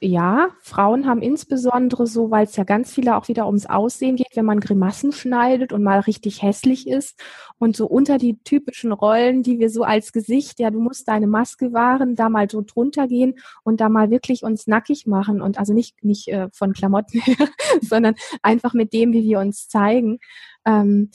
ja, 0.00 0.50
Frauen 0.60 1.06
haben 1.06 1.22
insbesondere 1.22 2.06
so, 2.06 2.30
weil 2.30 2.44
es 2.44 2.56
ja 2.56 2.64
ganz 2.64 2.92
viele 2.92 3.16
auch 3.16 3.28
wieder 3.28 3.46
ums 3.46 3.66
Aussehen 3.66 4.16
geht, 4.16 4.34
wenn 4.34 4.44
man 4.44 4.60
Grimassen 4.60 5.12
schneidet 5.12 5.72
und 5.72 5.82
mal 5.82 6.00
richtig 6.00 6.42
hässlich 6.42 6.86
ist 6.86 7.18
und 7.58 7.76
so 7.76 7.86
unter 7.86 8.18
die 8.18 8.38
typischen 8.44 8.92
Rollen, 8.92 9.42
die 9.42 9.58
wir 9.58 9.70
so 9.70 9.82
als 9.82 10.12
Gesicht, 10.12 10.60
ja, 10.60 10.70
du 10.70 10.80
musst 10.80 11.08
deine 11.08 11.26
Maske 11.26 11.72
wahren, 11.72 12.16
da 12.16 12.28
mal 12.28 12.50
so 12.50 12.62
drunter 12.62 13.08
gehen 13.08 13.36
und 13.62 13.80
da 13.80 13.88
mal 13.88 14.10
wirklich 14.10 14.42
uns 14.42 14.66
nackig 14.66 15.06
machen 15.06 15.40
und 15.40 15.58
also 15.58 15.72
nicht 15.72 16.04
nicht 16.04 16.28
äh, 16.28 16.48
von 16.52 16.72
Klamotten 16.74 17.20
her, 17.24 17.48
sondern 17.80 18.14
einfach 18.42 18.74
mit 18.74 18.92
dem, 18.92 19.12
wie 19.12 19.24
wir 19.24 19.38
uns 19.38 19.68
zeigen. 19.68 20.18
Ähm, 20.66 21.10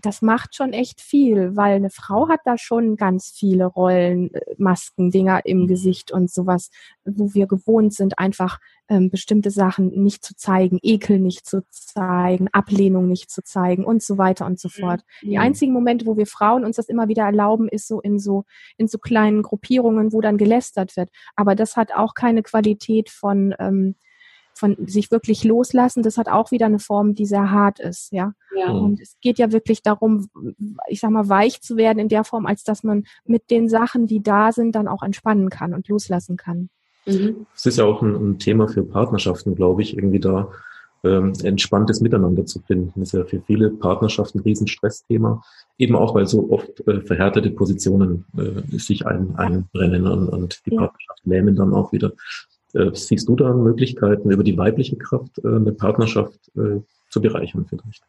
das 0.00 0.22
macht 0.22 0.54
schon 0.54 0.72
echt 0.72 1.00
viel, 1.00 1.56
weil 1.56 1.76
eine 1.76 1.90
Frau 1.90 2.28
hat 2.28 2.40
da 2.44 2.56
schon 2.56 2.96
ganz 2.96 3.30
viele 3.36 3.66
Rollen, 3.66 4.32
äh, 4.34 4.40
Masken, 4.56 5.10
Dinger 5.10 5.44
im 5.44 5.62
mhm. 5.62 5.66
Gesicht 5.66 6.10
und 6.10 6.30
sowas, 6.30 6.70
wo 7.04 7.34
wir 7.34 7.46
gewohnt 7.46 7.92
sind, 7.94 8.18
einfach 8.18 8.58
ähm, 8.88 9.10
bestimmte 9.10 9.50
Sachen 9.50 9.90
nicht 10.02 10.24
zu 10.24 10.34
zeigen, 10.36 10.78
Ekel 10.82 11.18
nicht 11.18 11.46
zu 11.46 11.62
zeigen, 11.70 12.48
Ablehnung 12.52 13.08
nicht 13.08 13.30
zu 13.30 13.42
zeigen 13.42 13.84
und 13.84 14.02
so 14.02 14.18
weiter 14.18 14.46
und 14.46 14.58
so 14.58 14.68
fort. 14.68 15.02
Mhm. 15.22 15.28
Die 15.28 15.38
einzigen 15.38 15.72
Momente, 15.72 16.06
wo 16.06 16.16
wir 16.16 16.26
Frauen 16.26 16.64
uns 16.64 16.76
das 16.76 16.88
immer 16.88 17.08
wieder 17.08 17.24
erlauben, 17.24 17.68
ist 17.68 17.88
so 17.88 18.00
in 18.00 18.18
so 18.18 18.44
in 18.76 18.88
so 18.88 18.98
kleinen 18.98 19.42
Gruppierungen, 19.42 20.12
wo 20.12 20.20
dann 20.20 20.38
gelästert 20.38 20.96
wird. 20.96 21.10
Aber 21.36 21.54
das 21.54 21.76
hat 21.76 21.92
auch 21.94 22.14
keine 22.14 22.42
Qualität 22.42 23.10
von 23.10 23.54
ähm, 23.58 23.96
von 24.54 24.76
sich 24.86 25.10
wirklich 25.10 25.44
loslassen, 25.44 26.02
das 26.02 26.16
hat 26.16 26.28
auch 26.28 26.50
wieder 26.50 26.66
eine 26.66 26.78
Form, 26.78 27.14
die 27.14 27.26
sehr 27.26 27.50
hart 27.50 27.80
ist, 27.80 28.12
ja. 28.12 28.32
ja. 28.56 28.70
Und 28.70 29.00
es 29.00 29.16
geht 29.20 29.38
ja 29.38 29.52
wirklich 29.52 29.82
darum, 29.82 30.28
ich 30.88 31.00
sag 31.00 31.10
mal, 31.10 31.28
weich 31.28 31.60
zu 31.60 31.76
werden 31.76 31.98
in 31.98 32.08
der 32.08 32.24
Form, 32.24 32.46
als 32.46 32.62
dass 32.64 32.84
man 32.84 33.04
mit 33.24 33.50
den 33.50 33.68
Sachen, 33.68 34.06
die 34.06 34.22
da 34.22 34.52
sind, 34.52 34.76
dann 34.76 34.88
auch 34.88 35.02
entspannen 35.02 35.50
kann 35.50 35.74
und 35.74 35.88
loslassen 35.88 36.36
kann. 36.36 36.70
Mhm. 37.06 37.46
Es 37.54 37.66
ist 37.66 37.78
ja 37.78 37.84
auch 37.84 38.02
ein, 38.02 38.14
ein, 38.14 38.38
Thema 38.38 38.68
für 38.68 38.84
Partnerschaften, 38.84 39.54
glaube 39.54 39.82
ich, 39.82 39.96
irgendwie 39.96 40.20
da 40.20 40.50
ähm, 41.02 41.34
entspanntes 41.42 42.00
Miteinander 42.00 42.46
zu 42.46 42.60
finden. 42.60 42.92
Das 43.00 43.08
ist 43.08 43.18
ja 43.18 43.24
für 43.24 43.42
viele 43.42 43.70
Partnerschaften 43.70 44.38
ein 44.38 44.42
Riesenstressthema. 44.42 45.42
Eben 45.76 45.96
auch, 45.96 46.14
weil 46.14 46.26
so 46.26 46.50
oft 46.50 46.86
äh, 46.86 47.02
verhärtete 47.02 47.50
Positionen 47.50 48.24
äh, 48.36 48.78
sich 48.78 49.06
ein, 49.06 49.36
einbrennen 49.36 50.06
und, 50.06 50.28
und 50.28 50.62
die 50.64 50.70
Partnerschaft 50.70 51.20
lähmen 51.24 51.56
dann 51.56 51.74
auch 51.74 51.92
wieder. 51.92 52.12
Äh, 52.74 52.90
siehst 52.94 53.28
du 53.28 53.36
da 53.36 53.52
Möglichkeiten, 53.52 54.30
über 54.30 54.44
die 54.44 54.58
weibliche 54.58 54.96
Kraft 54.96 55.38
äh, 55.38 55.48
eine 55.48 55.72
Partnerschaft 55.72 56.50
äh, 56.56 56.80
zu 57.08 57.20
bereichern 57.20 57.66
vielleicht? 57.68 58.02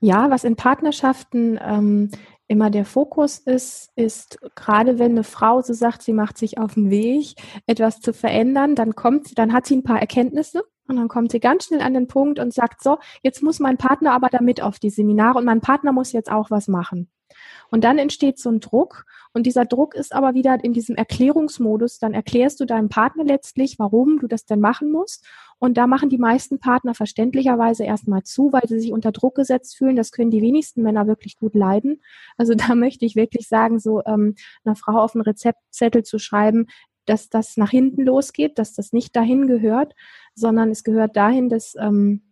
Ja, 0.00 0.30
was 0.30 0.44
in 0.44 0.56
Partnerschaften 0.56 1.58
ähm, 1.62 2.10
immer 2.48 2.70
der 2.70 2.84
Fokus 2.84 3.38
ist, 3.38 3.90
ist 3.96 4.38
gerade 4.54 4.98
wenn 4.98 5.12
eine 5.12 5.24
Frau 5.24 5.62
so 5.62 5.72
sagt, 5.72 6.02
sie 6.02 6.12
macht 6.12 6.38
sich 6.38 6.58
auf 6.58 6.74
den 6.74 6.90
Weg, 6.90 7.34
etwas 7.66 8.00
zu 8.00 8.12
verändern, 8.12 8.74
dann 8.74 8.94
kommt, 8.94 9.38
dann 9.38 9.52
hat 9.52 9.66
sie 9.66 9.76
ein 9.76 9.82
paar 9.82 10.00
Erkenntnisse 10.00 10.62
und 10.88 10.96
dann 10.96 11.08
kommt 11.08 11.32
sie 11.32 11.40
ganz 11.40 11.66
schnell 11.66 11.80
an 11.80 11.94
den 11.94 12.08
Punkt 12.08 12.38
und 12.38 12.52
sagt 12.52 12.82
so, 12.82 12.98
jetzt 13.22 13.42
muss 13.42 13.60
mein 13.60 13.76
Partner 13.76 14.12
aber 14.12 14.28
damit 14.28 14.62
auf 14.62 14.78
die 14.78 14.90
Seminare 14.90 15.38
und 15.38 15.44
mein 15.44 15.60
Partner 15.60 15.92
muss 15.92 16.12
jetzt 16.12 16.30
auch 16.30 16.50
was 16.50 16.68
machen. 16.68 17.10
Und 17.70 17.84
dann 17.84 17.98
entsteht 17.98 18.38
so 18.38 18.50
ein 18.50 18.60
Druck 18.60 19.04
und 19.32 19.44
dieser 19.44 19.64
Druck 19.64 19.94
ist 19.94 20.14
aber 20.14 20.34
wieder 20.34 20.62
in 20.62 20.72
diesem 20.72 20.96
Erklärungsmodus. 20.96 21.98
Dann 21.98 22.14
erklärst 22.14 22.60
du 22.60 22.64
deinem 22.64 22.88
Partner 22.88 23.24
letztlich, 23.24 23.78
warum 23.78 24.18
du 24.18 24.26
das 24.26 24.46
denn 24.46 24.60
machen 24.60 24.90
musst. 24.90 25.26
Und 25.58 25.76
da 25.76 25.86
machen 25.86 26.08
die 26.08 26.18
meisten 26.18 26.58
Partner 26.58 26.94
verständlicherweise 26.94 27.84
erstmal 27.84 28.22
zu, 28.22 28.52
weil 28.52 28.66
sie 28.68 28.78
sich 28.78 28.92
unter 28.92 29.12
Druck 29.12 29.34
gesetzt 29.34 29.76
fühlen. 29.76 29.96
Das 29.96 30.12
können 30.12 30.30
die 30.30 30.42
wenigsten 30.42 30.82
Männer 30.82 31.06
wirklich 31.06 31.36
gut 31.36 31.54
leiden. 31.54 32.02
Also 32.36 32.54
da 32.54 32.74
möchte 32.74 33.04
ich 33.04 33.16
wirklich 33.16 33.48
sagen, 33.48 33.78
so 33.78 34.02
ähm, 34.04 34.34
einer 34.64 34.76
Frau 34.76 34.98
auf 34.98 35.14
einen 35.14 35.22
Rezeptzettel 35.22 36.02
zu 36.02 36.18
schreiben, 36.18 36.66
dass 37.06 37.28
das 37.28 37.56
nach 37.56 37.70
hinten 37.70 38.04
losgeht, 38.04 38.58
dass 38.58 38.74
das 38.74 38.92
nicht 38.92 39.14
dahin 39.14 39.46
gehört, 39.46 39.94
sondern 40.36 40.70
es 40.70 40.84
gehört 40.84 41.16
dahin, 41.16 41.48
dass 41.48 41.74
ähm, 41.78 42.22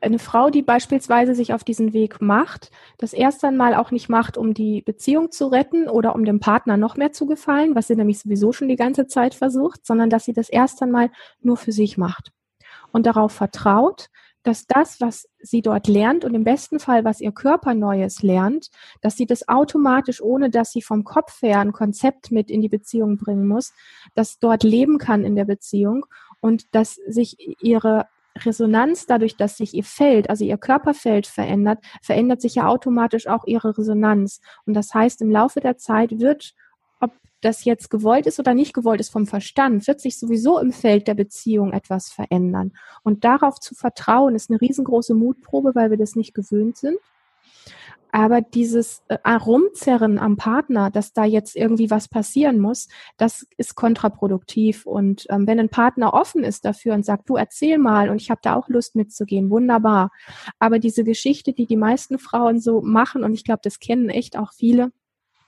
eine 0.00 0.18
Frau, 0.18 0.48
die 0.48 0.62
beispielsweise 0.62 1.34
sich 1.34 1.52
auf 1.52 1.62
diesen 1.62 1.92
Weg 1.92 2.22
macht, 2.22 2.70
das 2.96 3.12
erst 3.12 3.44
einmal 3.44 3.74
auch 3.74 3.90
nicht 3.90 4.08
macht, 4.08 4.38
um 4.38 4.54
die 4.54 4.80
Beziehung 4.80 5.30
zu 5.30 5.48
retten 5.48 5.88
oder 5.88 6.14
um 6.14 6.24
dem 6.24 6.40
Partner 6.40 6.78
noch 6.78 6.96
mehr 6.96 7.12
zu 7.12 7.26
gefallen, 7.26 7.74
was 7.74 7.88
sie 7.88 7.96
nämlich 7.96 8.20
sowieso 8.20 8.52
schon 8.52 8.68
die 8.68 8.76
ganze 8.76 9.06
Zeit 9.06 9.34
versucht, 9.34 9.84
sondern 9.84 10.08
dass 10.08 10.24
sie 10.24 10.32
das 10.32 10.48
erst 10.48 10.82
einmal 10.82 11.10
nur 11.42 11.58
für 11.58 11.72
sich 11.72 11.98
macht 11.98 12.32
und 12.92 13.04
darauf 13.04 13.32
vertraut, 13.32 14.08
dass 14.42 14.66
das, 14.66 15.00
was 15.00 15.28
sie 15.40 15.62
dort 15.62 15.86
lernt 15.86 16.24
und 16.24 16.34
im 16.34 16.44
besten 16.44 16.78
Fall, 16.78 17.04
was 17.04 17.20
ihr 17.20 17.32
Körper 17.32 17.74
Neues 17.74 18.22
lernt, 18.22 18.70
dass 19.00 19.16
sie 19.16 19.26
das 19.26 19.48
automatisch, 19.48 20.22
ohne 20.22 20.50
dass 20.50 20.72
sie 20.72 20.82
vom 20.82 21.04
Kopf 21.04 21.42
her 21.42 21.60
ein 21.60 21.72
Konzept 21.72 22.30
mit 22.30 22.50
in 22.50 22.62
die 22.62 22.68
Beziehung 22.68 23.16
bringen 23.16 23.46
muss, 23.46 23.72
dass 24.14 24.38
dort 24.38 24.62
leben 24.62 24.98
kann 24.98 25.24
in 25.24 25.36
der 25.36 25.44
Beziehung 25.44 26.06
und 26.40 26.74
dass 26.74 26.94
sich 27.06 27.36
ihre 27.62 28.06
Resonanz, 28.38 29.06
dadurch, 29.06 29.36
dass 29.36 29.56
sich 29.56 29.74
ihr 29.74 29.84
Feld, 29.84 30.30
also 30.30 30.44
ihr 30.44 30.56
Körperfeld 30.56 31.26
verändert, 31.26 31.80
verändert 32.00 32.40
sich 32.40 32.54
ja 32.54 32.68
automatisch 32.68 33.26
auch 33.26 33.44
ihre 33.46 33.76
Resonanz. 33.76 34.40
Und 34.66 34.74
das 34.74 34.94
heißt, 34.94 35.20
im 35.20 35.30
Laufe 35.30 35.60
der 35.60 35.76
Zeit 35.76 36.20
wird, 36.20 36.54
das 37.40 37.64
jetzt 37.64 37.90
gewollt 37.90 38.26
ist 38.26 38.38
oder 38.38 38.54
nicht 38.54 38.74
gewollt 38.74 39.00
ist 39.00 39.10
vom 39.10 39.26
Verstand, 39.26 39.86
wird 39.86 40.00
sich 40.00 40.18
sowieso 40.18 40.58
im 40.58 40.72
Feld 40.72 41.08
der 41.08 41.14
Beziehung 41.14 41.72
etwas 41.72 42.10
verändern. 42.10 42.72
Und 43.02 43.24
darauf 43.24 43.60
zu 43.60 43.74
vertrauen, 43.74 44.34
ist 44.34 44.50
eine 44.50 44.60
riesengroße 44.60 45.14
Mutprobe, 45.14 45.74
weil 45.74 45.90
wir 45.90 45.98
das 45.98 46.16
nicht 46.16 46.34
gewöhnt 46.34 46.76
sind. 46.76 46.98
Aber 48.12 48.40
dieses 48.40 49.02
äh, 49.08 49.30
Rumzerren 49.30 50.18
am 50.18 50.36
Partner, 50.36 50.90
dass 50.90 51.12
da 51.12 51.24
jetzt 51.24 51.54
irgendwie 51.54 51.90
was 51.90 52.08
passieren 52.08 52.58
muss, 52.58 52.88
das 53.16 53.46
ist 53.56 53.76
kontraproduktiv. 53.76 54.86
Und 54.86 55.26
ähm, 55.30 55.46
wenn 55.46 55.60
ein 55.60 55.68
Partner 55.68 56.12
offen 56.12 56.42
ist 56.42 56.64
dafür 56.64 56.94
und 56.94 57.04
sagt, 57.04 57.28
du 57.28 57.36
erzähl 57.36 57.78
mal 57.78 58.10
und 58.10 58.20
ich 58.20 58.30
habe 58.30 58.40
da 58.42 58.56
auch 58.56 58.68
Lust 58.68 58.96
mitzugehen, 58.96 59.50
wunderbar. 59.50 60.10
Aber 60.58 60.78
diese 60.78 61.04
Geschichte, 61.04 61.52
die 61.52 61.66
die 61.66 61.76
meisten 61.76 62.18
Frauen 62.18 62.60
so 62.60 62.80
machen, 62.82 63.22
und 63.22 63.32
ich 63.32 63.44
glaube, 63.44 63.60
das 63.62 63.78
kennen 63.78 64.10
echt 64.10 64.36
auch 64.36 64.52
viele, 64.52 64.92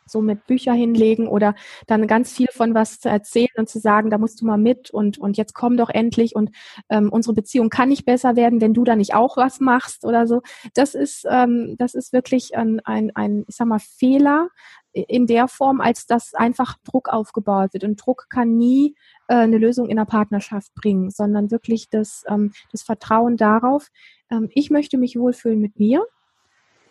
so 0.06 0.20
mit 0.20 0.46
Bücher 0.46 0.72
hinlegen 0.72 1.28
oder 1.28 1.54
dann 1.86 2.06
ganz 2.06 2.32
viel 2.32 2.48
von 2.52 2.74
was 2.74 3.00
zu 3.00 3.08
erzählen 3.08 3.48
und 3.56 3.68
zu 3.68 3.78
sagen, 3.78 4.10
da 4.10 4.18
musst 4.18 4.40
du 4.40 4.46
mal 4.46 4.58
mit 4.58 4.90
und, 4.90 5.18
und 5.18 5.36
jetzt 5.36 5.54
komm 5.54 5.76
doch 5.76 5.88
endlich 5.88 6.34
und 6.36 6.50
ähm, 6.88 7.10
unsere 7.10 7.34
Beziehung 7.34 7.70
kann 7.70 7.88
nicht 7.88 8.04
besser 8.04 8.36
werden, 8.36 8.60
wenn 8.60 8.74
du 8.74 8.84
da 8.84 8.96
nicht 8.96 9.14
auch 9.14 9.36
was 9.36 9.60
machst 9.60 10.04
oder 10.04 10.26
so. 10.26 10.42
Das 10.74 10.94
ist, 10.94 11.26
ähm, 11.30 11.76
das 11.78 11.94
ist 11.94 12.12
wirklich 12.12 12.56
ein, 12.56 12.80
ein, 12.80 13.10
ein, 13.14 13.44
ich 13.48 13.56
sag 13.56 13.66
mal, 13.66 13.78
Fehler 13.78 14.48
in 14.92 15.26
der 15.26 15.48
Form, 15.48 15.80
als 15.80 16.06
dass 16.06 16.34
einfach 16.34 16.76
Druck 16.84 17.08
aufgebaut 17.08 17.72
wird. 17.72 17.84
Und 17.84 17.96
Druck 17.96 18.26
kann 18.28 18.56
nie 18.56 18.94
äh, 19.28 19.36
eine 19.36 19.58
Lösung 19.58 19.88
in 19.88 19.96
der 19.96 20.04
Partnerschaft 20.04 20.74
bringen, 20.74 21.10
sondern 21.10 21.50
wirklich 21.50 21.88
das, 21.88 22.24
ähm, 22.28 22.52
das 22.70 22.82
Vertrauen 22.82 23.36
darauf, 23.36 23.88
ähm, 24.30 24.48
ich 24.52 24.70
möchte 24.70 24.98
mich 24.98 25.16
wohlfühlen 25.16 25.60
mit 25.60 25.78
mir 25.78 26.04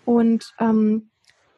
und 0.06 0.54
ähm, 0.60 1.11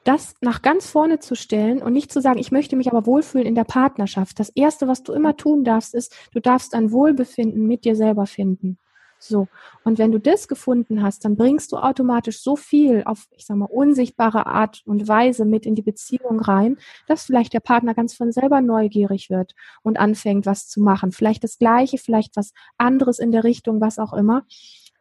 das 0.03 0.35
nach 0.41 0.61
ganz 0.61 0.89
vorne 0.89 1.19
zu 1.19 1.35
stellen 1.35 1.81
und 1.81 1.93
nicht 1.93 2.11
zu 2.11 2.21
sagen, 2.21 2.39
ich 2.39 2.51
möchte 2.51 2.75
mich 2.75 2.91
aber 2.91 3.05
wohlfühlen 3.05 3.47
in 3.47 3.55
der 3.55 3.63
Partnerschaft. 3.63 4.39
Das 4.39 4.49
erste, 4.49 4.87
was 4.87 5.03
du 5.03 5.13
immer 5.13 5.37
tun 5.37 5.63
darfst, 5.63 5.93
ist, 5.93 6.13
du 6.33 6.39
darfst 6.39 6.73
ein 6.75 6.91
Wohlbefinden 6.91 7.65
mit 7.67 7.85
dir 7.85 7.95
selber 7.95 8.25
finden. 8.25 8.77
So. 9.23 9.47
Und 9.85 9.99
wenn 9.99 10.11
du 10.11 10.19
das 10.19 10.47
gefunden 10.49 11.01
hast, 11.01 11.23
dann 11.23 11.37
bringst 11.37 11.71
du 11.71 11.77
automatisch 11.77 12.41
so 12.41 12.57
viel 12.57 13.03
auf, 13.05 13.27
ich 13.31 13.45
sag 13.45 13.55
mal, 13.55 13.65
unsichtbare 13.65 14.45
Art 14.47 14.81
und 14.85 15.07
Weise 15.07 15.45
mit 15.45 15.65
in 15.65 15.75
die 15.75 15.81
Beziehung 15.81 16.41
rein, 16.41 16.77
dass 17.07 17.23
vielleicht 17.23 17.53
der 17.53 17.61
Partner 17.61 17.93
ganz 17.93 18.13
von 18.13 18.31
selber 18.33 18.59
neugierig 18.59 19.29
wird 19.29 19.55
und 19.81 19.97
anfängt, 19.97 20.45
was 20.45 20.67
zu 20.67 20.81
machen. 20.81 21.13
Vielleicht 21.13 21.43
das 21.43 21.57
Gleiche, 21.57 21.97
vielleicht 21.97 22.35
was 22.35 22.53
anderes 22.77 23.19
in 23.19 23.31
der 23.31 23.45
Richtung, 23.45 23.79
was 23.79 23.97
auch 23.97 24.13
immer. 24.13 24.45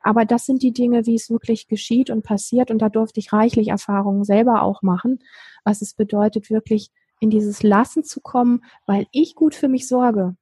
Aber 0.03 0.25
das 0.25 0.47
sind 0.47 0.63
die 0.63 0.73
Dinge, 0.73 1.07
wie 1.07 1.15
es 1.15 1.31
wirklich 1.31 1.69
geschieht 1.69 2.11
und 2.11 2.23
passiert. 2.23 2.71
Und 2.71 2.79
da 2.81 2.89
durfte 2.89 3.21
ich 3.21 3.33
reichlich 3.33 3.69
Erfahrungen 3.69 4.25
selber 4.25 4.63
auch 4.63 4.83
machen, 4.83 5.21
was 5.65 5.83
es 5.83 5.95
bedeutet, 5.95 6.51
wirklich 6.51 6.91
in 7.21 7.31
dieses 7.31 7.63
Lassen 7.63 8.03
zu 8.03 8.21
kommen, 8.21 8.65
weil 8.85 9.07
ich 9.13 9.35
gut 9.35 9.55
für 9.55 9.69
mich 9.69 9.87
sorge. 9.87 10.37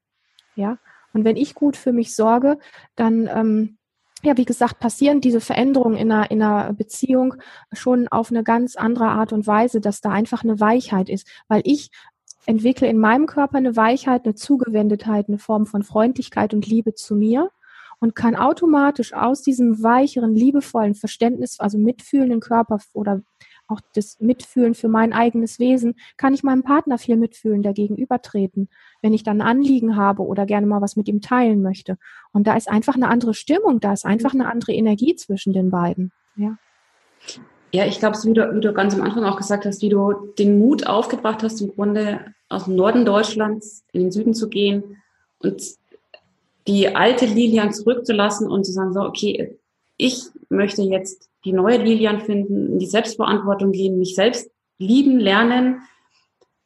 Ja. 0.57 0.79
Und 1.13 1.25
wenn 1.25 1.37
ich 1.37 1.55
gut 1.55 1.77
für 1.77 1.93
mich 1.93 2.15
sorge, 2.15 2.59
dann, 2.97 3.29
ähm, 3.33 3.77
ja, 4.23 4.37
wie 4.37 4.45
gesagt, 4.45 4.79
passieren 4.81 5.21
diese 5.21 5.41
Veränderungen 5.41 5.97
in 5.97 6.11
einer, 6.11 6.31
in 6.31 6.43
einer 6.43 6.73
Beziehung 6.73 7.35
schon 7.73 8.09
auf 8.09 8.31
eine 8.31 8.45
ganz 8.45 8.77
andere 8.77 9.09
Art 9.09 9.33
und 9.33 9.47
Weise, 9.47 9.81
dass 9.81 10.01
da 10.01 10.11
einfach 10.11 10.45
eine 10.45 10.61
Weichheit 10.61 11.09
ist, 11.09 11.27
weil 11.49 11.63
ich 11.65 11.91
entwickle 12.47 12.89
in 12.89 12.99
meinem 12.99 13.27
Körper 13.27 13.59
eine 13.59 13.77
Weichheit, 13.77 14.25
eine 14.25 14.35
Zugewendetheit, 14.35 15.29
eine 15.29 15.39
Form 15.39 15.67
von 15.67 15.83
Freundlichkeit 15.83 16.55
und 16.55 16.67
Liebe 16.67 16.95
zu 16.95 17.15
mir 17.15 17.51
und 18.01 18.17
kann 18.17 18.35
automatisch 18.35 19.13
aus 19.13 19.43
diesem 19.43 19.83
weicheren, 19.83 20.35
liebevollen 20.35 20.95
Verständnis, 20.95 21.61
also 21.61 21.79
mitfühlenden 21.79 22.41
Körper 22.41 22.79
oder 22.93 23.23
auch 23.69 23.81
das 23.95 24.19
Mitfühlen 24.21 24.75
für 24.75 24.89
mein 24.89 25.13
eigenes 25.13 25.59
Wesen, 25.59 25.95
kann 26.17 26.35
ich 26.35 26.43
meinem 26.43 26.63
Partner 26.63 26.99
viel 26.99 27.17
mitfühlen, 27.17 27.63
dagegen 27.63 27.97
übertreten, 27.97 28.69
wenn 29.01 29.13
ich 29.13 29.23
dann 29.23 29.41
ein 29.41 29.47
Anliegen 29.47 29.97
habe 29.97 30.23
oder 30.25 30.45
gerne 30.45 30.67
mal 30.67 30.81
was 30.81 30.97
mit 30.97 31.09
ihm 31.09 31.21
teilen 31.21 31.63
möchte. 31.63 31.97
Und 32.33 32.47
da 32.47 32.57
ist 32.57 32.69
einfach 32.69 32.97
eine 32.97 33.09
andere 33.09 33.35
Stimmung, 33.35 33.81
da 33.81 33.93
ist 33.93 34.05
einfach 34.05 34.35
eine 34.35 34.51
andere 34.51 34.73
Energie 34.73 35.15
zwischen 35.15 35.53
den 35.53 35.71
beiden. 35.71 36.11
Ja. 36.37 36.59
Ja, 37.73 37.87
ich 37.87 38.01
glaube, 38.01 38.17
wie 38.25 38.31
wie 38.31 38.61
du 38.61 38.73
ganz 38.73 38.95
am 38.95 39.03
Anfang 39.03 39.23
auch 39.23 39.37
gesagt 39.37 39.65
hast, 39.65 39.81
wie 39.81 39.91
du 39.91 40.13
den 40.39 40.59
Mut 40.59 40.89
aufgebracht 40.89 41.45
hast, 41.45 41.61
im 41.61 41.69
Grunde 41.69 42.35
aus 42.49 42.65
dem 42.65 42.75
Norden 42.75 43.05
Deutschlands 43.05 43.85
in 43.93 44.01
den 44.01 44.11
Süden 44.11 44.35
zu 44.35 44.49
gehen 44.49 44.97
und 45.39 45.63
die 46.67 46.95
alte 46.95 47.27
Lilian 47.27 47.73
zurückzulassen 47.73 48.51
und 48.51 48.65
zu 48.65 48.73
sagen, 48.73 48.93
so, 48.93 49.01
okay, 49.01 49.57
ich 49.97 50.25
möchte 50.49 50.83
jetzt 50.83 51.29
die 51.45 51.53
neue 51.53 51.79
Lilian 51.79 52.21
finden, 52.21 52.73
in 52.73 52.79
die 52.79 52.87
Selbstverantwortung 52.87 53.73
gehen, 53.73 53.99
mich 53.99 54.15
selbst 54.15 54.51
lieben, 54.79 55.19
lernen. 55.19 55.83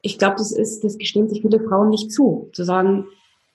Ich 0.01 0.17
glaube, 0.17 0.35
das 0.37 0.51
ist, 0.51 0.83
das 0.83 0.97
gestehen 0.97 1.29
sich 1.29 1.41
viele 1.41 1.59
Frauen 1.59 1.89
nicht 1.89 2.11
zu, 2.11 2.49
zu 2.53 2.63
sagen, 2.63 3.05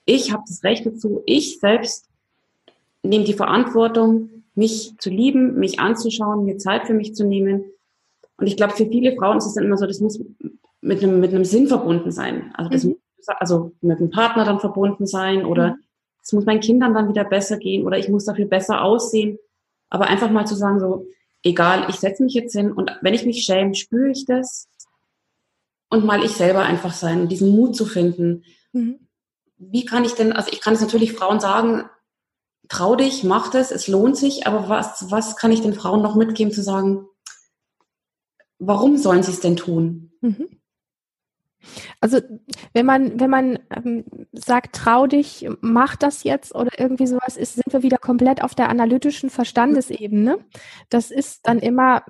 ich 0.05 0.31
habe 0.31 0.43
das 0.47 0.63
Recht 0.63 0.85
dazu, 0.85 1.21
ich 1.25 1.59
selbst 1.59 2.07
nehme 3.03 3.23
die 3.23 3.33
Verantwortung, 3.33 4.29
mich 4.55 4.95
zu 4.99 5.09
lieben, 5.09 5.59
mich 5.59 5.79
anzuschauen, 5.79 6.45
mir 6.45 6.57
Zeit 6.57 6.87
für 6.87 6.93
mich 6.93 7.15
zu 7.15 7.25
nehmen. 7.25 7.65
Und 8.37 8.47
ich 8.47 8.57
glaube, 8.57 8.73
für 8.73 8.87
viele 8.87 9.15
Frauen 9.15 9.37
ist 9.37 9.45
es 9.45 9.53
dann 9.53 9.63
immer 9.63 9.77
so, 9.77 9.85
das 9.85 9.99
muss 9.99 10.19
mit 10.81 11.03
einem, 11.03 11.19
mit 11.19 11.33
einem 11.33 11.45
Sinn 11.45 11.67
verbunden 11.67 12.11
sein. 12.11 12.51
Also 12.55 12.69
das 12.69 12.83
mhm. 12.83 12.97
muss 13.17 13.27
also 13.39 13.71
mit 13.81 13.99
einem 13.99 14.09
Partner 14.09 14.45
dann 14.45 14.59
verbunden 14.59 15.05
sein 15.05 15.45
oder 15.45 15.75
mhm. 15.75 15.83
Es 16.23 16.33
muss 16.33 16.45
meinen 16.45 16.59
Kindern 16.59 16.93
dann 16.93 17.09
wieder 17.09 17.23
besser 17.23 17.57
gehen 17.57 17.85
oder 17.85 17.97
ich 17.97 18.09
muss 18.09 18.25
dafür 18.25 18.45
besser 18.45 18.83
aussehen. 18.83 19.39
Aber 19.89 20.07
einfach 20.07 20.29
mal 20.29 20.45
zu 20.45 20.55
sagen, 20.55 20.79
so, 20.79 21.07
egal, 21.43 21.87
ich 21.89 21.95
setze 21.95 22.23
mich 22.23 22.33
jetzt 22.33 22.53
hin 22.53 22.71
und 22.71 22.91
wenn 23.01 23.13
ich 23.13 23.25
mich 23.25 23.43
schäme, 23.43 23.75
spüre 23.75 24.09
ich 24.09 24.25
das 24.25 24.69
und 25.89 26.05
mal 26.05 26.23
ich 26.23 26.31
selber 26.31 26.63
einfach 26.63 26.93
sein, 26.93 27.27
diesen 27.27 27.49
Mut 27.49 27.75
zu 27.75 27.85
finden. 27.85 28.43
Mhm. 28.71 29.07
Wie 29.57 29.85
kann 29.85 30.05
ich 30.05 30.13
denn, 30.13 30.31
also 30.31 30.51
ich 30.51 30.61
kann 30.61 30.73
es 30.73 30.81
natürlich 30.81 31.13
Frauen 31.13 31.39
sagen, 31.39 31.83
trau 32.69 32.95
dich, 32.95 33.23
mach 33.23 33.51
das, 33.51 33.71
es 33.71 33.87
lohnt 33.87 34.15
sich, 34.15 34.47
aber 34.47 34.69
was, 34.69 35.11
was 35.11 35.35
kann 35.35 35.51
ich 35.51 35.61
den 35.61 35.73
Frauen 35.73 36.01
noch 36.01 36.15
mitgeben 36.15 36.53
zu 36.53 36.63
sagen, 36.63 37.05
warum 38.59 38.97
sollen 38.97 39.23
sie 39.23 39.31
es 39.31 39.41
denn 39.41 39.57
tun? 39.57 40.13
Mhm. 40.21 40.60
Also 41.99 42.19
wenn 42.73 42.85
man, 42.85 43.19
wenn 43.19 43.29
man 43.29 43.59
ähm, 43.69 44.05
sagt, 44.31 44.75
trau 44.75 45.07
dich, 45.07 45.47
mach 45.61 45.95
das 45.95 46.23
jetzt 46.23 46.55
oder 46.55 46.79
irgendwie 46.79 47.07
sowas 47.07 47.37
ist, 47.37 47.55
sind 47.55 47.71
wir 47.71 47.83
wieder 47.83 47.97
komplett 47.97 48.43
auf 48.43 48.55
der 48.55 48.69
analytischen 48.69 49.29
Verstandesebene. 49.29 50.39
Das 50.89 51.11
ist 51.11 51.47
dann 51.47 51.59
immer, 51.59 52.03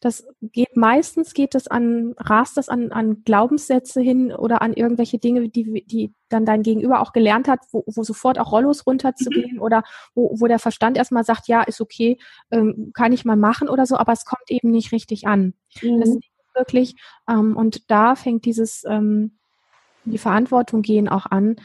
das 0.00 0.26
geht 0.42 0.76
meistens 0.76 1.34
geht 1.34 1.54
das 1.54 1.68
an, 1.68 2.14
rast 2.18 2.56
das 2.56 2.68
an, 2.68 2.92
an 2.92 3.22
Glaubenssätze 3.24 4.00
hin 4.00 4.32
oder 4.32 4.62
an 4.62 4.72
irgendwelche 4.72 5.18
Dinge, 5.18 5.48
die, 5.48 5.84
die 5.86 6.12
dann 6.28 6.44
dein 6.44 6.62
Gegenüber 6.62 7.00
auch 7.00 7.12
gelernt 7.12 7.48
hat, 7.48 7.60
wo, 7.70 7.84
wo 7.86 8.02
sofort 8.02 8.38
auch 8.38 8.52
Rollos 8.52 8.86
runterzugehen 8.86 9.56
mhm. 9.56 9.62
oder 9.62 9.84
wo, 10.14 10.34
wo 10.38 10.46
der 10.46 10.58
Verstand 10.58 10.96
erstmal 10.96 11.24
sagt, 11.24 11.48
ja, 11.48 11.62
ist 11.62 11.80
okay, 11.80 12.18
ähm, 12.50 12.90
kann 12.94 13.12
ich 13.12 13.24
mal 13.24 13.36
machen 13.36 13.68
oder 13.68 13.86
so, 13.86 13.96
aber 13.96 14.12
es 14.12 14.24
kommt 14.24 14.50
eben 14.50 14.70
nicht 14.70 14.92
richtig 14.92 15.26
an. 15.26 15.54
Mhm. 15.82 16.00
Das 16.00 16.18
wirklich. 16.56 16.96
Ähm, 17.28 17.56
und 17.56 17.90
da 17.90 18.16
fängt 18.16 18.44
dieses, 18.44 18.84
ähm, 18.88 19.38
die 20.04 20.18
Verantwortung 20.18 20.82
gehen 20.82 21.08
auch 21.08 21.26
an, 21.26 21.56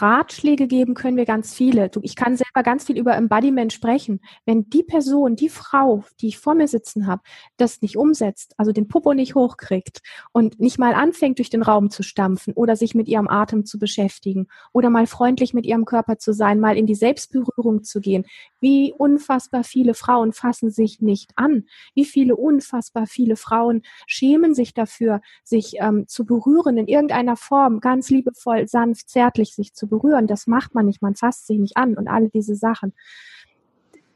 Ratschläge 0.00 0.66
geben 0.66 0.94
können 0.94 1.16
wir 1.16 1.24
ganz 1.24 1.54
viele. 1.54 1.90
Ich 2.02 2.16
kann 2.16 2.36
selber 2.36 2.62
ganz 2.62 2.84
viel 2.84 2.98
über 2.98 3.14
Embodiment 3.14 3.72
sprechen. 3.72 4.20
Wenn 4.44 4.68
die 4.68 4.82
Person, 4.82 5.36
die 5.36 5.48
Frau, 5.48 6.04
die 6.20 6.28
ich 6.28 6.38
vor 6.38 6.54
mir 6.54 6.68
sitzen 6.68 7.06
habe, 7.06 7.22
das 7.56 7.80
nicht 7.80 7.96
umsetzt, 7.96 8.54
also 8.56 8.72
den 8.72 8.88
Popo 8.88 9.14
nicht 9.14 9.34
hochkriegt 9.34 10.00
und 10.32 10.58
nicht 10.60 10.78
mal 10.78 10.94
anfängt, 10.94 11.38
durch 11.38 11.50
den 11.50 11.62
Raum 11.62 11.90
zu 11.90 12.02
stampfen 12.02 12.54
oder 12.54 12.76
sich 12.76 12.94
mit 12.94 13.08
ihrem 13.08 13.28
Atem 13.28 13.64
zu 13.64 13.78
beschäftigen 13.78 14.48
oder 14.72 14.90
mal 14.90 15.06
freundlich 15.06 15.54
mit 15.54 15.66
ihrem 15.66 15.84
Körper 15.84 16.18
zu 16.18 16.32
sein, 16.32 16.60
mal 16.60 16.76
in 16.76 16.86
die 16.86 16.94
Selbstberührung 16.94 17.84
zu 17.84 18.00
gehen. 18.00 18.24
Wie 18.64 18.94
unfassbar 18.96 19.62
viele 19.62 19.92
Frauen 19.92 20.32
fassen 20.32 20.70
sich 20.70 21.02
nicht 21.02 21.32
an. 21.36 21.66
Wie 21.94 22.06
viele 22.06 22.34
unfassbar 22.34 23.06
viele 23.06 23.36
Frauen 23.36 23.82
schämen 24.06 24.54
sich 24.54 24.72
dafür, 24.72 25.20
sich 25.44 25.74
ähm, 25.80 26.08
zu 26.08 26.24
berühren 26.24 26.78
in 26.78 26.88
irgendeiner 26.88 27.36
Form, 27.36 27.80
ganz 27.80 28.08
liebevoll, 28.08 28.66
sanft, 28.66 29.10
zärtlich 29.10 29.54
sich 29.54 29.74
zu 29.74 29.86
berühren. 29.86 30.26
Das 30.26 30.46
macht 30.46 30.74
man 30.74 30.86
nicht, 30.86 31.02
man 31.02 31.14
fasst 31.14 31.46
sich 31.46 31.58
nicht 31.58 31.76
an 31.76 31.94
und 31.94 32.08
alle 32.08 32.30
diese 32.30 32.56
Sachen. 32.56 32.94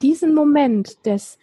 Diesen 0.00 0.34
Moment 0.34 1.04
des, 1.04 1.36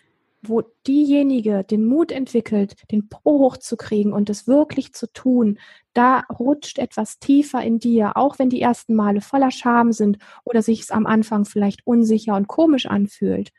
wo 0.49 0.61
diejenige 0.87 1.63
den 1.63 1.85
Mut 1.85 2.11
entwickelt, 2.11 2.75
den 2.91 3.09
Po 3.09 3.39
hochzukriegen 3.39 4.13
und 4.13 4.29
es 4.29 4.47
wirklich 4.47 4.93
zu 4.93 5.11
tun, 5.11 5.59
da 5.93 6.23
rutscht 6.39 6.79
etwas 6.79 7.19
tiefer 7.19 7.61
in 7.63 7.79
dir, 7.79 8.17
auch 8.17 8.39
wenn 8.39 8.49
die 8.49 8.61
ersten 8.61 8.95
Male 8.95 9.21
voller 9.21 9.51
Scham 9.51 9.91
sind 9.91 10.17
oder 10.43 10.61
sich 10.61 10.81
es 10.81 10.91
am 10.91 11.05
Anfang 11.05 11.45
vielleicht 11.45 11.85
unsicher 11.85 12.35
und 12.35 12.47
komisch 12.47 12.85
anfühlt. 12.85 13.51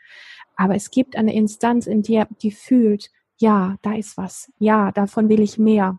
Aber 0.57 0.75
es 0.75 0.91
gibt 0.91 1.17
eine 1.17 1.35
Instanz 1.35 1.87
in 1.87 2.03
dir, 2.03 2.29
die 2.43 2.51
fühlt, 2.51 3.11
ja, 3.39 3.77
da 3.83 3.95
ist 3.95 4.17
was, 4.17 4.51
ja, 4.59 4.93
davon 4.93 5.29
will 5.29 5.41
ich 5.41 5.59
mehr 5.59 5.99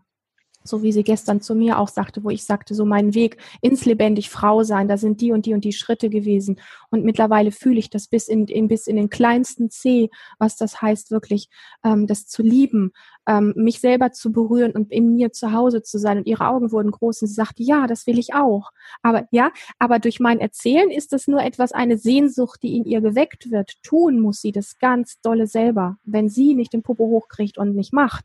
so 0.68 0.82
wie 0.82 0.92
sie 0.92 1.02
gestern 1.02 1.40
zu 1.40 1.54
mir 1.54 1.78
auch 1.78 1.88
sagte, 1.88 2.22
wo 2.24 2.30
ich 2.30 2.44
sagte, 2.44 2.74
so 2.74 2.84
mein 2.84 3.14
Weg 3.14 3.38
ins 3.60 3.84
lebendig 3.84 4.30
Frau 4.30 4.62
sein, 4.62 4.88
da 4.88 4.96
sind 4.96 5.20
die 5.20 5.32
und 5.32 5.46
die 5.46 5.54
und 5.54 5.64
die 5.64 5.72
Schritte 5.72 6.10
gewesen. 6.10 6.60
Und 6.90 7.04
mittlerweile 7.04 7.52
fühle 7.52 7.78
ich 7.78 7.90
das 7.90 8.08
bis 8.08 8.28
in, 8.28 8.46
in 8.46 8.68
bis 8.68 8.86
in 8.86 8.96
den 8.96 9.10
kleinsten 9.10 9.70
C, 9.70 10.10
was 10.38 10.56
das 10.56 10.80
heißt, 10.80 11.10
wirklich 11.10 11.48
ähm, 11.84 12.06
das 12.06 12.26
zu 12.26 12.42
lieben, 12.42 12.92
ähm, 13.26 13.52
mich 13.56 13.80
selber 13.80 14.12
zu 14.12 14.32
berühren 14.32 14.72
und 14.72 14.90
in 14.90 15.14
mir 15.14 15.32
zu 15.32 15.52
Hause 15.52 15.82
zu 15.82 15.98
sein. 15.98 16.18
Und 16.18 16.26
ihre 16.26 16.48
Augen 16.48 16.72
wurden 16.72 16.90
groß 16.90 17.22
und 17.22 17.28
sie 17.28 17.34
sagte, 17.34 17.62
ja, 17.62 17.86
das 17.86 18.06
will 18.06 18.18
ich 18.18 18.34
auch. 18.34 18.70
Aber 19.02 19.26
ja, 19.30 19.52
aber 19.78 19.98
durch 19.98 20.20
mein 20.20 20.40
Erzählen 20.40 20.90
ist 20.90 21.12
das 21.12 21.28
nur 21.28 21.42
etwas, 21.42 21.72
eine 21.72 21.98
Sehnsucht, 21.98 22.62
die 22.62 22.76
in 22.76 22.84
ihr 22.84 23.00
geweckt 23.00 23.50
wird. 23.50 23.82
Tun 23.82 24.20
muss 24.20 24.40
sie 24.40 24.52
das 24.52 24.78
ganz 24.78 25.20
dolle 25.20 25.46
selber, 25.46 25.98
wenn 26.04 26.28
sie 26.28 26.54
nicht 26.54 26.72
den 26.72 26.82
Popo 26.82 27.06
hochkriegt 27.06 27.58
und 27.58 27.74
nicht 27.74 27.92
macht 27.92 28.24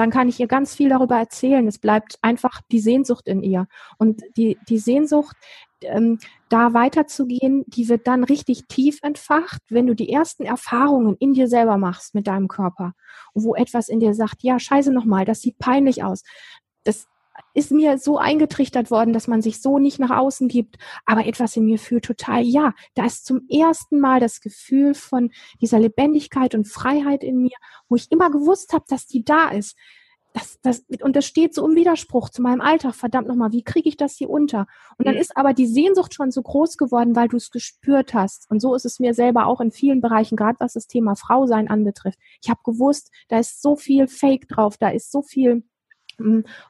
dann 0.00 0.08
kann 0.08 0.30
ich 0.30 0.40
ihr 0.40 0.46
ganz 0.46 0.74
viel 0.74 0.88
darüber 0.88 1.18
erzählen. 1.18 1.68
Es 1.68 1.76
bleibt 1.76 2.18
einfach 2.22 2.62
die 2.72 2.80
Sehnsucht 2.80 3.28
in 3.28 3.42
ihr. 3.42 3.68
Und 3.98 4.22
die, 4.34 4.56
die 4.66 4.78
Sehnsucht, 4.78 5.36
ähm, 5.82 6.18
da 6.48 6.72
weiterzugehen, 6.72 7.64
die 7.66 7.90
wird 7.90 8.06
dann 8.06 8.24
richtig 8.24 8.66
tief 8.66 9.00
entfacht, 9.02 9.60
wenn 9.68 9.86
du 9.86 9.94
die 9.94 10.10
ersten 10.10 10.44
Erfahrungen 10.44 11.16
in 11.18 11.34
dir 11.34 11.48
selber 11.48 11.76
machst 11.76 12.14
mit 12.14 12.28
deinem 12.28 12.48
Körper, 12.48 12.94
wo 13.34 13.54
etwas 13.54 13.90
in 13.90 14.00
dir 14.00 14.14
sagt, 14.14 14.42
ja, 14.42 14.58
scheiße 14.58 14.90
nochmal, 14.90 15.26
das 15.26 15.42
sieht 15.42 15.58
peinlich 15.58 16.02
aus. 16.02 16.22
Das 16.84 17.06
ist 17.54 17.70
mir 17.70 17.98
so 17.98 18.18
eingetrichtert 18.18 18.90
worden, 18.90 19.12
dass 19.12 19.28
man 19.28 19.42
sich 19.42 19.60
so 19.60 19.78
nicht 19.78 19.98
nach 19.98 20.16
außen 20.16 20.48
gibt, 20.48 20.76
aber 21.04 21.26
etwas 21.26 21.56
in 21.56 21.64
mir 21.64 21.78
fühlt 21.78 22.04
total, 22.04 22.42
ja, 22.42 22.74
da 22.94 23.04
ist 23.04 23.26
zum 23.26 23.46
ersten 23.48 24.00
Mal 24.00 24.20
das 24.20 24.40
Gefühl 24.40 24.94
von 24.94 25.30
dieser 25.60 25.78
Lebendigkeit 25.78 26.54
und 26.54 26.68
Freiheit 26.68 27.24
in 27.24 27.38
mir, 27.38 27.56
wo 27.88 27.96
ich 27.96 28.10
immer 28.10 28.30
gewusst 28.30 28.72
habe, 28.72 28.84
dass 28.88 29.06
die 29.06 29.24
da 29.24 29.48
ist. 29.48 29.76
Das, 30.32 30.60
das, 30.62 30.84
und 31.02 31.16
das 31.16 31.26
steht 31.26 31.54
so 31.54 31.66
im 31.66 31.74
Widerspruch 31.74 32.28
zu 32.28 32.40
meinem 32.40 32.60
Alltag. 32.60 32.94
Verdammt 32.94 33.26
nochmal, 33.26 33.50
wie 33.50 33.64
kriege 33.64 33.88
ich 33.88 33.96
das 33.96 34.14
hier 34.14 34.30
unter? 34.30 34.68
Und 34.96 35.08
dann 35.08 35.16
ist 35.16 35.36
aber 35.36 35.54
die 35.54 35.66
Sehnsucht 35.66 36.14
schon 36.14 36.30
so 36.30 36.40
groß 36.40 36.76
geworden, 36.76 37.16
weil 37.16 37.26
du 37.26 37.36
es 37.36 37.50
gespürt 37.50 38.14
hast. 38.14 38.48
Und 38.48 38.60
so 38.60 38.76
ist 38.76 38.84
es 38.84 39.00
mir 39.00 39.12
selber 39.12 39.46
auch 39.46 39.60
in 39.60 39.72
vielen 39.72 40.00
Bereichen, 40.00 40.36
gerade 40.36 40.60
was 40.60 40.74
das 40.74 40.86
Thema 40.86 41.16
Frausein 41.16 41.68
anbetrifft. 41.68 42.20
Ich 42.42 42.48
habe 42.48 42.60
gewusst, 42.64 43.10
da 43.26 43.40
ist 43.40 43.60
so 43.60 43.74
viel 43.74 44.06
Fake 44.06 44.46
drauf, 44.46 44.76
da 44.78 44.90
ist 44.90 45.10
so 45.10 45.22
viel 45.22 45.64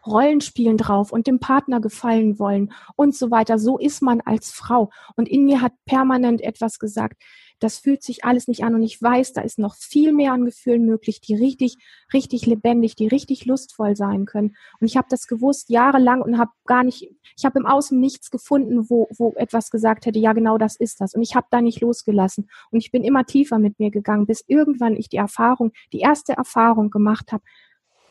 Rollenspielen 0.06 0.76
drauf 0.76 1.12
und 1.12 1.26
dem 1.26 1.40
Partner 1.40 1.80
gefallen 1.80 2.38
wollen 2.38 2.72
und 2.96 3.14
so 3.14 3.30
weiter. 3.30 3.58
So 3.58 3.78
ist 3.78 4.02
man 4.02 4.20
als 4.20 4.50
Frau. 4.50 4.90
Und 5.16 5.28
in 5.28 5.44
mir 5.44 5.60
hat 5.60 5.72
permanent 5.84 6.40
etwas 6.40 6.78
gesagt, 6.78 7.22
das 7.60 7.78
fühlt 7.78 8.02
sich 8.02 8.24
alles 8.24 8.48
nicht 8.48 8.64
an 8.64 8.74
und 8.74 8.82
ich 8.82 9.00
weiß, 9.00 9.34
da 9.34 9.42
ist 9.42 9.58
noch 9.58 9.74
viel 9.74 10.12
mehr 10.12 10.32
an 10.32 10.46
Gefühlen 10.46 10.86
möglich, 10.86 11.20
die 11.20 11.34
richtig, 11.34 11.76
richtig 12.12 12.46
lebendig, 12.46 12.96
die 12.96 13.06
richtig 13.06 13.44
lustvoll 13.44 13.96
sein 13.96 14.24
können. 14.24 14.56
Und 14.80 14.86
ich 14.86 14.96
habe 14.96 15.06
das 15.10 15.26
gewusst 15.26 15.68
jahrelang 15.68 16.22
und 16.22 16.38
habe 16.38 16.50
gar 16.66 16.82
nicht, 16.82 17.14
ich 17.36 17.44
habe 17.44 17.58
im 17.58 17.66
Außen 17.66 18.00
nichts 18.00 18.30
gefunden, 18.30 18.88
wo, 18.88 19.08
wo 19.16 19.34
etwas 19.36 19.70
gesagt 19.70 20.06
hätte, 20.06 20.18
ja 20.18 20.32
genau 20.32 20.56
das 20.56 20.74
ist 20.76 21.00
das. 21.00 21.14
Und 21.14 21.22
ich 21.22 21.36
habe 21.36 21.46
da 21.50 21.60
nicht 21.60 21.80
losgelassen. 21.80 22.48
Und 22.70 22.78
ich 22.78 22.90
bin 22.90 23.04
immer 23.04 23.24
tiefer 23.24 23.58
mit 23.58 23.78
mir 23.78 23.90
gegangen, 23.90 24.26
bis 24.26 24.42
irgendwann 24.46 24.96
ich 24.96 25.10
die 25.10 25.18
Erfahrung, 25.18 25.72
die 25.92 26.00
erste 26.00 26.32
Erfahrung 26.32 26.90
gemacht 26.90 27.30
habe, 27.30 27.44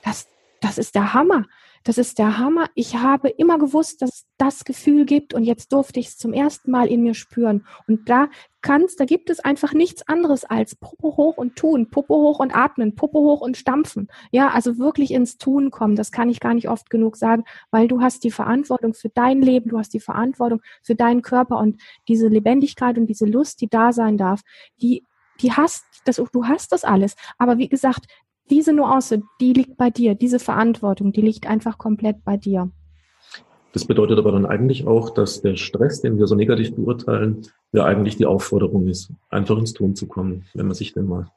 dass 0.04 0.28
das 0.62 0.78
ist 0.78 0.96
der 0.96 1.14
Hammer. 1.14 1.46
Das 1.84 1.98
ist 1.98 2.20
der 2.20 2.38
Hammer. 2.38 2.68
Ich 2.76 2.98
habe 2.98 3.30
immer 3.30 3.58
gewusst, 3.58 4.02
dass 4.02 4.10
es 4.10 4.28
das 4.38 4.66
Gefühl 4.66 5.06
gibt 5.06 5.34
und 5.34 5.44
jetzt 5.44 5.72
durfte 5.72 6.00
ich 6.00 6.08
es 6.08 6.18
zum 6.18 6.34
ersten 6.34 6.72
Mal 6.72 6.88
in 6.88 7.04
mir 7.04 7.14
spüren. 7.14 7.66
Und 7.88 8.10
da 8.10 8.28
kannst, 8.62 9.00
da 9.00 9.06
gibt 9.06 9.30
es 9.30 9.40
einfach 9.40 9.74
nichts 9.74 10.08
anderes 10.08 10.44
als 10.44 10.76
Popo 10.76 11.16
hoch 11.16 11.38
und 11.38 11.56
tun, 11.56 11.90
Popo 11.90 12.16
hoch 12.16 12.40
und 12.40 12.54
atmen, 12.54 12.96
Popo 12.96 13.20
hoch 13.20 13.42
und 13.42 13.56
stampfen. 13.56 14.10
Ja, 14.32 14.50
also 14.50 14.78
wirklich 14.78 15.12
ins 15.12 15.38
Tun 15.38 15.72
kommen. 15.72 15.96
Das 15.96 16.12
kann 16.12 16.30
ich 16.30 16.42
gar 16.42 16.54
nicht 16.54 16.68
oft 16.68 16.90
genug 16.90 17.16
sagen, 17.16 17.46
weil 17.72 17.88
du 17.88 18.02
hast 18.02 18.26
die 18.26 18.32
Verantwortung 18.32 18.94
für 18.94 19.10
dein 19.10 19.42
Leben, 19.42 19.70
du 19.70 19.80
hast 19.80 19.94
die 19.94 20.02
Verantwortung 20.02 20.62
für 20.84 20.96
deinen 20.96 21.22
Körper 21.22 21.58
und 21.58 21.82
diese 22.10 22.28
Lebendigkeit 22.28 22.98
und 22.98 23.08
diese 23.08 23.26
Lust, 23.26 23.62
die 23.62 23.70
da 23.70 23.94
sein 23.94 24.18
darf, 24.18 24.42
die 24.82 25.06
die 25.42 25.54
hast, 25.54 25.86
das, 26.06 26.18
du 26.18 26.46
hast 26.46 26.72
das 26.72 26.84
alles. 26.84 27.16
Aber 27.38 27.58
wie 27.58 27.70
gesagt, 27.70 28.08
diese 28.50 28.74
Nuance, 28.74 29.22
die 29.40 29.54
liegt 29.54 29.78
bei 29.78 29.90
dir, 29.90 30.16
diese 30.16 30.40
Verantwortung, 30.40 31.12
die 31.12 31.22
liegt 31.22 31.48
einfach 31.48 31.78
komplett 31.78 32.24
bei 32.24 32.38
dir. 32.38 32.72
Das 33.72 33.86
bedeutet 33.86 34.18
aber 34.18 34.32
dann 34.32 34.46
eigentlich 34.46 34.88
auch, 34.88 35.12
dass 35.12 35.42
der 35.42 35.56
Stress, 35.56 36.02
den 36.02 36.18
wir 36.18 36.26
so 36.26 36.36
negativ 36.36 36.76
beurteilen, 36.76 37.44
ja 37.72 37.86
eigentlich 37.86 38.18
die 38.18 38.26
Aufforderung 38.26 38.88
ist, 38.88 39.12
einfach 39.30 39.58
ins 39.58 39.74
Tun 39.74 39.96
zu 39.96 40.08
kommen, 40.08 40.46
wenn 40.56 40.66
man 40.66 40.76
sich 40.76 40.94
denn 40.94 41.06
mal. 41.06 41.28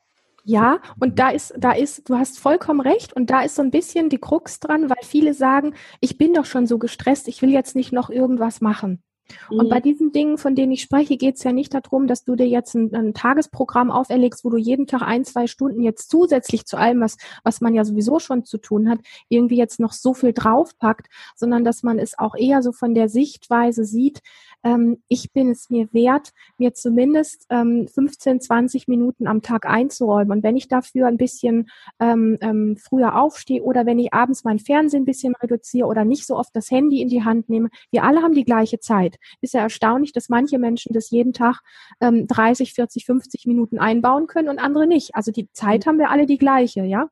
Ja, 0.45 0.81
und 0.99 1.19
da 1.19 1.29
ist, 1.29 1.55
da 1.57 1.73
ist, 1.73 2.09
du 2.09 2.17
hast 2.17 2.41
vollkommen 2.41 2.81
recht, 2.81 3.13
und 3.13 3.31
da 3.31 3.43
ist 3.43 3.55
so 3.55 3.63
ein 3.63 3.71
bisschen 3.71 4.09
die 4.09 4.19
Krux 4.19 4.59
dran, 4.59 4.91
weil 4.91 5.03
viele 5.03 5.35
sagen, 5.35 5.75
ich 6.01 6.19
bin 6.19 6.35
doch 6.35 6.47
schon 6.47 6.67
so 6.67 6.79
gestresst, 6.79 7.29
ich 7.29 7.43
will 7.43 7.51
jetzt 7.51 7.77
nicht 7.77 7.93
noch 7.93 8.11
irgendwas 8.11 8.61
machen. 8.61 9.03
Und 9.51 9.69
bei 9.69 9.79
mhm. 9.79 9.83
diesen 9.83 10.13
Dingen, 10.13 10.39
von 10.39 10.55
denen 10.55 10.73
ich 10.73 10.83
spreche, 10.83 11.17
geht 11.17 11.37
es 11.37 11.43
ja 11.43 11.53
nicht 11.53 11.73
darum, 11.75 12.07
dass 12.07 12.25
du 12.25 12.37
dir 12.37 12.47
jetzt 12.47 12.75
ein, 12.75 12.95
ein, 12.95 13.15
Tagesprogramm 13.15 13.91
auferlegst, 13.91 14.45
wo 14.45 14.51
du 14.51 14.57
jeden 14.57 14.87
Tag 14.87 15.03
ein, 15.03 15.25
zwei 15.25 15.47
Stunden 15.47 15.83
jetzt 15.83 16.11
zusätzlich 16.11 16.67
zu 16.67 16.77
allem, 16.77 17.01
was, 17.01 17.17
was 17.45 17.61
man 17.61 17.75
ja 17.75 17.85
sowieso 17.85 18.19
schon 18.19 18.45
zu 18.45 18.59
tun 18.59 18.89
hat, 18.89 19.01
irgendwie 19.29 19.57
jetzt 19.57 19.81
noch 19.81 19.93
so 19.93 20.15
viel 20.15 20.33
draufpackt, 20.33 21.09
sondern 21.37 21.65
dass 21.65 21.83
man 21.83 21.99
es 21.99 22.19
auch 22.19 22.35
eher 22.35 22.63
so 22.63 22.73
von 22.73 22.95
der 22.95 23.09
Sichtweise 23.09 23.85
sieht, 23.85 24.21
ähm, 24.65 25.03
ich 25.09 25.33
bin 25.33 25.51
es 25.51 25.71
mir 25.71 25.89
wert, 25.93 26.33
mir 26.59 26.75
zumindest 26.75 27.47
ähm, 27.51 27.89
15, 27.89 28.41
20 28.41 28.89
Minuten 28.89 29.27
am 29.27 29.43
Tag 29.43 29.67
einzuräumen. 29.67 30.33
Und 30.33 30.43
wenn 30.43 30.57
ich 30.57 30.69
dafür 30.69 31.07
ein 31.07 31.17
bisschen 31.17 31.69
ähm, 32.01 32.39
ähm, 32.41 32.77
früher 32.77 33.21
aufstehe 33.21 33.63
oder 33.63 33.87
wenn 33.87 33.99
ich 33.99 34.13
abends 34.13 34.45
mein 34.45 34.59
Fernsehen 34.59 35.03
ein 35.03 35.07
bisschen 35.07 35.35
reduziere 35.37 35.87
oder 35.87 36.05
nicht 36.05 36.27
so 36.27 36.37
oft 36.37 36.55
das 36.55 36.71
Handy 36.71 37.01
in 37.01 37.09
die 37.09 37.25
Hand 37.25 37.49
nehme, 37.49 37.69
wir 37.91 38.05
alle 38.05 38.23
haben 38.23 38.35
die 38.35 38.45
gleiche 38.45 38.79
Zeit. 38.79 39.17
Ist 39.41 39.55
ja 39.55 39.61
erstaunlich, 39.61 40.13
dass 40.13 40.29
manche 40.29 40.59
Menschen 40.59 40.93
das 40.93 41.11
jeden 41.11 41.33
Tag 41.33 41.61
ähm, 42.01 42.27
30, 42.27 42.75
40, 42.75 43.07
50 43.07 43.47
Minuten 43.47 43.79
einbauen 43.79 44.27
können 44.27 44.49
und 44.49 44.59
andere 44.59 44.87
nicht. 44.87 45.15
Also 45.15 45.33
die 45.33 45.51
Zeit 45.53 45.85
mhm. 45.85 45.91
haben 45.91 45.99
wir 45.99 46.11
alle 46.11 46.27
die 46.27 46.39
gleiche, 46.39 46.85
ja. 46.85 47.09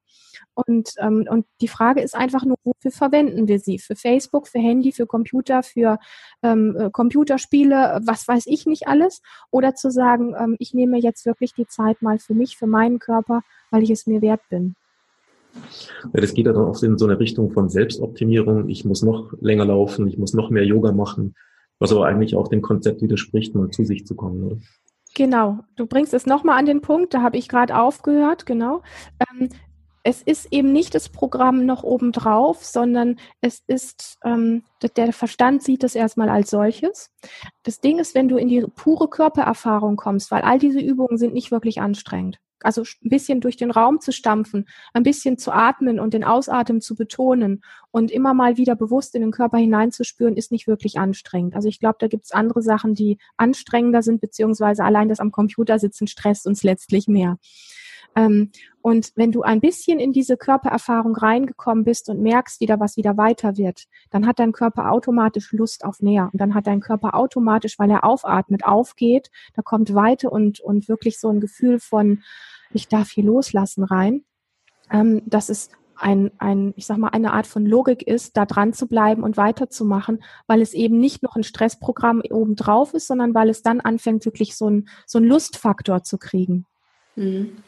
Und, 0.54 0.94
ähm, 0.98 1.26
und 1.28 1.46
die 1.60 1.68
Frage 1.68 2.00
ist 2.00 2.14
einfach 2.14 2.44
nur, 2.44 2.56
wofür 2.64 2.90
verwenden 2.90 3.48
wir 3.48 3.58
sie? 3.58 3.78
Für 3.78 3.96
Facebook, 3.96 4.48
für 4.48 4.58
Handy, 4.58 4.92
für 4.92 5.06
Computer, 5.06 5.62
für 5.62 5.98
ähm, 6.42 6.76
äh, 6.78 6.90
Computerspiele, 6.90 8.00
was 8.04 8.26
weiß 8.26 8.46
ich 8.46 8.66
nicht 8.66 8.88
alles? 8.88 9.22
Oder 9.50 9.74
zu 9.74 9.90
sagen, 9.90 10.34
ähm, 10.38 10.56
ich 10.58 10.74
nehme 10.74 10.98
jetzt 10.98 11.24
wirklich 11.26 11.54
die 11.54 11.66
Zeit 11.66 12.02
mal 12.02 12.18
für 12.18 12.34
mich, 12.34 12.56
für 12.56 12.66
meinen 12.66 12.98
Körper, 12.98 13.42
weil 13.70 13.82
ich 13.82 13.90
es 13.90 14.06
mir 14.06 14.22
wert 14.22 14.40
bin. 14.50 14.74
Ja, 16.12 16.20
das 16.20 16.34
geht 16.34 16.46
ja 16.46 16.52
dann 16.52 16.64
auch 16.64 16.82
in 16.82 16.98
so 16.98 17.06
eine 17.06 17.18
Richtung 17.18 17.50
von 17.50 17.68
Selbstoptimierung. 17.68 18.68
Ich 18.68 18.84
muss 18.84 19.02
noch 19.02 19.32
länger 19.40 19.64
laufen, 19.64 20.06
ich 20.06 20.18
muss 20.18 20.32
noch 20.32 20.50
mehr 20.50 20.64
Yoga 20.64 20.92
machen, 20.92 21.34
was 21.78 21.92
aber 21.92 22.06
eigentlich 22.06 22.36
auch 22.36 22.48
dem 22.48 22.62
Konzept 22.62 23.02
widerspricht, 23.02 23.54
mal 23.54 23.70
zu 23.70 23.84
sich 23.84 24.06
zu 24.06 24.14
kommen. 24.14 24.44
Oder? 24.44 24.56
Genau, 25.14 25.58
du 25.76 25.86
bringst 25.86 26.14
es 26.14 26.26
nochmal 26.26 26.58
an 26.58 26.66
den 26.66 26.82
Punkt, 26.82 27.14
da 27.14 27.22
habe 27.22 27.36
ich 27.36 27.48
gerade 27.48 27.76
aufgehört, 27.76 28.46
genau. 28.46 28.82
Ähm, 29.18 29.48
es 30.02 30.22
ist 30.22 30.48
eben 30.50 30.72
nicht 30.72 30.94
das 30.94 31.08
Programm 31.08 31.66
noch 31.66 31.82
obendrauf, 31.82 32.64
sondern 32.64 33.16
es 33.40 33.62
ist, 33.66 34.18
ähm, 34.24 34.64
der 34.96 35.12
Verstand 35.12 35.62
sieht 35.62 35.84
es 35.84 35.94
erstmal 35.94 36.30
als 36.30 36.50
solches. 36.50 37.10
Das 37.64 37.80
Ding 37.80 37.98
ist, 37.98 38.14
wenn 38.14 38.28
du 38.28 38.36
in 38.36 38.48
die 38.48 38.64
pure 38.74 39.08
Körpererfahrung 39.08 39.96
kommst, 39.96 40.30
weil 40.30 40.42
all 40.42 40.58
diese 40.58 40.80
Übungen 40.80 41.18
sind 41.18 41.34
nicht 41.34 41.50
wirklich 41.50 41.80
anstrengend. 41.80 42.38
Also 42.62 42.82
ein 42.82 43.08
bisschen 43.08 43.40
durch 43.40 43.56
den 43.56 43.70
Raum 43.70 44.00
zu 44.00 44.12
stampfen, 44.12 44.68
ein 44.92 45.02
bisschen 45.02 45.38
zu 45.38 45.50
atmen 45.50 45.98
und 45.98 46.12
den 46.12 46.24
Ausatmen 46.24 46.82
zu 46.82 46.94
betonen 46.94 47.62
und 47.90 48.10
immer 48.10 48.34
mal 48.34 48.58
wieder 48.58 48.76
bewusst 48.76 49.14
in 49.14 49.22
den 49.22 49.30
Körper 49.30 49.56
hineinzuspüren, 49.56 50.36
ist 50.36 50.52
nicht 50.52 50.66
wirklich 50.66 50.98
anstrengend. 50.98 51.54
Also 51.54 51.68
ich 51.68 51.80
glaube, 51.80 51.96
da 51.98 52.06
gibt 52.06 52.26
es 52.26 52.32
andere 52.32 52.60
Sachen, 52.60 52.94
die 52.94 53.18
anstrengender 53.38 54.02
sind, 54.02 54.20
beziehungsweise 54.20 54.84
allein 54.84 55.08
das 55.08 55.20
am 55.20 55.32
Computer 55.32 55.78
sitzen 55.78 56.06
stresst 56.06 56.46
uns 56.46 56.62
letztlich 56.62 57.08
mehr. 57.08 57.38
Ähm, 58.16 58.50
und 58.82 59.12
wenn 59.14 59.30
du 59.30 59.42
ein 59.42 59.60
bisschen 59.60 60.00
in 60.00 60.12
diese 60.12 60.36
Körpererfahrung 60.36 61.14
reingekommen 61.14 61.84
bist 61.84 62.08
und 62.08 62.20
merkst, 62.20 62.60
wie 62.60 62.66
da 62.66 62.80
was 62.80 62.96
wieder 62.96 63.16
weiter 63.16 63.56
wird, 63.56 63.84
dann 64.10 64.26
hat 64.26 64.38
dein 64.38 64.52
Körper 64.52 64.90
automatisch 64.90 65.52
Lust 65.52 65.84
auf 65.84 66.00
näher. 66.00 66.30
Und 66.32 66.40
dann 66.40 66.54
hat 66.54 66.66
dein 66.66 66.80
Körper 66.80 67.14
automatisch, 67.14 67.78
weil 67.78 67.90
er 67.90 68.04
aufatmet, 68.04 68.64
aufgeht, 68.64 69.30
da 69.54 69.62
kommt 69.62 69.94
Weite 69.94 70.30
und, 70.30 70.60
und 70.60 70.88
wirklich 70.88 71.20
so 71.20 71.28
ein 71.28 71.40
Gefühl 71.40 71.78
von, 71.78 72.22
ich 72.72 72.88
darf 72.88 73.10
hier 73.10 73.24
loslassen 73.24 73.84
rein. 73.84 74.24
Ähm, 74.90 75.22
das 75.26 75.50
ist 75.50 75.72
ein, 75.96 76.30
ein, 76.38 76.72
ich 76.76 76.86
sag 76.86 76.96
mal, 76.96 77.08
eine 77.08 77.32
Art 77.32 77.46
von 77.46 77.66
Logik 77.66 78.02
ist, 78.02 78.36
da 78.36 78.46
dran 78.46 78.72
zu 78.72 78.86
bleiben 78.86 79.22
und 79.22 79.36
weiterzumachen, 79.36 80.22
weil 80.46 80.62
es 80.62 80.72
eben 80.72 80.98
nicht 80.98 81.22
noch 81.22 81.36
ein 81.36 81.42
Stressprogramm 81.42 82.22
obendrauf 82.30 82.94
ist, 82.94 83.06
sondern 83.06 83.34
weil 83.34 83.50
es 83.50 83.62
dann 83.62 83.80
anfängt, 83.80 84.24
wirklich 84.24 84.56
so 84.56 84.70
ein, 84.70 84.88
so 85.06 85.18
ein 85.18 85.24
Lustfaktor 85.24 86.02
zu 86.02 86.16
kriegen. 86.16 86.64
Mhm. 87.16 87.58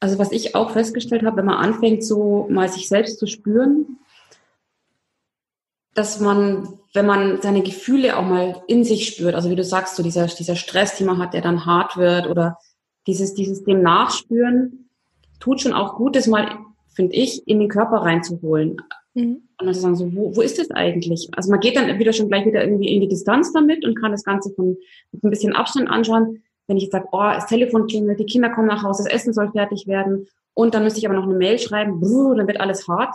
Also 0.00 0.18
was 0.18 0.32
ich 0.32 0.54
auch 0.54 0.70
festgestellt 0.70 1.24
habe, 1.24 1.36
wenn 1.36 1.44
man 1.44 1.58
anfängt, 1.58 2.02
so 2.02 2.46
mal 2.48 2.68
sich 2.68 2.88
selbst 2.88 3.18
zu 3.18 3.26
spüren, 3.26 3.98
dass 5.94 6.20
man, 6.20 6.68
wenn 6.94 7.04
man 7.04 7.42
seine 7.42 7.62
Gefühle 7.62 8.16
auch 8.16 8.24
mal 8.24 8.62
in 8.66 8.84
sich 8.84 9.06
spürt, 9.06 9.34
also 9.34 9.50
wie 9.50 9.56
du 9.56 9.64
sagst, 9.64 9.96
so 9.96 10.02
dieser, 10.02 10.26
dieser 10.26 10.56
Stress, 10.56 10.96
den 10.96 11.06
man 11.06 11.18
hat, 11.18 11.34
der 11.34 11.42
dann 11.42 11.66
hart 11.66 11.98
wird 11.98 12.26
oder 12.26 12.58
dieses, 13.06 13.34
dieses 13.34 13.64
dem 13.64 13.82
Nachspüren, 13.82 14.88
tut 15.38 15.60
schon 15.60 15.74
auch 15.74 15.96
gut, 15.96 16.16
das 16.16 16.26
mal, 16.26 16.58
finde 16.94 17.14
ich, 17.14 17.46
in 17.46 17.58
den 17.60 17.68
Körper 17.68 17.98
reinzuholen. 17.98 18.78
Mhm. 19.12 19.42
Und 19.58 19.66
dann 19.66 19.74
zu 19.74 19.80
sagen, 19.80 19.96
so, 19.96 20.14
wo, 20.14 20.34
wo 20.36 20.40
ist 20.40 20.58
das 20.58 20.70
eigentlich? 20.70 21.28
Also 21.36 21.50
man 21.50 21.60
geht 21.60 21.76
dann 21.76 21.98
wieder 21.98 22.14
schon 22.14 22.28
gleich 22.28 22.46
wieder 22.46 22.62
irgendwie 22.62 22.94
in 22.94 23.02
die 23.02 23.08
Distanz 23.08 23.52
damit 23.52 23.84
und 23.84 24.00
kann 24.00 24.12
das 24.12 24.24
Ganze 24.24 24.50
von 24.54 24.78
mit 25.12 25.24
ein 25.24 25.30
bisschen 25.30 25.54
Abstand 25.54 25.90
anschauen 25.90 26.42
wenn 26.70 26.76
ich 26.76 26.84
jetzt 26.84 26.92
sage, 26.92 27.08
oh, 27.10 27.18
das 27.18 27.46
Telefon 27.46 27.88
klingelt, 27.88 28.20
die 28.20 28.26
Kinder 28.26 28.48
kommen 28.48 28.68
nach 28.68 28.84
Hause, 28.84 29.02
das 29.02 29.12
Essen 29.12 29.32
soll 29.32 29.50
fertig 29.50 29.88
werden 29.88 30.28
und 30.54 30.72
dann 30.72 30.84
müsste 30.84 31.00
ich 31.00 31.06
aber 31.06 31.16
noch 31.16 31.24
eine 31.24 31.34
Mail 31.34 31.58
schreiben, 31.58 32.00
brrr, 32.00 32.36
dann 32.36 32.46
wird 32.46 32.60
alles 32.60 32.86
hart. 32.86 33.14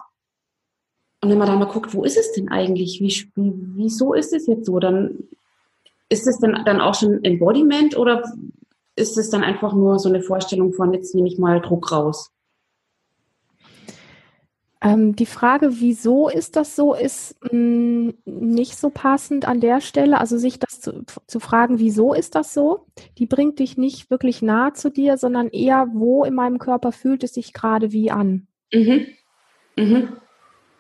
Und 1.24 1.30
wenn 1.30 1.38
man 1.38 1.48
da 1.48 1.56
mal 1.56 1.66
guckt, 1.66 1.94
wo 1.94 2.04
ist 2.04 2.18
es 2.18 2.34
denn 2.34 2.50
eigentlich? 2.50 3.00
Wie, 3.00 3.32
wie, 3.36 3.54
wieso 3.78 4.14
ist 4.14 4.34
es 4.34 4.46
jetzt 4.46 4.66
so? 4.66 4.80
Dann 4.80 5.24
ist 6.10 6.28
es 6.28 6.38
denn 6.40 6.60
dann 6.66 6.82
auch 6.82 6.96
schon 6.96 7.24
Embodiment 7.24 7.98
oder 7.98 8.30
ist 8.98 9.18
es 9.18 9.30
dann 9.30 9.44
einfach 9.44 9.74
nur 9.74 10.00
so 10.00 10.10
eine 10.10 10.22
Vorstellung 10.22 10.74
von, 10.74 10.94
jetzt 10.94 11.16
nehme 11.16 11.28
ich 11.28 11.40
mal 11.40 11.62
Druck 11.62 11.92
raus? 11.92 12.32
Ähm, 14.86 15.16
die 15.16 15.26
Frage, 15.26 15.80
wieso 15.80 16.30
ist 16.30 16.56
das 16.56 16.76
so, 16.76 16.94
ist 16.94 17.36
mh, 17.52 17.52
mm, 17.52 18.14
nicht 18.26 18.78
so 18.78 18.92
passend 18.92 19.48
an 19.48 19.60
der 19.60 19.82
Stelle. 19.82 20.20
Also 20.20 20.38
sich 20.38 20.60
das 20.60 20.80
zu, 20.80 21.04
zu 21.26 21.40
fragen, 21.40 21.80
wieso 21.80 22.14
ist 22.14 22.36
das 22.36 22.54
so, 22.54 22.86
die 23.18 23.26
bringt 23.26 23.58
dich 23.58 23.78
nicht 23.78 24.12
wirklich 24.12 24.44
nahe 24.44 24.74
zu 24.74 24.92
dir, 24.92 25.18
sondern 25.18 25.50
eher, 25.50 25.88
wo 25.92 26.24
in 26.24 26.36
meinem 26.36 26.60
Körper 26.60 26.92
fühlt 26.92 27.24
es 27.24 27.34
sich 27.34 27.52
gerade 27.52 27.92
wie 27.94 28.12
an. 28.12 28.46
Mhm. 28.72 29.08
Mhm. 29.76 30.10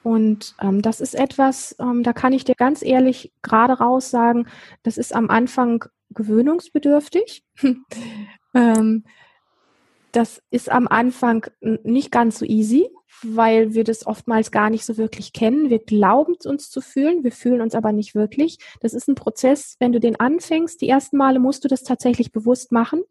Und 0.03 0.53
ähm, 0.61 0.83
das 0.83 1.01
ist 1.01 1.15
etwas, 1.15 1.75
ähm, 1.79 2.03
da 2.03 2.13
kann 2.13 2.31
ich 2.31 2.43
dir 2.43 2.53
ganz 2.53 2.83
ehrlich 2.83 3.33
gerade 3.41 3.73
raus 3.73 4.11
sagen, 4.11 4.45
das 4.83 4.99
ist 4.99 5.15
am 5.15 5.31
Anfang 5.31 5.83
gewöhnungsbedürftig. 6.11 7.43
ähm, 8.53 9.03
das 10.11 10.43
ist 10.51 10.71
am 10.71 10.87
Anfang 10.87 11.47
nicht 11.59 12.11
ganz 12.11 12.37
so 12.37 12.45
easy 12.45 12.87
weil 13.23 13.73
wir 13.73 13.83
das 13.83 14.05
oftmals 14.05 14.51
gar 14.51 14.69
nicht 14.69 14.85
so 14.85 14.97
wirklich 14.97 15.33
kennen. 15.33 15.69
Wir 15.69 15.79
glauben 15.79 16.35
uns 16.45 16.69
zu 16.69 16.81
fühlen, 16.81 17.23
wir 17.23 17.31
fühlen 17.31 17.61
uns 17.61 17.75
aber 17.75 17.91
nicht 17.91 18.15
wirklich. 18.15 18.59
Das 18.81 18.93
ist 18.93 19.07
ein 19.07 19.15
Prozess, 19.15 19.75
wenn 19.79 19.91
du 19.91 19.99
den 19.99 20.19
anfängst, 20.19 20.81
die 20.81 20.89
ersten 20.89 21.17
Male 21.17 21.39
musst 21.39 21.63
du 21.63 21.67
das 21.67 21.83
tatsächlich 21.83 22.31
bewusst 22.31 22.71
machen. 22.71 23.03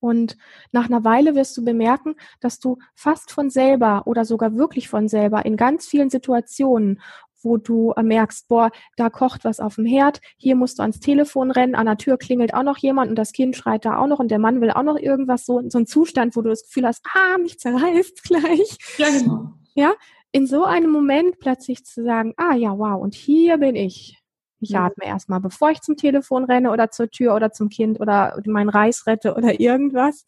Und 0.00 0.36
nach 0.70 0.86
einer 0.86 1.02
Weile 1.04 1.34
wirst 1.34 1.56
du 1.56 1.64
bemerken, 1.64 2.14
dass 2.40 2.60
du 2.60 2.78
fast 2.94 3.32
von 3.32 3.50
selber 3.50 4.06
oder 4.06 4.24
sogar 4.24 4.56
wirklich 4.56 4.88
von 4.88 5.08
selber 5.08 5.44
in 5.44 5.56
ganz 5.56 5.86
vielen 5.86 6.08
Situationen, 6.08 7.00
wo 7.42 7.56
du 7.56 7.92
äh, 7.96 8.02
merkst, 8.02 8.48
boah, 8.48 8.70
da 8.96 9.10
kocht 9.10 9.44
was 9.44 9.60
auf 9.60 9.76
dem 9.76 9.86
Herd, 9.86 10.20
hier 10.36 10.56
musst 10.56 10.78
du 10.78 10.82
ans 10.82 11.00
Telefon 11.00 11.50
rennen, 11.50 11.74
an 11.74 11.86
der 11.86 11.96
Tür 11.96 12.18
klingelt 12.18 12.54
auch 12.54 12.62
noch 12.62 12.78
jemand 12.78 13.10
und 13.10 13.16
das 13.16 13.32
Kind 13.32 13.56
schreit 13.56 13.84
da 13.84 13.98
auch 13.98 14.06
noch 14.06 14.18
und 14.18 14.30
der 14.30 14.38
Mann 14.38 14.60
will 14.60 14.70
auch 14.70 14.82
noch 14.82 14.98
irgendwas, 14.98 15.46
so, 15.46 15.62
so 15.68 15.78
ein 15.78 15.86
Zustand, 15.86 16.36
wo 16.36 16.42
du 16.42 16.50
das 16.50 16.64
Gefühl 16.64 16.86
hast, 16.86 17.04
ah, 17.14 17.38
mich 17.38 17.58
zerreißt 17.58 18.22
gleich. 18.24 18.78
Ja, 18.98 19.08
genau. 19.10 19.52
Ja, 19.74 19.94
in 20.32 20.46
so 20.46 20.64
einem 20.64 20.90
Moment 20.90 21.38
plötzlich 21.38 21.84
zu 21.84 22.04
sagen, 22.04 22.34
ah 22.36 22.54
ja, 22.54 22.76
wow, 22.76 23.00
und 23.00 23.14
hier 23.14 23.58
bin 23.58 23.76
ich. 23.76 24.18
Ich 24.60 24.70
ja. 24.70 24.86
atme 24.86 25.06
erstmal, 25.06 25.40
bevor 25.40 25.70
ich 25.70 25.80
zum 25.82 25.96
Telefon 25.96 26.44
renne 26.44 26.72
oder 26.72 26.90
zur 26.90 27.08
Tür 27.10 27.34
oder 27.36 27.52
zum 27.52 27.68
Kind 27.68 28.00
oder 28.00 28.40
meinen 28.46 28.68
Reis 28.68 29.06
rette 29.06 29.34
oder 29.34 29.60
irgendwas, 29.60 30.26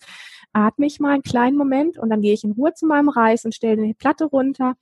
atme 0.53 0.87
ich 0.87 1.01
mal 1.01 1.15
einen 1.15 1.23
kleinen 1.23 1.57
Moment 1.57 1.99
und 1.99 2.11
dann 2.11 2.21
gehe 2.21 2.33
ich 2.33 2.45
in 2.45 2.53
Ruhe 2.53 2.73
zu 2.75 2.87
meinem 2.87 3.09
Reis 3.09 3.45
und 3.45 3.55
stelle 3.55 3.83
eine 3.83 3.95
Platte 3.95 4.25
runter 4.27 4.75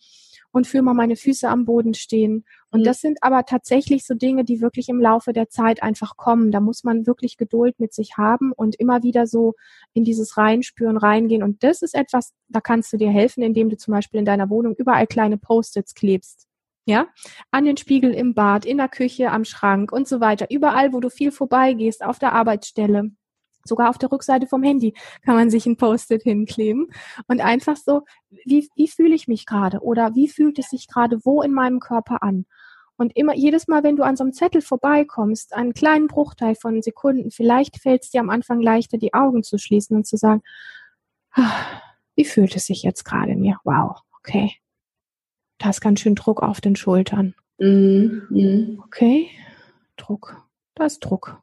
und 0.53 0.67
fühle 0.67 0.83
mal 0.83 0.95
meine 0.95 1.17
Füße 1.17 1.49
am 1.49 1.65
Boden 1.65 1.95
stehen. 1.95 2.45
Und 2.71 2.81
mhm. 2.81 2.85
das 2.85 3.01
sind 3.01 3.19
aber 3.23 3.45
tatsächlich 3.45 4.07
so 4.07 4.15
Dinge, 4.15 4.45
die 4.45 4.61
wirklich 4.61 4.89
im 4.89 5.01
Laufe 5.01 5.33
der 5.33 5.49
Zeit 5.49 5.83
einfach 5.83 6.17
kommen. 6.17 6.51
Da 6.51 6.61
muss 6.61 6.85
man 6.85 7.07
wirklich 7.07 7.37
Geduld 7.37 7.79
mit 7.79 7.93
sich 7.93 8.17
haben 8.17 8.53
und 8.53 8.77
immer 8.77 9.03
wieder 9.03 9.27
so 9.27 9.55
in 9.93 10.05
dieses 10.05 10.37
Reinspüren 10.37 10.97
reingehen. 10.97 11.43
Und 11.43 11.63
das 11.63 11.83
ist 11.83 11.95
etwas, 11.95 12.33
da 12.49 12.61
kannst 12.61 12.93
du 12.93 12.97
dir 12.97 13.11
helfen, 13.11 13.43
indem 13.43 13.69
du 13.71 13.77
zum 13.77 13.93
Beispiel 13.93 14.21
in 14.21 14.27
deiner 14.27 14.51
Wohnung 14.51 14.75
überall 14.77 15.07
kleine 15.07 15.39
Post-its 15.39 15.95
klebst. 15.95 16.47
Ja, 16.87 17.09
an 17.51 17.67
den 17.67 17.77
Spiegel 17.77 18.15
im 18.15 18.33
Bad, 18.33 18.65
in 18.65 18.79
der 18.79 18.89
Küche, 18.89 19.31
am 19.31 19.45
Schrank 19.45 19.93
und 19.93 20.09
so 20.09 20.21
weiter. 20.21 20.47
Überall, 20.51 20.95
wo 20.95 21.01
du 21.01 21.11
viel 21.11 21.31
vorbeigehst, 21.33 22.03
auf 22.03 22.19
der 22.19 22.33
Arbeitsstelle. 22.33 23.11
Sogar 23.69 23.91
auf 23.91 23.99
der 23.99 24.11
Rückseite 24.11 24.47
vom 24.47 24.63
Handy 24.63 24.95
kann 25.25 25.37
man 25.37 25.51
sich 25.51 25.67
ein 25.67 25.77
Post-it 25.77 26.23
hinkleben 26.23 26.89
und 27.29 27.41
einfach 27.41 27.77
so, 27.77 28.03
wie, 28.45 28.69
wie 28.75 28.89
fühle 28.89 29.15
ich 29.15 29.29
mich 29.29 29.47
gerade 29.47 29.81
oder 29.81 30.15
wie 30.15 30.29
fühlt 30.29 30.59
es 30.59 30.71
sich 30.71 30.89
gerade 30.89 31.25
wo 31.25 31.43
in 31.43 31.53
meinem 31.53 31.81
Körper 31.81 32.23
an? 32.23 32.47
Und 32.97 33.17
immer, 33.17 33.35
jedes 33.35 33.69
Mal, 33.69 33.85
wenn 33.85 33.95
du 33.95 34.03
an 34.03 34.17
so 34.17 34.25
einem 34.25 34.33
Zettel 34.33 34.61
vorbeikommst, 34.61 35.55
einen 35.55 35.73
kleinen 35.73 36.09
Bruchteil 36.09 36.57
von 36.57 36.83
Sekunden, 36.83 37.31
vielleicht 37.31 37.81
fällt 37.81 38.03
es 38.03 38.11
dir 38.11 38.21
am 38.21 38.29
Anfang 38.29 38.61
leichter, 38.61 38.99
die 38.99 39.15
Augen 39.15 39.45
zu 39.45 39.57
schließen 39.57 39.97
und 39.97 40.05
zu 40.05 40.17
sagen, 40.17 40.43
ah, 41.31 41.53
wie 42.17 42.25
fühlt 42.25 42.57
es 42.57 42.67
sich 42.67 42.83
jetzt 42.83 43.05
gerade 43.05 43.33
in 43.33 43.41
mir? 43.41 43.59
Wow, 43.63 44.01
okay. 44.19 44.53
Da 45.59 45.71
ist 45.71 45.81
ganz 45.81 46.01
schön 46.01 46.17
Druck 46.17 46.43
auf 46.43 46.61
den 46.61 46.75
Schultern. 46.75 47.37
Mhm. 47.59 48.27
mhm. 48.31 48.83
Okay, 48.85 49.31
Druck. 49.97 50.43
Da 50.75 50.87
ist 50.87 50.99
Druck. 51.01 51.41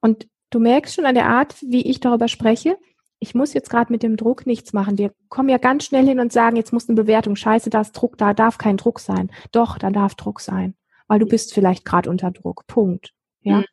Und 0.00 0.28
Du 0.52 0.60
merkst 0.60 0.94
schon 0.94 1.06
an 1.06 1.14
der 1.14 1.28
Art, 1.28 1.56
wie 1.62 1.80
ich 1.82 1.98
darüber 1.98 2.28
spreche, 2.28 2.76
ich 3.22 3.34
muss 3.34 3.54
jetzt 3.54 3.70
gerade 3.70 3.92
mit 3.92 4.02
dem 4.02 4.16
Druck 4.16 4.46
nichts 4.46 4.72
machen. 4.72 4.98
Wir 4.98 5.12
kommen 5.28 5.48
ja 5.48 5.56
ganz 5.56 5.84
schnell 5.84 6.04
hin 6.04 6.18
und 6.18 6.32
sagen, 6.32 6.56
jetzt 6.56 6.72
muss 6.72 6.88
eine 6.88 7.00
Bewertung, 7.00 7.36
scheiße, 7.36 7.70
da 7.70 7.80
ist 7.80 7.92
Druck, 7.92 8.18
da 8.18 8.34
darf 8.34 8.58
kein 8.58 8.76
Druck 8.76 8.98
sein. 8.98 9.30
Doch, 9.52 9.78
da 9.78 9.90
darf 9.90 10.16
Druck 10.16 10.40
sein, 10.40 10.74
weil 11.06 11.20
du 11.20 11.26
bist 11.26 11.54
vielleicht 11.54 11.84
gerade 11.84 12.10
unter 12.10 12.32
Druck. 12.32 12.66
Punkt. 12.66 13.14
Ja. 13.42 13.58
Mhm. 13.58 13.64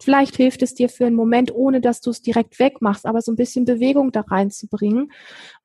Vielleicht 0.00 0.36
hilft 0.36 0.62
es 0.62 0.74
dir 0.74 0.88
für 0.88 1.06
einen 1.06 1.16
Moment, 1.16 1.52
ohne 1.54 1.80
dass 1.80 2.00
du 2.00 2.10
es 2.10 2.22
direkt 2.22 2.58
wegmachst, 2.58 3.04
aber 3.04 3.20
so 3.20 3.32
ein 3.32 3.36
bisschen 3.36 3.64
Bewegung 3.64 4.12
da 4.12 4.20
reinzubringen 4.20 5.12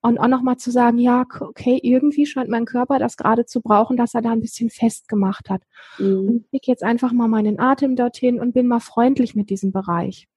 und 0.02 0.18
auch 0.18 0.28
nochmal 0.28 0.58
zu 0.58 0.72
sagen, 0.72 0.98
ja, 0.98 1.26
okay, 1.40 1.80
irgendwie 1.82 2.26
scheint 2.26 2.50
mein 2.50 2.66
Körper 2.66 3.00
das 3.00 3.16
gerade 3.16 3.46
zu 3.46 3.62
brauchen, 3.62 3.96
dass 3.96 4.16
er 4.16 4.22
da 4.22 4.32
ein 4.32 4.42
bisschen 4.42 4.72
festgemacht 4.72 5.50
hat. 5.50 5.62
Mhm. 6.00 6.28
Und 6.28 6.46
ich 6.52 6.66
jetzt 6.66 6.84
einfach 6.84 7.14
mal 7.14 7.28
meinen 7.28 7.60
Atem 7.60 7.96
dorthin 7.96 8.40
und 8.40 8.54
bin 8.54 8.68
mal 8.68 8.80
freundlich 8.80 9.36
mit 9.36 9.52
diesem 9.52 9.72
Bereich. 9.72 10.28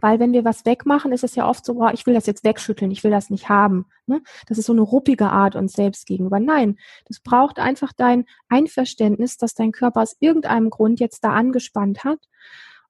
Weil 0.00 0.18
wenn 0.18 0.32
wir 0.32 0.44
was 0.44 0.64
wegmachen, 0.64 1.12
ist 1.12 1.24
es 1.24 1.34
ja 1.34 1.48
oft 1.48 1.64
so, 1.64 1.74
boah, 1.74 1.92
ich 1.92 2.06
will 2.06 2.14
das 2.14 2.26
jetzt 2.26 2.44
wegschütteln, 2.44 2.90
ich 2.90 3.04
will 3.04 3.10
das 3.10 3.30
nicht 3.30 3.48
haben. 3.48 3.86
Ne? 4.06 4.22
Das 4.46 4.58
ist 4.58 4.66
so 4.66 4.72
eine 4.72 4.82
ruppige 4.82 5.30
Art 5.30 5.56
uns 5.56 5.72
selbst 5.72 6.06
gegenüber. 6.06 6.40
Nein, 6.40 6.78
das 7.06 7.20
braucht 7.20 7.58
einfach 7.58 7.92
dein 7.96 8.24
Einverständnis, 8.48 9.36
dass 9.36 9.54
dein 9.54 9.72
Körper 9.72 10.02
aus 10.02 10.16
irgendeinem 10.20 10.70
Grund 10.70 11.00
jetzt 11.00 11.24
da 11.24 11.32
angespannt 11.32 12.04
hat 12.04 12.18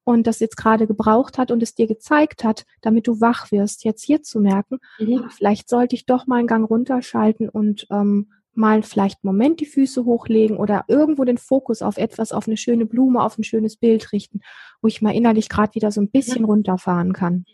und 0.05 0.27
das 0.27 0.41
jetzt 0.41 0.57
gerade 0.57 0.87
gebraucht 0.87 1.39
hat 1.39 1.51
und 1.51 1.63
es 1.63 1.75
dir 1.75 1.87
gezeigt 1.87 2.45
hat, 2.45 2.65
damit 2.81 3.07
du 3.07 3.21
wach 3.21 3.51
wirst, 3.51 3.85
jetzt 3.85 4.05
hier 4.05 4.23
zu 4.23 4.41
merken, 4.41 4.79
mhm. 4.99 5.29
vielleicht 5.31 5.69
sollte 5.69 5.95
ich 5.95 6.07
doch 6.07 6.27
mal 6.27 6.37
einen 6.37 6.47
Gang 6.47 6.69
runterschalten 6.69 7.49
und 7.49 7.87
ähm, 7.91 8.33
mal 8.55 8.83
vielleicht 8.83 9.19
einen 9.23 9.35
Moment 9.35 9.61
die 9.61 9.67
Füße 9.67 10.05
hochlegen 10.05 10.57
oder 10.57 10.85
irgendwo 10.89 11.25
den 11.25 11.39
Fokus 11.39 11.83
auf 11.83 11.97
etwas, 11.97 12.33
auf 12.33 12.47
eine 12.47 12.57
schöne 12.57 12.87
Blume, 12.87 13.23
auf 13.23 13.39
ein 13.39 13.45
schönes 13.45 13.77
Bild 13.77 14.13
richten, 14.13 14.41
wo 14.83 14.89
ich 14.89 15.03
mal 15.03 15.15
innerlich 15.15 15.49
gerade 15.49 15.75
wieder 15.75 15.91
so 15.91 16.01
ein 16.01 16.11
bisschen 16.11 16.45
runterfahren 16.45 17.13
kann. 17.13 17.45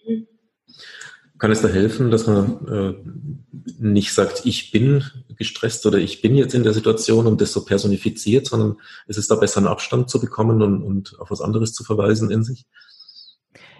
Kann 1.38 1.50
es 1.50 1.60
da 1.60 1.68
helfen, 1.68 2.10
dass 2.10 2.26
man 2.26 2.66
äh, 2.66 2.94
nicht 3.78 4.14
sagt, 4.14 4.46
ich 4.46 4.70
bin 4.70 5.04
gestresst 5.36 5.84
oder 5.84 5.98
ich 5.98 6.22
bin 6.22 6.34
jetzt 6.34 6.54
in 6.54 6.62
der 6.62 6.72
Situation 6.72 7.26
und 7.26 7.40
das 7.42 7.52
so 7.52 7.64
personifiziert, 7.64 8.46
sondern 8.46 8.76
ist 9.06 9.18
es 9.18 9.28
da 9.28 9.34
besser 9.34 9.58
einen 9.58 9.66
Abstand 9.66 10.08
zu 10.08 10.18
bekommen 10.18 10.62
und, 10.62 10.82
und 10.82 11.20
auf 11.20 11.30
was 11.30 11.42
anderes 11.42 11.74
zu 11.74 11.84
verweisen 11.84 12.30
in 12.30 12.42
sich? 12.42 12.64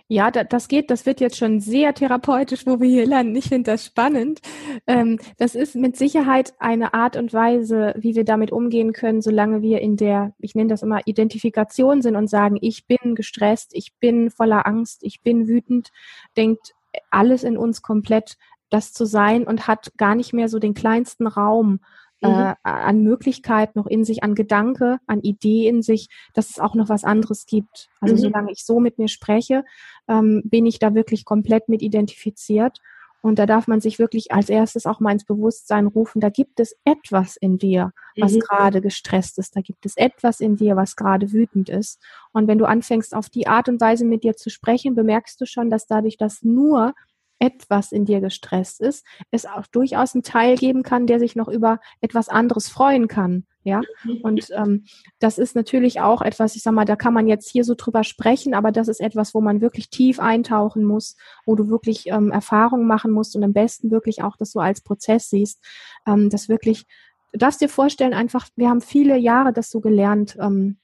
Ja, 0.09 0.30
da, 0.30 0.44
das 0.44 0.68
geht, 0.68 0.90
das 0.90 1.04
wird 1.04 1.20
jetzt 1.20 1.36
schon 1.36 1.59
sehr 1.59 1.92
therapeutisch, 1.92 2.64
wo 2.64 2.80
wir 2.80 2.88
hier 2.88 3.07
landen. 3.07 3.34
Ich 3.34 3.48
finde 3.48 3.72
das 3.72 3.84
spannend. 3.86 4.40
Ähm, 4.86 5.18
das 5.36 5.57
ist 5.57 5.74
mit 5.74 5.96
Sicherheit 5.96 6.54
eine 6.61 6.94
Art 6.94 7.16
und 7.16 7.32
Weise, 7.32 7.92
wie 7.96 8.14
wir 8.14 8.24
damit 8.24 8.52
umgehen 8.52 8.92
können, 8.92 9.20
solange 9.20 9.62
wir 9.62 9.80
in 9.80 9.96
der, 9.96 10.32
ich 10.38 10.54
nenne 10.54 10.68
das 10.68 10.84
immer, 10.84 11.00
Identifikation 11.07 12.02
sind 12.02 12.14
und 12.14 12.28
sagen, 12.28 12.57
ich 12.61 12.86
bin 12.86 13.16
gestresst, 13.16 13.72
ich 13.74 13.94
bin 13.98 14.30
voller 14.30 14.64
Angst, 14.66 15.00
ich 15.02 15.22
bin 15.22 15.48
wütend, 15.48 15.90
denkt 16.36 16.74
alles 17.11 17.42
in 17.42 17.57
uns 17.57 17.82
komplett 17.82 18.36
das 18.70 18.92
zu 18.92 19.04
sein 19.07 19.44
und 19.44 19.66
hat 19.66 19.92
gar 19.96 20.14
nicht 20.14 20.32
mehr 20.32 20.48
so 20.48 20.59
den 20.59 20.74
kleinsten 20.74 21.26
Raum 21.26 21.80
äh, 22.23 22.29
mhm. 22.29 22.55
an 22.62 23.03
Möglichkeit 23.03 23.77
noch 23.77 23.87
in 23.87 24.05
sich, 24.05 24.23
an 24.23 24.35
Gedanke, 24.35 24.99
an 25.07 25.21
Idee 25.21 25.69
in 25.69 25.83
sich, 25.83 26.09
dass 26.35 26.51
es 26.51 26.59
auch 26.59 26.75
noch 26.75 26.89
was 26.89 27.05
anderes 27.05 27.47
gibt. 27.47 27.89
Also 28.01 28.14
mhm. 28.14 28.19
solange 28.19 28.53
ich 28.53 28.64
so 28.64 28.81
mit 28.81 28.99
mir 28.99 29.09
spreche, 29.09 29.64
ähm, 30.09 30.43
bin 30.45 30.67
ich 30.67 30.79
da 30.79 30.95
wirklich 30.95 31.25
komplett 31.25 31.69
mit 31.69 31.83
identifiziert. 31.83 32.81
Und 33.23 33.39
da 33.39 33.47
darf 33.47 33.67
man 33.67 33.81
sich 33.81 33.99
wirklich 33.99 34.31
als 34.31 34.49
erstes 34.49 34.87
auch 34.87 35.01
mal 35.01 35.11
ins 35.11 35.25
Bewusstsein 35.25 35.87
rufen, 35.87 36.21
da 36.21 36.29
gibt 36.29 36.61
es 36.61 36.77
etwas 36.85 37.37
in 37.37 37.59
dir, 37.59 37.93
was 38.17 38.35
mhm. 38.35 38.41
gerade 38.41 38.81
gestresst 38.81 39.39
ist. 39.39 39.57
Da 39.57 39.62
gibt 39.62 39.85
es 39.85 39.97
etwas 39.97 40.41
in 40.41 40.57
dir, 40.57 40.77
was 40.77 40.95
gerade 40.95 41.33
wütend 41.33 41.69
ist. 41.69 42.01
Und 42.33 42.47
wenn 42.47 42.59
du 42.59 42.67
anfängst, 42.67 43.14
auf 43.14 43.29
die 43.29 43.49
Art 43.49 43.69
und 43.69 43.81
Weise 43.81 44.05
mit 44.05 44.23
dir 44.23 44.37
zu 44.37 44.49
sprechen, 44.49 44.95
bemerkst 44.95 45.41
du 45.41 45.47
schon, 45.47 45.71
dass 45.71 45.87
dadurch, 45.87 46.17
dass 46.17 46.43
nur 46.43 46.95
etwas 47.39 47.93
in 47.93 48.05
dir 48.05 48.20
gestresst 48.20 48.80
ist, 48.80 49.05
es 49.30 49.47
auch 49.47 49.66
durchaus 49.66 50.14
einen 50.14 50.22
Teil 50.22 50.57
geben 50.57 50.82
kann, 50.82 51.07
der 51.07 51.18
sich 51.18 51.37
noch 51.37 51.49
über 51.49 51.80
etwas 52.01 52.28
anderes 52.28 52.68
freuen 52.68 53.09
kann. 53.09 53.47
Ja, 53.62 53.80
mhm. 54.05 54.20
und 54.22 54.49
ähm, 54.55 54.84
das 55.18 55.39
ist 55.39 55.57
natürlich 55.57 56.01
auch 56.01 56.22
etwas, 56.22 56.55
ich 56.55 56.62
sag 56.62 56.72
mal, 56.72 56.84
da 56.84 56.95
kann 56.95 57.12
man 57.12 57.26
jetzt 57.26 57.51
hier 57.51 57.64
so 57.64 57.74
drüber 57.74 58.05
sprechen, 58.05 58.55
aber 58.55 58.70
das 58.70 58.87
ist 58.87 59.01
etwas, 59.01 59.34
wo 59.34 59.41
man 59.41 59.61
wirklich 59.61 59.91
tief 59.91 60.20
eintauchen 60.20 60.84
muss, 60.84 61.16
wo 61.47 61.57
du 61.57 61.68
wirklich 61.68 62.07
ähm, 62.07 62.30
Erfahrungen 62.30 62.87
machen 62.87 63.11
musst 63.11 63.34
und 63.34 63.43
am 63.43 63.53
besten 63.53 63.91
wirklich 63.91 64.22
auch 64.22 64.37
das 64.37 64.53
so 64.53 64.61
als 64.61 64.82
Prozess 64.82 65.30
siehst, 65.30 65.64
ähm, 66.07 66.30
das 66.30 66.49
wirklich, 66.49 66.87
du 67.32 67.39
darfst 67.39 67.61
dir 67.61 67.68
vorstellen, 67.68 68.14
einfach, 68.14 68.47
wir 68.55 68.68
haben 68.68 68.80
viele 68.80 69.16
Jahre 69.16 69.53
das 69.53 69.68
so 69.68 69.80
gelernt, 69.80 70.37
ähm, 70.41 70.78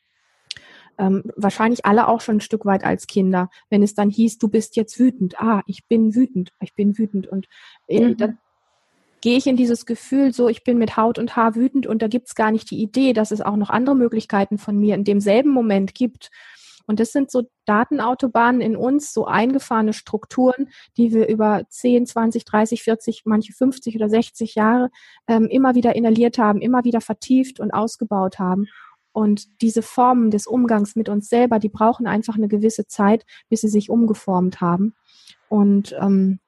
ähm, 0.99 1.24
wahrscheinlich 1.36 1.84
alle 1.84 2.09
auch 2.09 2.20
schon 2.20 2.36
ein 2.36 2.40
Stück 2.40 2.64
weit 2.64 2.84
als 2.84 3.07
Kinder, 3.07 3.51
wenn 3.70 3.82
es 3.82 3.95
dann 3.95 4.11
hieß, 4.11 4.38
du 4.38 4.49
bist 4.49 4.76
jetzt 4.76 4.99
wütend. 4.99 5.40
Ah, 5.40 5.62
ich 5.66 5.86
bin 5.86 6.14
wütend, 6.14 6.53
ich 6.61 6.74
bin 6.74 6.99
wütend. 6.99 7.26
Und 7.26 7.47
in, 7.86 8.11
mhm. 8.11 8.16
dann 8.16 8.38
gehe 9.20 9.36
ich 9.36 9.47
in 9.47 9.57
dieses 9.57 9.86
Gefühl 9.86 10.34
so, 10.34 10.49
ich 10.49 10.64
bin 10.64 10.78
mit 10.78 10.97
Haut 10.97 11.18
und 11.18 11.36
Haar 11.36 11.55
wütend 11.55 11.86
und 11.86 12.03
da 12.03 12.09
gibt 12.09 12.28
es 12.28 12.34
gar 12.34 12.51
nicht 12.51 12.70
die 12.70 12.82
Idee, 12.82 13.12
dass 13.12 13.30
es 13.30 13.40
auch 13.40 13.57
noch 13.57 13.70
andere 13.70 13.95
Möglichkeiten 13.95 14.59
von 14.59 14.76
mir 14.76 14.95
in 14.95 15.05
demselben 15.05 15.51
Moment 15.51 15.95
gibt. 15.95 16.30
Und 16.86 16.99
das 16.99 17.12
sind 17.12 17.30
so 17.30 17.45
Datenautobahnen 17.64 18.61
in 18.61 18.76
uns, 18.76 19.14
so 19.14 19.24
eingefahrene 19.24 19.93
Strukturen, 19.93 20.68
die 20.97 21.12
wir 21.12 21.28
über 21.28 21.62
10, 21.68 22.07
20, 22.07 22.45
30, 22.45 22.82
40, 22.82 23.22
manche 23.24 23.53
50 23.53 23.95
oder 23.95 24.09
60 24.09 24.57
Jahre 24.57 24.90
ähm, 25.28 25.47
immer 25.47 25.76
wieder 25.76 25.95
inhaliert 25.95 26.38
haben, 26.38 26.61
immer 26.61 26.82
wieder 26.84 27.01
vertieft 27.01 27.61
und 27.61 27.70
ausgebaut 27.70 28.40
haben. 28.40 28.66
Und 29.12 29.60
diese 29.60 29.82
Formen 29.82 30.30
des 30.30 30.46
Umgangs 30.46 30.96
mit 30.96 31.08
uns 31.08 31.28
selber, 31.28 31.58
die 31.58 31.68
brauchen 31.68 32.06
einfach 32.06 32.36
eine 32.36 32.48
gewisse 32.48 32.86
Zeit, 32.86 33.26
bis 33.48 33.60
sie 33.60 33.68
sich 33.68 33.90
umgeformt 33.90 34.60
haben. 34.60 34.94
Und, 35.48 35.94
ähm, 36.00 36.38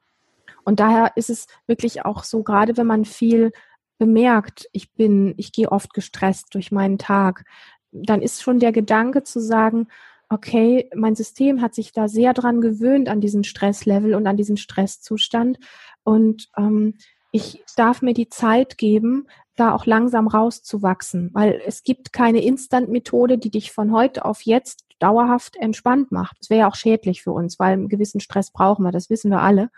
und 0.64 0.80
daher 0.80 1.12
ist 1.16 1.30
es 1.30 1.46
wirklich 1.66 2.04
auch 2.04 2.24
so, 2.24 2.42
gerade 2.42 2.76
wenn 2.76 2.86
man 2.86 3.04
viel 3.04 3.52
bemerkt, 3.98 4.68
ich 4.72 4.92
bin, 4.92 5.34
ich 5.36 5.52
gehe 5.52 5.70
oft 5.70 5.92
gestresst 5.92 6.54
durch 6.54 6.72
meinen 6.72 6.98
Tag, 6.98 7.44
dann 7.92 8.22
ist 8.22 8.42
schon 8.42 8.58
der 8.58 8.72
Gedanke 8.72 9.22
zu 9.22 9.40
sagen, 9.40 9.88
okay, 10.28 10.90
mein 10.94 11.14
System 11.14 11.60
hat 11.60 11.74
sich 11.74 11.92
da 11.92 12.08
sehr 12.08 12.32
dran 12.32 12.60
gewöhnt 12.60 13.08
an 13.08 13.20
diesen 13.20 13.44
Stresslevel 13.44 14.14
und 14.14 14.26
an 14.26 14.36
diesen 14.36 14.56
Stresszustand. 14.56 15.58
Und 16.02 16.48
ähm, 16.56 16.94
ich 17.35 17.64
darf 17.74 18.01
mir 18.01 18.14
die 18.14 18.28
Zeit 18.28 18.78
geben, 18.78 19.26
da 19.57 19.74
auch 19.74 19.87
langsam 19.87 20.28
rauszuwachsen, 20.28 21.30
weil 21.32 21.61
es 21.66 21.82
gibt 21.82 22.12
keine 22.12 22.41
Instant-Methode, 22.41 23.39
die 23.39 23.51
dich 23.51 23.72
von 23.72 23.91
heute 23.91 24.24
auf 24.24 24.43
jetzt 24.43 24.85
dauerhaft 25.01 25.57
entspannt 25.57 26.12
macht. 26.12 26.37
Das 26.39 26.49
wäre 26.49 26.61
ja 26.61 26.68
auch 26.68 26.76
schädlich 26.76 27.24
für 27.24 27.32
uns, 27.32 27.59
weil 27.59 27.72
einen 27.72 27.89
gewissen 27.89 28.20
Stress 28.20 28.53
brauchen 28.53 28.85
wir, 28.85 28.93
das 28.93 29.11
wissen 29.11 29.32
wir 29.32 29.43
alle. 29.43 29.70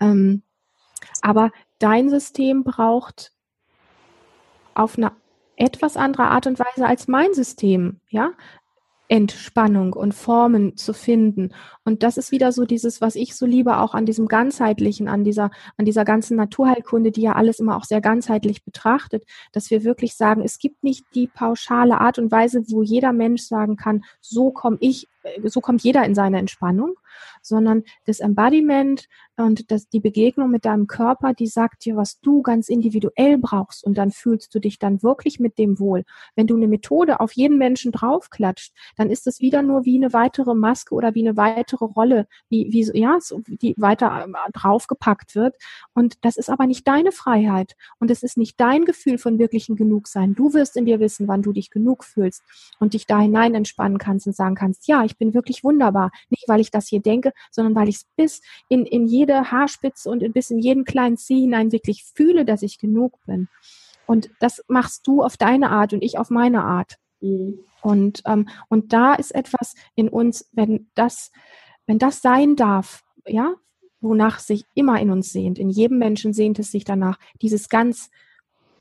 Ähm, 0.00 0.42
aber 1.20 1.52
dein 1.78 2.10
System 2.10 2.64
braucht 2.64 3.32
auf 4.74 4.98
eine 4.98 5.12
etwas 5.54 5.96
andere 5.96 6.24
Art 6.24 6.48
und 6.48 6.58
Weise 6.58 6.84
als 6.84 7.06
mein 7.06 7.32
System, 7.32 8.00
ja. 8.08 8.32
Entspannung 9.12 9.92
und 9.92 10.14
Formen 10.14 10.78
zu 10.78 10.94
finden. 10.94 11.50
Und 11.84 12.02
das 12.02 12.16
ist 12.16 12.32
wieder 12.32 12.50
so 12.50 12.64
dieses, 12.64 13.02
was 13.02 13.14
ich 13.14 13.36
so 13.36 13.44
liebe, 13.44 13.76
auch 13.76 13.92
an 13.92 14.06
diesem 14.06 14.26
ganzheitlichen, 14.26 15.06
an 15.06 15.22
dieser, 15.22 15.50
an 15.76 15.84
dieser 15.84 16.06
ganzen 16.06 16.38
Naturheilkunde, 16.38 17.10
die 17.10 17.20
ja 17.20 17.34
alles 17.34 17.60
immer 17.60 17.76
auch 17.76 17.84
sehr 17.84 18.00
ganzheitlich 18.00 18.64
betrachtet, 18.64 19.26
dass 19.52 19.70
wir 19.70 19.84
wirklich 19.84 20.14
sagen, 20.14 20.40
es 20.40 20.58
gibt 20.58 20.82
nicht 20.82 21.04
die 21.14 21.26
pauschale 21.26 22.00
Art 22.00 22.18
und 22.18 22.32
Weise, 22.32 22.64
wo 22.68 22.82
jeder 22.82 23.12
Mensch 23.12 23.42
sagen 23.42 23.76
kann, 23.76 24.02
so 24.22 24.50
komme 24.50 24.78
ich 24.80 25.08
so 25.44 25.60
kommt 25.60 25.82
jeder 25.82 26.04
in 26.04 26.14
seine 26.14 26.38
Entspannung, 26.38 26.96
sondern 27.42 27.84
das 28.06 28.20
Embodiment 28.20 29.08
und 29.36 29.70
das, 29.70 29.88
die 29.88 30.00
Begegnung 30.00 30.50
mit 30.50 30.64
deinem 30.64 30.86
Körper, 30.86 31.32
die 31.32 31.46
sagt 31.46 31.84
dir, 31.84 31.96
was 31.96 32.20
du 32.20 32.42
ganz 32.42 32.68
individuell 32.68 33.38
brauchst 33.38 33.84
und 33.84 33.96
dann 33.98 34.10
fühlst 34.10 34.54
du 34.54 34.60
dich 34.60 34.78
dann 34.78 35.02
wirklich 35.02 35.40
mit 35.40 35.58
dem 35.58 35.78
wohl. 35.78 36.04
Wenn 36.36 36.46
du 36.46 36.56
eine 36.56 36.68
Methode 36.68 37.20
auf 37.20 37.32
jeden 37.32 37.58
Menschen 37.58 37.92
draufklatscht, 37.92 38.72
dann 38.96 39.10
ist 39.10 39.26
es 39.26 39.40
wieder 39.40 39.62
nur 39.62 39.84
wie 39.84 39.96
eine 39.96 40.12
weitere 40.12 40.54
Maske 40.54 40.94
oder 40.94 41.14
wie 41.14 41.26
eine 41.26 41.36
weitere 41.36 41.84
Rolle, 41.84 42.26
wie, 42.48 42.68
wie 42.72 42.98
ja, 42.98 43.18
die 43.46 43.74
weiter 43.78 44.26
äh, 44.26 44.52
draufgepackt 44.52 45.34
wird. 45.34 45.56
Und 45.94 46.24
das 46.24 46.36
ist 46.36 46.50
aber 46.50 46.66
nicht 46.66 46.86
deine 46.86 47.12
Freiheit 47.12 47.74
und 47.98 48.10
es 48.10 48.22
ist 48.22 48.36
nicht 48.36 48.60
dein 48.60 48.84
Gefühl 48.84 49.18
von 49.18 49.38
wirklichen 49.38 49.76
Genugsein. 49.76 50.34
Du 50.34 50.52
wirst 50.54 50.76
in 50.76 50.84
dir 50.84 51.00
wissen, 51.00 51.28
wann 51.28 51.42
du 51.42 51.52
dich 51.52 51.70
genug 51.70 52.04
fühlst 52.04 52.42
und 52.78 52.94
dich 52.94 53.06
da 53.06 53.18
hinein 53.18 53.54
entspannen 53.54 53.98
kannst 53.98 54.26
und 54.26 54.36
sagen 54.36 54.54
kannst, 54.54 54.86
ja, 54.86 55.04
ich 55.04 55.11
bin 55.18 55.34
wirklich 55.34 55.64
wunderbar. 55.64 56.10
Nicht, 56.30 56.44
weil 56.48 56.60
ich 56.60 56.70
das 56.70 56.88
hier 56.88 57.00
denke, 57.00 57.32
sondern 57.50 57.74
weil 57.74 57.88
ich 57.88 57.96
es 57.96 58.06
bis 58.16 58.42
in, 58.68 58.86
in 58.86 59.06
jede 59.06 59.50
Haarspitze 59.50 60.10
und 60.10 60.32
bis 60.32 60.50
in 60.50 60.58
jeden 60.58 60.84
kleinen 60.84 61.16
Zeh 61.16 61.40
hinein 61.40 61.72
wirklich 61.72 62.04
fühle, 62.14 62.44
dass 62.44 62.62
ich 62.62 62.78
genug 62.78 63.18
bin. 63.26 63.48
Und 64.06 64.30
das 64.40 64.62
machst 64.68 65.06
du 65.06 65.22
auf 65.22 65.36
deine 65.36 65.70
Art 65.70 65.92
und 65.92 66.02
ich 66.02 66.18
auf 66.18 66.30
meine 66.30 66.64
Art. 66.64 66.96
Mhm. 67.20 67.60
Und, 67.82 68.22
ähm, 68.26 68.48
und 68.68 68.92
da 68.92 69.14
ist 69.14 69.34
etwas 69.34 69.74
in 69.94 70.08
uns, 70.08 70.48
wenn 70.52 70.88
das, 70.94 71.32
wenn 71.86 71.98
das 71.98 72.22
sein 72.22 72.56
darf, 72.56 73.04
ja, 73.26 73.54
wonach 74.00 74.38
sich 74.40 74.64
immer 74.74 75.00
in 75.00 75.10
uns 75.10 75.32
sehnt, 75.32 75.58
in 75.58 75.70
jedem 75.70 75.98
Menschen 75.98 76.32
sehnt 76.32 76.58
es 76.58 76.72
sich 76.72 76.84
danach, 76.84 77.18
dieses 77.40 77.68
ganz 77.68 78.10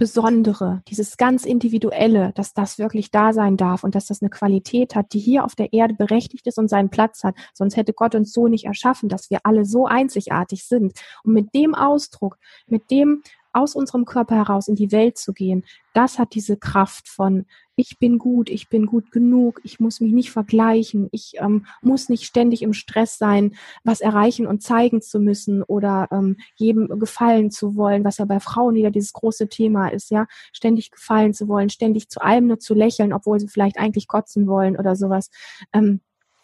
Besondere, 0.02 0.82
dieses 0.88 1.16
ganz 1.16 1.46
Individuelle, 1.46 2.32
dass 2.34 2.56
das 2.56 2.80
wirklich 2.80 3.12
da 3.12 3.34
sein 3.34 3.56
darf 3.56 3.84
und 3.84 3.94
dass 3.94 4.08
das 4.08 4.20
eine 4.20 4.32
Qualität 4.32 4.96
hat, 4.96 5.14
die 5.14 5.20
hier 5.20 5.46
auf 5.46 5.54
der 5.54 5.74
Erde 5.74 5.94
berechtigt 5.94 6.48
ist 6.48 6.58
und 6.58 6.70
seinen 6.70 6.90
Platz 6.90 7.24
hat. 7.24 7.36
Sonst 7.54 7.78
hätte 7.78 7.94
Gott 7.94 8.16
uns 8.16 8.34
so 8.34 8.48
nicht 8.48 8.66
erschaffen, 8.66 9.10
dass 9.10 9.30
wir 9.30 9.42
alle 9.44 9.64
so 9.64 9.86
einzigartig 9.86 10.66
sind. 10.66 10.94
Und 11.24 11.34
mit 11.34 11.54
dem 11.54 11.76
Ausdruck, 11.76 12.40
mit 12.66 12.90
dem 12.90 13.22
aus 13.54 13.76
unserem 13.76 14.06
Körper 14.06 14.38
heraus 14.38 14.68
in 14.68 14.74
die 14.74 14.92
Welt 14.92 15.20
zu 15.20 15.34
gehen, 15.34 15.66
das 15.94 16.18
hat 16.18 16.34
diese 16.34 16.58
Kraft 16.58 17.08
von 17.08 17.46
ich 17.82 17.98
bin 17.98 18.20
gut, 18.20 18.50
ich 18.50 18.70
bin 18.70 18.86
gut 18.86 19.12
genug, 19.12 19.60
ich 19.64 19.80
muss 19.80 20.02
mich 20.02 20.14
nicht 20.14 20.30
vergleichen, 20.30 21.10
ich 21.12 21.34
ähm, 21.40 21.66
muss 21.82 22.10
nicht 22.10 22.26
ständig 22.26 22.62
im 22.62 22.74
Stress 22.74 23.18
sein, 23.18 23.56
was 23.84 24.02
erreichen 24.02 24.46
und 24.46 24.62
zeigen 24.62 25.02
zu 25.02 25.20
müssen 25.20 25.64
oder 25.64 26.08
ähm, 26.12 26.38
jedem 26.56 27.00
gefallen 27.00 27.50
zu 27.50 27.76
wollen, 27.76 28.04
was 28.04 28.20
ja 28.20 28.26
bei 28.26 28.40
Frauen 28.40 28.76
wieder 28.76 28.92
dieses 28.92 29.14
große 29.14 29.50
Thema 29.50 29.88
ist, 29.88 30.12
ja, 30.12 30.28
ständig 30.54 30.92
gefallen 30.92 31.34
zu 31.34 31.48
wollen, 31.48 31.72
ständig 31.72 32.08
zu 32.10 32.22
allem 32.22 32.46
nur 32.46 32.60
zu 32.60 32.76
lächeln, 32.76 33.14
obwohl 33.14 33.40
sie 33.40 33.48
vielleicht 33.48 33.80
eigentlich 33.80 34.08
kotzen 34.08 34.46
wollen 34.46 34.78
oder 34.78 34.96
sowas. 34.96 35.32
Ähm, 35.74 36.02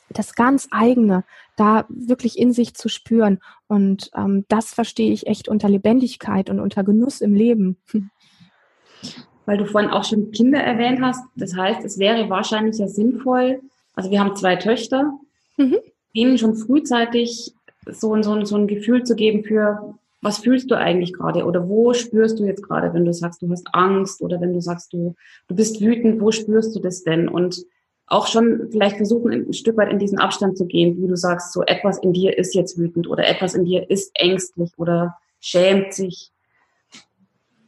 das 0.09 0.33
ganz 0.33 0.67
eigene 0.71 1.23
da 1.55 1.85
wirklich 1.89 2.39
in 2.39 2.51
sich 2.51 2.73
zu 2.73 2.89
spüren. 2.89 3.39
Und 3.67 4.09
ähm, 4.15 4.45
das 4.47 4.73
verstehe 4.73 5.11
ich 5.11 5.27
echt 5.27 5.49
unter 5.49 5.69
Lebendigkeit 5.69 6.49
und 6.49 6.59
unter 6.59 6.83
Genuss 6.83 7.21
im 7.21 7.35
Leben. 7.35 7.77
Weil 9.47 9.57
du 9.57 9.65
vorhin 9.65 9.89
auch 9.89 10.03
schon 10.03 10.31
Kinder 10.31 10.59
erwähnt 10.59 11.01
hast. 11.01 11.23
Das 11.35 11.55
heißt, 11.55 11.83
es 11.83 11.97
wäre 11.97 12.29
wahrscheinlich 12.29 12.77
ja 12.77 12.87
sinnvoll, 12.87 13.61
also 13.95 14.11
wir 14.11 14.19
haben 14.19 14.35
zwei 14.35 14.57
Töchter, 14.57 15.11
mhm. 15.57 15.77
ihnen 16.13 16.37
schon 16.37 16.55
frühzeitig 16.55 17.53
so, 17.89 18.21
so, 18.21 18.45
so 18.45 18.55
ein 18.55 18.67
Gefühl 18.67 19.03
zu 19.03 19.15
geben 19.15 19.43
für, 19.43 19.95
was 20.21 20.37
fühlst 20.37 20.69
du 20.69 20.75
eigentlich 20.75 21.13
gerade 21.13 21.45
oder 21.45 21.67
wo 21.67 21.93
spürst 21.93 22.39
du 22.39 22.45
jetzt 22.45 22.61
gerade, 22.61 22.93
wenn 22.93 23.05
du 23.05 23.13
sagst, 23.13 23.41
du 23.41 23.49
hast 23.49 23.67
Angst 23.73 24.21
oder 24.21 24.39
wenn 24.39 24.53
du 24.53 24.61
sagst, 24.61 24.93
du, 24.93 25.15
du 25.47 25.55
bist 25.55 25.81
wütend, 25.81 26.21
wo 26.21 26.31
spürst 26.31 26.75
du 26.75 26.79
das 26.79 27.03
denn? 27.03 27.27
Und 27.27 27.65
auch 28.07 28.27
schon 28.27 28.69
vielleicht 28.71 28.97
versuchen, 28.97 29.31
ein 29.31 29.53
Stück 29.53 29.77
weit 29.77 29.91
in 29.91 29.99
diesen 29.99 30.19
Abstand 30.19 30.57
zu 30.57 30.65
gehen, 30.65 31.01
wie 31.01 31.07
du 31.07 31.15
sagst, 31.15 31.53
so 31.53 31.63
etwas 31.63 31.97
in 31.99 32.13
dir 32.13 32.37
ist 32.37 32.55
jetzt 32.55 32.77
wütend 32.77 33.07
oder 33.07 33.27
etwas 33.27 33.53
in 33.53 33.65
dir 33.65 33.89
ist 33.89 34.11
ängstlich 34.13 34.71
oder 34.77 35.15
schämt 35.39 35.93
sich 35.93 36.31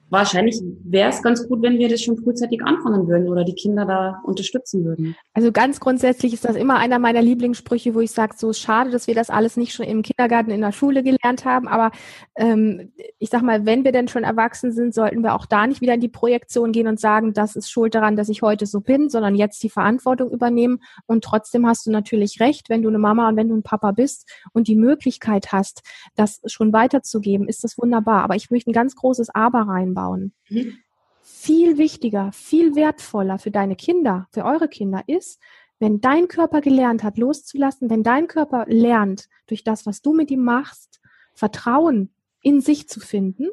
wahrscheinlich 0.10 0.60
wäre 0.84 1.10
es 1.10 1.22
ganz 1.22 1.48
gut, 1.48 1.62
wenn 1.62 1.78
wir 1.78 1.88
das 1.88 2.02
schon 2.02 2.18
frühzeitig 2.18 2.62
anfangen 2.64 3.08
würden 3.08 3.30
oder 3.30 3.44
die 3.44 3.54
Kinder 3.54 3.86
da 3.86 4.22
unterstützen 4.24 4.84
würden. 4.84 5.16
Also 5.34 5.52
ganz 5.52 5.80
grundsätzlich 5.80 6.34
ist 6.34 6.46
das 6.46 6.56
immer 6.56 6.78
einer 6.78 7.00
meiner 7.00 7.22
Lieblingssprüche, 7.22 7.94
wo 7.94 8.02
ich 8.02 8.12
sage, 8.12 8.36
so 8.38 8.52
schade, 8.54 8.90
dass 8.90 9.08
wir 9.08 9.16
das 9.16 9.30
alles 9.30 9.58
nicht 9.58 9.74
schon 9.74 9.86
im 9.86 10.02
Kindergarten 10.02 10.52
in 10.52 10.62
der 10.62 10.72
Schule 10.72 11.04
gelernt 11.04 11.46
haben. 11.46 11.68
Aber 11.68 11.92
ähm, 12.36 12.92
ich 13.20 13.30
sag 13.30 13.44
mal, 13.44 13.66
wenn 13.66 13.84
wir 13.84 13.92
denn 13.92 14.08
schon 14.08 14.24
erwachsen 14.24 14.72
sind, 14.72 14.94
sollten 14.94 15.22
wir 15.22 15.36
auch 15.36 15.46
da 15.46 15.68
nicht 15.68 15.82
wieder 15.82 15.94
in 15.94 16.02
die 16.02 16.10
Projektion 16.10 16.72
gehen 16.72 16.88
und 16.88 17.00
sagen, 17.00 17.34
das 17.34 17.56
ist 17.56 17.70
schuld 17.70 17.94
daran, 17.94 18.16
dass 18.16 18.30
ich 18.30 18.42
heute 18.42 18.66
so 18.66 18.82
bin, 18.82 19.10
sondern 19.10 19.36
jetzt 19.36 19.62
die 19.64 19.70
Verantwortung 19.70 20.32
übernehmen. 20.32 20.82
Und 21.06 21.24
trotzdem 21.24 21.68
hast 21.68 21.86
du 21.86 21.92
natürlich 21.92 22.40
recht, 22.40 22.70
wenn 22.70 22.82
du 22.82 22.90
eine 22.90 23.00
Mama 23.00 23.30
und 23.30 23.36
wenn 23.36 23.50
du 23.50 23.56
ein 23.56 23.64
Papa 23.64 23.92
bist 23.92 24.30
und 24.54 24.68
die 24.68 24.76
Möglichkeit 24.76 25.52
hast, 25.52 25.84
das 26.16 26.42
schon 26.46 26.74
weiterzugeben, 26.74 27.48
ist 27.48 27.64
das 27.64 27.78
wunderbar. 27.78 28.24
Aber 28.24 28.36
ich 28.36 28.50
möchte 28.50 28.72
ein 28.72 28.74
ganz 28.74 28.96
großes 28.96 29.30
Aber 29.30 29.62
reinbauen 29.62 29.99
aufbauen. 30.00 30.34
Mhm. 30.50 30.78
Viel 31.22 31.78
wichtiger, 31.78 32.32
viel 32.32 32.76
wertvoller 32.76 33.38
für 33.38 33.52
deine 33.52 33.76
Kinder, 33.76 34.28
für 34.32 34.46
eure 34.46 34.68
Kinder 34.68 35.04
ist, 35.08 35.40
wenn 35.80 36.02
dein 36.02 36.28
Körper 36.28 36.62
gelernt 36.62 37.04
hat, 37.04 37.18
loszulassen, 37.18 37.90
wenn 37.90 38.04
dein 38.04 38.28
Körper 38.28 38.66
lernt, 38.68 39.30
durch 39.48 39.64
das, 39.64 39.86
was 39.86 40.02
du 40.02 40.14
mit 40.14 40.32
ihm 40.32 40.44
machst, 40.44 41.00
Vertrauen 41.34 42.10
in 42.42 42.62
sich 42.62 42.90
zu 42.90 43.00
finden, 43.00 43.48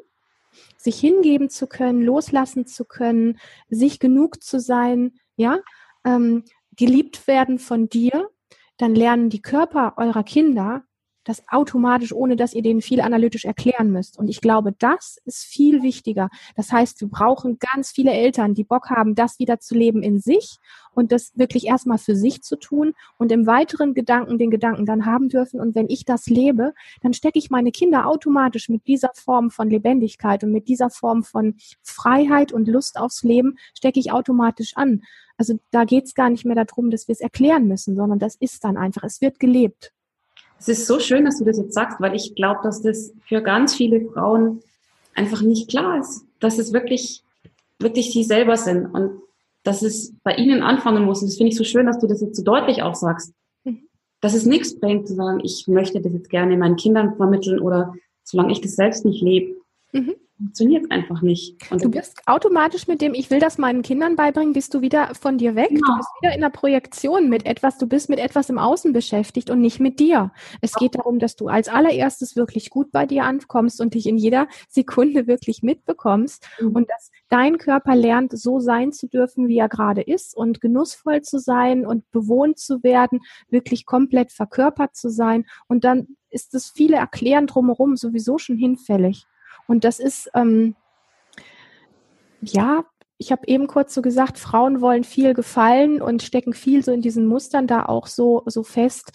sich 0.75 0.99
hingeben 0.99 1.49
zu 1.49 1.67
können, 1.67 2.01
loslassen 2.01 2.65
zu 2.65 2.83
können, 2.83 3.37
sich 3.69 3.99
genug 3.99 4.43
zu 4.43 4.59
sein, 4.59 5.13
ja, 5.35 5.59
ähm, 6.03 6.43
geliebt 6.75 7.27
werden 7.27 7.59
von 7.59 7.89
dir, 7.89 8.29
dann 8.77 8.93
lernen 8.95 9.29
die 9.29 9.41
Körper 9.41 9.93
eurer 9.97 10.23
Kinder 10.23 10.83
das 11.27 11.43
automatisch, 11.49 12.13
ohne 12.13 12.35
dass 12.35 12.53
ihr 12.53 12.61
denen 12.61 12.81
viel 12.81 13.01
analytisch 13.01 13.45
erklären 13.45 13.91
müsst. 13.91 14.17
Und 14.17 14.29
ich 14.29 14.41
glaube, 14.41 14.73
das 14.77 15.19
ist 15.25 15.43
viel 15.43 15.83
wichtiger. 15.83 16.29
Das 16.55 16.71
heißt, 16.71 17.01
wir 17.01 17.09
brauchen 17.09 17.57
ganz 17.59 17.91
viele 17.91 18.11
Eltern, 18.11 18.53
die 18.53 18.63
Bock 18.63 18.89
haben, 18.89 19.15
das 19.15 19.39
wieder 19.39 19.59
zu 19.59 19.75
leben 19.75 20.03
in 20.03 20.19
sich 20.19 20.57
und 20.93 21.11
das 21.11 21.31
wirklich 21.35 21.67
erstmal 21.67 21.97
für 21.97 22.15
sich 22.15 22.41
zu 22.41 22.55
tun 22.55 22.93
und 23.17 23.31
im 23.31 23.45
weiteren 23.45 23.93
Gedanken 23.93 24.37
den 24.37 24.49
Gedanken 24.49 24.85
dann 24.85 25.05
haben 25.05 25.29
dürfen. 25.29 25.59
Und 25.59 25.75
wenn 25.75 25.89
ich 25.89 26.05
das 26.05 26.27
lebe, 26.27 26.73
dann 27.01 27.13
stecke 27.13 27.39
ich 27.39 27.49
meine 27.49 27.71
Kinder 27.71 28.07
automatisch 28.07 28.69
mit 28.69 28.87
dieser 28.87 29.11
Form 29.13 29.51
von 29.51 29.69
Lebendigkeit 29.69 30.43
und 30.43 30.51
mit 30.51 30.67
dieser 30.67 30.89
Form 30.89 31.23
von 31.23 31.55
Freiheit 31.83 32.53
und 32.53 32.67
Lust 32.67 32.97
aufs 32.97 33.23
Leben, 33.23 33.57
stecke 33.75 33.99
ich 33.99 34.11
automatisch 34.11 34.75
an. 34.75 35.01
Also 35.37 35.59
da 35.71 35.83
geht 35.83 36.05
es 36.05 36.15
gar 36.15 36.29
nicht 36.29 36.45
mehr 36.45 36.55
darum, 36.55 36.89
dass 36.89 37.07
wir 37.07 37.13
es 37.13 37.21
erklären 37.21 37.67
müssen, 37.67 37.95
sondern 37.95 38.17
das 38.17 38.35
ist 38.35 38.63
dann 38.63 38.77
einfach, 38.77 39.03
es 39.03 39.21
wird 39.21 39.39
gelebt. 39.39 39.93
Es 40.59 40.67
ist 40.67 40.87
so 40.87 40.99
schön, 40.99 41.25
dass 41.25 41.39
du 41.39 41.45
das 41.45 41.57
jetzt 41.57 41.73
sagst, 41.73 41.99
weil 41.99 42.15
ich 42.15 42.35
glaube, 42.35 42.61
dass 42.63 42.81
das 42.81 43.13
für 43.27 43.41
ganz 43.41 43.75
viele 43.75 44.01
Frauen 44.01 44.61
einfach 45.15 45.41
nicht 45.41 45.69
klar 45.69 45.99
ist, 45.99 46.25
dass 46.39 46.57
es 46.57 46.73
wirklich, 46.73 47.23
wirklich 47.79 48.11
sie 48.11 48.23
selber 48.23 48.57
sind 48.57 48.85
und 48.87 49.21
dass 49.63 49.81
es 49.81 50.13
bei 50.23 50.35
ihnen 50.35 50.63
anfangen 50.63 51.03
muss. 51.03 51.21
Und 51.21 51.29
das 51.29 51.37
finde 51.37 51.51
ich 51.51 51.57
so 51.57 51.63
schön, 51.63 51.85
dass 51.85 51.99
du 51.99 52.07
das 52.07 52.21
jetzt 52.21 52.37
so 52.37 52.43
deutlich 52.43 52.81
auch 52.81 52.95
sagst. 52.95 53.33
Mhm. 53.63 53.87
Dass 54.21 54.33
es 54.33 54.45
nichts 54.45 54.79
bringt 54.79 55.07
zu 55.07 55.15
sagen, 55.15 55.41
ich 55.43 55.67
möchte 55.67 56.01
das 56.01 56.13
jetzt 56.13 56.29
gerne 56.29 56.57
meinen 56.57 56.75
Kindern 56.75 57.15
vermitteln 57.15 57.59
oder 57.59 57.93
solange 58.23 58.51
ich 58.51 58.61
das 58.61 58.75
selbst 58.75 59.05
nicht 59.05 59.21
lebe. 59.21 59.55
Mhm 59.91 60.15
funktioniert 60.37 60.91
einfach 60.91 61.21
nicht. 61.21 61.55
Und 61.71 61.83
du 61.83 61.89
bist 61.89 62.21
automatisch 62.27 62.87
mit 62.87 63.01
dem, 63.01 63.13
ich 63.13 63.29
will 63.31 63.39
das 63.39 63.57
meinen 63.57 63.81
Kindern 63.81 64.15
beibringen, 64.15 64.53
bist 64.53 64.73
du 64.73 64.81
wieder 64.81 65.13
von 65.15 65.37
dir 65.37 65.55
weg. 65.55 65.69
Genau. 65.69 65.87
Du 65.87 65.97
bist 65.97 66.09
wieder 66.21 66.35
in 66.35 66.41
der 66.41 66.49
Projektion 66.49 67.29
mit 67.29 67.45
etwas, 67.45 67.77
du 67.77 67.87
bist 67.87 68.09
mit 68.09 68.19
etwas 68.19 68.49
im 68.49 68.59
Außen 68.59 68.93
beschäftigt 68.93 69.49
und 69.49 69.61
nicht 69.61 69.79
mit 69.79 69.99
dir. 69.99 70.31
Es 70.61 70.73
geht 70.73 70.95
darum, 70.95 71.19
dass 71.19 71.35
du 71.35 71.47
als 71.47 71.69
allererstes 71.69 72.35
wirklich 72.35 72.69
gut 72.69 72.91
bei 72.91 73.05
dir 73.05 73.23
ankommst 73.23 73.81
und 73.81 73.95
dich 73.95 74.05
in 74.07 74.17
jeder 74.17 74.47
Sekunde 74.69 75.27
wirklich 75.27 75.63
mitbekommst 75.63 76.47
mhm. 76.59 76.75
und 76.75 76.89
dass 76.89 77.11
dein 77.29 77.57
Körper 77.57 77.95
lernt, 77.95 78.37
so 78.37 78.59
sein 78.59 78.91
zu 78.91 79.07
dürfen, 79.07 79.47
wie 79.47 79.57
er 79.57 79.69
gerade 79.69 80.01
ist 80.01 80.37
und 80.37 80.61
genussvoll 80.61 81.23
zu 81.23 81.39
sein 81.39 81.85
und 81.85 82.09
bewohnt 82.11 82.59
zu 82.59 82.83
werden, 82.83 83.21
wirklich 83.49 83.85
komplett 83.85 84.31
verkörpert 84.31 84.95
zu 84.95 85.09
sein. 85.09 85.45
Und 85.67 85.83
dann 85.83 86.07
ist 86.29 86.53
das 86.53 86.69
viele 86.69 86.97
Erklären 86.97 87.47
drumherum 87.47 87.95
sowieso 87.95 88.37
schon 88.37 88.57
hinfällig. 88.57 89.25
Und 89.67 89.83
das 89.83 89.99
ist, 89.99 90.29
ähm, 90.33 90.75
ja, 92.41 92.85
ich 93.17 93.31
habe 93.31 93.47
eben 93.47 93.67
kurz 93.67 93.93
so 93.93 94.01
gesagt, 94.01 94.37
Frauen 94.37 94.81
wollen 94.81 95.03
viel 95.03 95.33
gefallen 95.33 96.01
und 96.01 96.23
stecken 96.23 96.53
viel 96.53 96.83
so 96.83 96.91
in 96.91 97.01
diesen 97.01 97.25
Mustern 97.25 97.67
da 97.67 97.85
auch 97.85 98.07
so, 98.07 98.43
so 98.45 98.63
fest, 98.63 99.11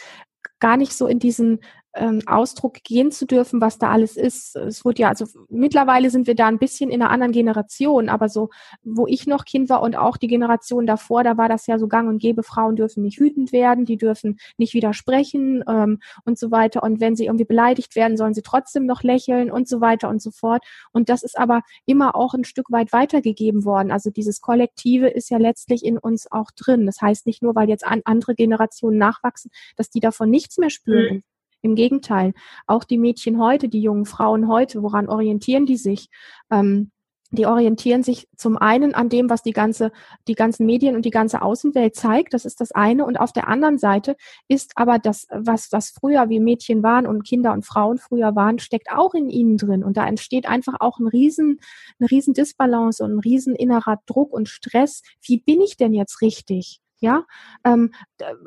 gar 0.59 0.77
nicht 0.77 0.95
so 0.95 1.07
in 1.07 1.19
diesen 1.19 1.61
ähm, 1.95 2.21
Ausdruck 2.27 2.83
gehen 2.85 3.11
zu 3.11 3.27
dürfen, 3.27 3.61
was 3.61 3.79
da 3.79 3.91
alles 3.91 4.17
ist. 4.17 4.57
Es 4.57 4.85
wurde 4.85 5.03
ja, 5.03 5.09
also 5.09 5.27
mittlerweile 5.49 6.11
sind 6.11 6.27
wir 6.27 6.35
da 6.35 6.47
ein 6.47 6.59
bisschen 6.59 6.91
in 6.91 7.03
einer 7.03 7.11
anderen 7.11 7.33
Generation, 7.33 8.09
aber 8.09 8.29
so, 8.29 8.51
wo 8.83 9.07
ich 9.07 9.27
noch 9.27 9.45
Kind 9.45 9.69
war 9.69 9.83
und 9.83 9.97
auch 9.97 10.17
die 10.17 10.29
Generation 10.29 10.87
davor, 10.87 11.25
da 11.25 11.37
war 11.37 11.49
das 11.49 11.67
ja 11.67 11.79
so 11.79 11.89
gang 11.89 12.09
und 12.09 12.19
gäbe, 12.19 12.43
Frauen 12.43 12.77
dürfen 12.77 13.03
nicht 13.03 13.21
wütend 13.21 13.53
werden, 13.53 13.85
die 13.85 13.97
dürfen 13.97 14.39
nicht 14.57 14.75
widersprechen 14.75 15.63
ähm, 15.69 16.01
und 16.25 16.39
so 16.39 16.51
weiter. 16.51 16.83
Und 16.83 17.01
wenn 17.01 17.17
sie 17.17 17.27
irgendwie 17.27 17.45
beleidigt 17.45 17.95
werden, 17.97 18.17
sollen 18.17 18.35
sie 18.35 18.43
trotzdem 18.43 18.87
noch 18.87 19.03
lächeln 19.03 19.51
und 19.51 19.69
so 19.69 19.81
weiter 19.81 20.09
und 20.09 20.23
so 20.23 20.31
fort. 20.31 20.65
Und 20.93 21.09
das 21.09 21.23
ist 21.23 21.39
aber 21.39 21.63
immer 21.87 22.15
auch 22.15 22.35
ein 22.35 22.45
Stück 22.45 22.71
weit 22.71 22.93
weitergegeben 22.93 23.65
worden. 23.65 23.91
Also 23.91 24.11
dieses 24.11 24.41
Kollektive 24.41 25.09
ist 25.09 25.31
ja 25.31 25.39
letztlich 25.39 25.85
in 25.85 25.99
uns 25.99 26.31
auch 26.31 26.51
drin. 26.57 26.87
Das 26.87 27.01
heißt 27.01 27.27
nicht 27.27 27.43
nur, 27.43 27.55
weil 27.55 27.69
jetzt 27.69 27.87
an 27.87 28.01
andere 28.05 28.35
Generationen 28.35 28.99
nachwachsen, 28.99 29.51
dass 29.77 29.91
die 29.91 30.01
davon 30.01 30.31
nichts 30.31 30.59
mehr 30.59 30.71
spüren. 30.71 31.17
Mhm. 31.17 31.23
Im 31.63 31.75
Gegenteil, 31.75 32.35
auch 32.67 32.85
die 32.85 32.99
Mädchen 32.99 33.41
heute, 33.41 33.69
die 33.69 33.81
jungen 33.81 34.05
Frauen 34.05 34.49
heute, 34.49 34.83
woran 34.83 35.09
orientieren 35.09 35.67
die 35.67 35.77
sich? 35.77 36.09
Ähm, 36.51 36.91
die 37.33 37.47
orientieren 37.47 38.03
sich 38.03 38.29
zum 38.37 38.59
einen 38.59 38.95
an 38.95 39.09
dem, 39.09 39.31
was 39.31 39.43
die 39.43 39.55
ganze, 39.55 39.91
die 40.29 40.35
ganzen 40.35 40.67
Medien 40.67 40.95
und 40.95 41.07
die 41.07 41.11
ganze 41.11 41.41
Außenwelt 41.41 41.97
zeigt. 41.97 42.35
Das 42.35 42.45
ist 42.45 42.61
das 42.61 42.73
eine. 42.73 43.07
Und 43.07 43.19
auf 43.19 43.33
der 43.33 43.49
anderen 43.49 43.79
Seite 43.79 44.17
ist 44.49 44.73
aber 44.75 44.99
das, 44.99 45.27
was, 45.31 45.73
was 45.73 45.89
früher 45.91 46.29
wie 46.29 46.41
Mädchen 46.41 46.83
waren 46.83 47.07
und 47.07 47.25
Kinder 47.27 47.55
und 47.55 47.65
Frauen 47.65 47.97
früher 47.97 48.37
waren, 48.37 48.59
steckt 48.59 48.93
auch 48.93 49.15
in 49.15 49.31
ihnen 49.31 49.57
drin. 49.57 49.83
Und 49.83 49.97
da 49.97 50.07
entsteht 50.07 50.47
einfach 50.47 50.75
auch 50.81 50.99
ein 50.99 51.07
riesen, 51.07 51.59
eine 51.99 52.11
riesen 52.11 52.35
Disbalance 52.35 53.03
und 53.03 53.15
ein 53.15 53.21
riesen 53.21 53.57
innerer 53.57 54.01
Druck 54.05 54.35
und 54.35 54.51
Stress. 54.51 55.03
Wie 55.23 55.39
bin 55.39 55.63
ich 55.63 55.79
denn 55.79 55.95
jetzt 55.95 56.21
richtig? 56.21 56.83
Ja, 57.03 57.25
ähm, 57.65 57.91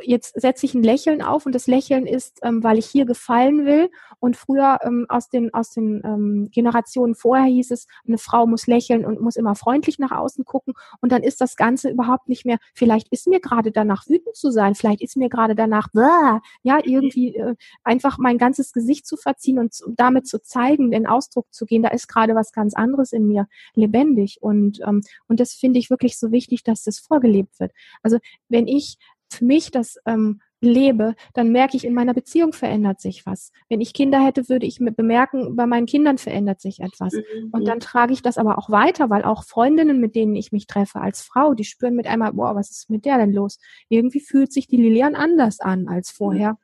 jetzt 0.01 0.39
setze 0.39 0.66
ich 0.66 0.74
ein 0.76 0.82
Lächeln 0.82 1.22
auf 1.22 1.45
und 1.45 1.53
das 1.53 1.68
Lächeln 1.68 2.08
ist, 2.08 2.39
ähm, 2.41 2.64
weil 2.64 2.78
ich 2.78 2.86
hier 2.86 3.06
gefallen 3.06 3.66
will. 3.66 3.91
Und 4.20 4.38
früher 4.38 4.80
ähm, 4.82 5.06
aus 5.10 5.28
den 5.28 5.53
aus 5.53 5.72
den 5.72 6.01
ähm, 6.06 6.47
Generationen 6.51 7.16
vorher 7.16 7.47
hieß 7.47 7.72
es, 7.72 7.86
eine 8.08 8.18
Frau 8.18 8.47
muss 8.47 8.66
lächeln 8.66 9.06
und 9.06 9.20
muss 9.20 9.36
immer 9.36 9.56
freundlich 9.56 9.99
nach 9.99 10.12
außen 10.12 10.45
gucken. 10.45 10.74
Und 11.01 11.12
dann 11.12 11.22
ist 11.22 11.41
das 11.41 11.58
Ganze 11.58 11.89
überhaupt 11.89 12.30
nicht 12.30 12.45
mehr. 12.45 12.58
Vielleicht 12.74 13.10
ist 13.10 13.28
mir 13.28 13.41
gerade 13.41 13.74
danach 13.74 14.08
wütend 14.08 14.38
zu 14.38 14.51
sein. 14.51 14.74
Vielleicht 14.74 15.01
ist 15.01 15.18
mir 15.18 15.28
gerade 15.28 15.53
danach, 15.53 15.89
ja, 16.64 16.80
irgendwie 16.82 17.36
äh, 17.36 17.56
einfach 17.84 18.18
mein 18.20 18.38
ganzes 18.38 18.72
Gesicht 18.72 19.06
zu 19.06 19.18
verziehen 19.18 19.60
und 19.60 19.74
zu, 19.74 19.91
damit 19.97 20.28
zu 20.28 20.41
zeigen, 20.41 20.91
den 20.91 21.08
Ausdruck 21.08 21.47
zu 21.53 21.66
gehen. 21.66 21.84
Da 21.84 21.89
ist 21.89 22.08
gerade 22.08 22.36
was 22.36 22.53
ganz 22.53 22.74
anderes 22.74 23.12
in 23.12 23.28
mir 23.28 23.49
lebendig 23.74 24.38
und 24.39 24.80
ähm, 24.88 25.01
und 25.28 25.41
das 25.41 25.53
finde 25.53 25.80
ich 25.80 25.89
wirklich 25.89 26.18
so 26.18 26.32
wichtig, 26.32 26.64
dass 26.64 26.84
das 26.84 26.99
vorgelebt 26.99 27.60
wird. 27.60 27.74
Also 28.01 28.20
wenn 28.50 28.68
ich 28.68 28.98
für 29.30 29.46
mich 29.46 29.72
das 29.72 29.98
ähm, 30.06 30.39
lebe, 30.62 31.16
dann 31.34 31.52
merke 31.52 31.78
ich, 31.78 31.86
in 31.86 31.93
meiner 31.93 32.14
Beziehung 32.14 32.54
verändert 32.54 33.00
sich 33.00 33.26
was. 33.26 33.52
Wenn 33.70 33.82
ich 33.82 33.93
Kinder 33.93 34.24
hätte, 34.26 34.50
würde 34.50 34.66
ich 34.66 34.80
bemerken, 34.80 35.56
bei 35.56 35.66
meinen 35.66 35.86
Kindern 35.86 36.18
verändert 36.18 36.60
sich 36.60 36.80
etwas. 36.80 37.14
Mhm. 37.14 37.50
Und 37.52 37.68
dann 37.68 37.80
trage 37.80 38.14
ich 38.14 38.22
das 38.22 38.38
aber 38.38 38.58
auch 38.58 38.70
weiter, 38.70 39.10
weil 39.10 39.24
auch 39.24 39.43
Freundinnen, 39.43 40.00
mit 40.00 40.16
denen 40.16 40.36
ich 40.36 40.52
mich 40.52 40.68
treffe 40.68 41.00
als 41.00 41.22
Frau, 41.22 41.54
die 41.54 41.64
spüren 41.64 41.96
mit 41.96 42.08
einmal, 42.08 42.34
boah, 42.34 42.56
was 42.56 42.72
ist 42.72 42.89
mit 42.89 43.06
der 43.06 43.18
denn 43.18 43.34
los? 43.34 43.60
Irgendwie 43.89 44.20
fühlt 44.20 44.52
sich 44.52 44.68
die 44.68 44.78
Lilian 44.78 45.16
anders 45.16 45.60
an 45.60 45.88
als 45.88 46.10
vorher. 46.10 46.58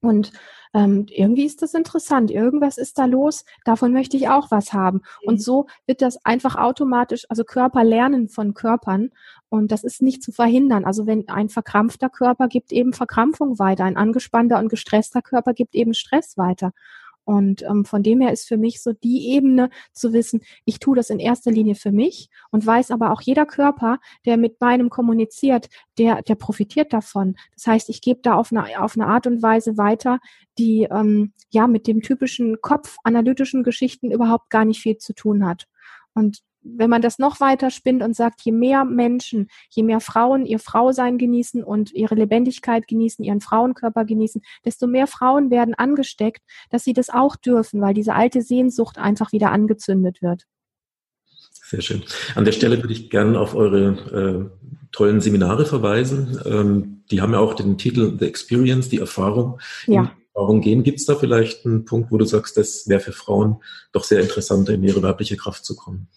Und 0.00 0.32
ähm, 0.74 1.06
irgendwie 1.08 1.44
ist 1.44 1.62
das 1.62 1.74
interessant, 1.74 2.30
irgendwas 2.30 2.78
ist 2.78 2.98
da 2.98 3.06
los, 3.06 3.44
davon 3.64 3.92
möchte 3.92 4.16
ich 4.16 4.28
auch 4.28 4.50
was 4.50 4.72
haben. 4.72 4.98
Mhm. 4.98 5.28
Und 5.28 5.42
so 5.42 5.66
wird 5.86 6.02
das 6.02 6.24
einfach 6.24 6.56
automatisch, 6.56 7.26
also 7.28 7.44
Körper 7.44 7.84
lernen 7.84 8.28
von 8.28 8.54
Körpern 8.54 9.10
und 9.48 9.72
das 9.72 9.82
ist 9.82 10.02
nicht 10.02 10.22
zu 10.22 10.30
verhindern. 10.30 10.84
Also 10.84 11.06
wenn 11.06 11.28
ein 11.28 11.48
verkrampfter 11.48 12.10
Körper 12.10 12.48
gibt 12.48 12.70
eben 12.72 12.92
Verkrampfung 12.92 13.58
weiter, 13.58 13.84
ein 13.84 13.96
angespannter 13.96 14.58
und 14.58 14.68
gestresster 14.68 15.22
Körper 15.22 15.54
gibt 15.54 15.74
eben 15.74 15.94
Stress 15.94 16.36
weiter. 16.36 16.72
Und 17.28 17.62
ähm, 17.62 17.84
von 17.84 18.02
dem 18.02 18.22
her 18.22 18.32
ist 18.32 18.48
für 18.48 18.56
mich 18.56 18.82
so 18.82 18.94
die 18.94 19.28
Ebene 19.34 19.68
zu 19.92 20.14
wissen, 20.14 20.40
ich 20.64 20.78
tue 20.78 20.96
das 20.96 21.10
in 21.10 21.18
erster 21.18 21.50
Linie 21.50 21.74
für 21.74 21.92
mich 21.92 22.30
und 22.50 22.64
weiß 22.64 22.90
aber 22.90 23.12
auch 23.12 23.20
jeder 23.20 23.44
Körper, 23.44 23.98
der 24.24 24.38
mit 24.38 24.62
meinem 24.62 24.88
kommuniziert, 24.88 25.68
der, 25.98 26.22
der 26.22 26.36
profitiert 26.36 26.90
davon. 26.94 27.36
Das 27.52 27.66
heißt, 27.66 27.90
ich 27.90 28.00
gebe 28.00 28.20
da 28.22 28.32
auf 28.32 28.50
eine, 28.50 28.82
auf 28.82 28.96
eine 28.96 29.08
Art 29.08 29.26
und 29.26 29.42
Weise 29.42 29.76
weiter, 29.76 30.20
die 30.56 30.88
ähm, 30.90 31.34
ja 31.50 31.66
mit 31.66 31.86
dem 31.86 32.00
typischen 32.00 32.62
Kopf 32.62 32.96
analytischen 33.04 33.62
Geschichten 33.62 34.10
überhaupt 34.10 34.48
gar 34.48 34.64
nicht 34.64 34.80
viel 34.80 34.96
zu 34.96 35.12
tun 35.12 35.44
hat. 35.44 35.68
Und 36.14 36.40
wenn 36.62 36.90
man 36.90 37.02
das 37.02 37.18
noch 37.18 37.40
weiter 37.40 37.70
spinnt 37.70 38.02
und 38.02 38.14
sagt, 38.14 38.42
je 38.42 38.52
mehr 38.52 38.84
Menschen, 38.84 39.48
je 39.70 39.82
mehr 39.82 40.00
Frauen 40.00 40.46
ihr 40.46 40.58
Frausein 40.58 41.18
genießen 41.18 41.62
und 41.62 41.92
ihre 41.92 42.14
Lebendigkeit 42.14 42.86
genießen, 42.88 43.24
ihren 43.24 43.40
Frauenkörper 43.40 44.04
genießen, 44.04 44.42
desto 44.64 44.86
mehr 44.86 45.06
Frauen 45.06 45.50
werden 45.50 45.74
angesteckt, 45.74 46.42
dass 46.70 46.84
sie 46.84 46.92
das 46.92 47.10
auch 47.10 47.36
dürfen, 47.36 47.80
weil 47.80 47.94
diese 47.94 48.14
alte 48.14 48.42
Sehnsucht 48.42 48.98
einfach 48.98 49.32
wieder 49.32 49.50
angezündet 49.50 50.22
wird. 50.22 50.44
Sehr 51.68 51.82
schön. 51.82 52.02
An 52.34 52.44
der 52.44 52.52
Stelle 52.52 52.82
würde 52.82 52.94
ich 52.94 53.10
gerne 53.10 53.38
auf 53.38 53.54
eure 53.54 54.50
äh, 54.50 54.68
tollen 54.90 55.20
Seminare 55.20 55.66
verweisen. 55.66 56.40
Ähm, 56.46 57.02
die 57.10 57.20
haben 57.20 57.32
ja 57.32 57.40
auch 57.40 57.54
den 57.54 57.76
Titel 57.76 58.16
The 58.18 58.26
Experience, 58.26 58.88
die 58.88 58.98
Erfahrung. 58.98 59.60
Ja. 59.86 60.12
Erfahrung 60.34 60.60
gehen. 60.60 60.82
Gibt 60.82 61.00
es 61.00 61.06
da 61.06 61.16
vielleicht 61.16 61.66
einen 61.66 61.84
Punkt, 61.84 62.10
wo 62.10 62.16
du 62.16 62.24
sagst, 62.24 62.56
das 62.56 62.88
wäre 62.88 63.00
für 63.00 63.12
Frauen 63.12 63.56
doch 63.92 64.04
sehr 64.04 64.20
interessant, 64.20 64.68
in 64.68 64.82
ihre 64.82 65.02
weibliche 65.02 65.36
Kraft 65.36 65.64
zu 65.64 65.76
kommen? 65.76 66.08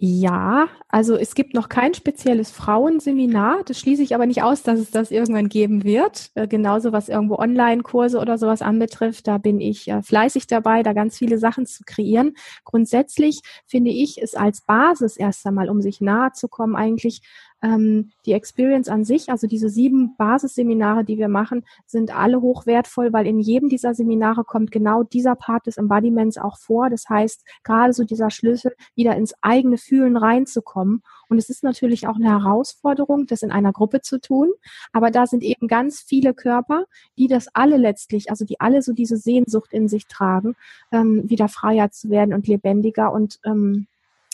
Ja, 0.00 0.68
also 0.88 1.16
es 1.16 1.34
gibt 1.34 1.54
noch 1.54 1.68
kein 1.68 1.92
spezielles 1.92 2.52
Frauenseminar. 2.52 3.64
Das 3.64 3.80
schließe 3.80 4.00
ich 4.00 4.14
aber 4.14 4.26
nicht 4.26 4.44
aus, 4.44 4.62
dass 4.62 4.78
es 4.78 4.92
das 4.92 5.10
irgendwann 5.10 5.48
geben 5.48 5.82
wird. 5.82 6.30
Äh, 6.36 6.46
genauso 6.46 6.92
was 6.92 7.08
irgendwo 7.08 7.34
Online-Kurse 7.34 8.20
oder 8.20 8.38
sowas 8.38 8.62
anbetrifft, 8.62 9.26
da 9.26 9.38
bin 9.38 9.60
ich 9.60 9.88
äh, 9.88 10.00
fleißig 10.00 10.46
dabei, 10.46 10.84
da 10.84 10.92
ganz 10.92 11.18
viele 11.18 11.36
Sachen 11.38 11.66
zu 11.66 11.82
kreieren. 11.84 12.36
Grundsätzlich 12.64 13.40
finde 13.66 13.90
ich 13.90 14.22
es 14.22 14.36
als 14.36 14.60
Basis 14.60 15.16
erst 15.16 15.44
einmal, 15.44 15.68
um 15.68 15.82
sich 15.82 16.00
nahe 16.00 16.30
zu 16.32 16.46
kommen, 16.46 16.76
eigentlich 16.76 17.22
ähm, 17.62 18.10
die 18.26 18.32
Experience 18.32 18.88
an 18.88 19.04
sich, 19.04 19.30
also 19.30 19.46
diese 19.46 19.68
sieben 19.68 20.16
Basisseminare, 20.16 21.04
die 21.04 21.18
wir 21.18 21.28
machen, 21.28 21.64
sind 21.86 22.16
alle 22.16 22.40
hochwertvoll, 22.40 23.12
weil 23.12 23.26
in 23.26 23.40
jedem 23.40 23.68
dieser 23.68 23.94
Seminare 23.94 24.44
kommt 24.44 24.70
genau 24.70 25.02
dieser 25.02 25.34
Part 25.34 25.66
des 25.66 25.76
Embodiments 25.76 26.38
auch 26.38 26.58
vor. 26.58 26.90
Das 26.90 27.08
heißt, 27.08 27.44
gerade 27.64 27.92
so 27.92 28.04
dieser 28.04 28.30
Schlüssel, 28.30 28.74
wieder 28.94 29.16
ins 29.16 29.34
eigene 29.42 29.78
Fühlen 29.78 30.16
reinzukommen. 30.16 31.02
Und 31.28 31.38
es 31.38 31.50
ist 31.50 31.62
natürlich 31.62 32.06
auch 32.06 32.16
eine 32.16 32.30
Herausforderung, 32.30 33.26
das 33.26 33.42
in 33.42 33.50
einer 33.50 33.72
Gruppe 33.72 34.00
zu 34.00 34.20
tun. 34.20 34.50
Aber 34.92 35.10
da 35.10 35.26
sind 35.26 35.42
eben 35.42 35.68
ganz 35.68 36.00
viele 36.00 36.34
Körper, 36.34 36.84
die 37.18 37.26
das 37.26 37.48
alle 37.54 37.76
letztlich, 37.76 38.30
also 38.30 38.44
die 38.44 38.60
alle 38.60 38.82
so 38.82 38.92
diese 38.92 39.16
Sehnsucht 39.16 39.72
in 39.72 39.88
sich 39.88 40.06
tragen, 40.06 40.54
ähm, 40.92 41.28
wieder 41.28 41.48
freier 41.48 41.90
zu 41.90 42.08
werden 42.08 42.34
und 42.34 42.46
lebendiger 42.46 43.12
und 43.12 43.40
ähm, 43.44 43.86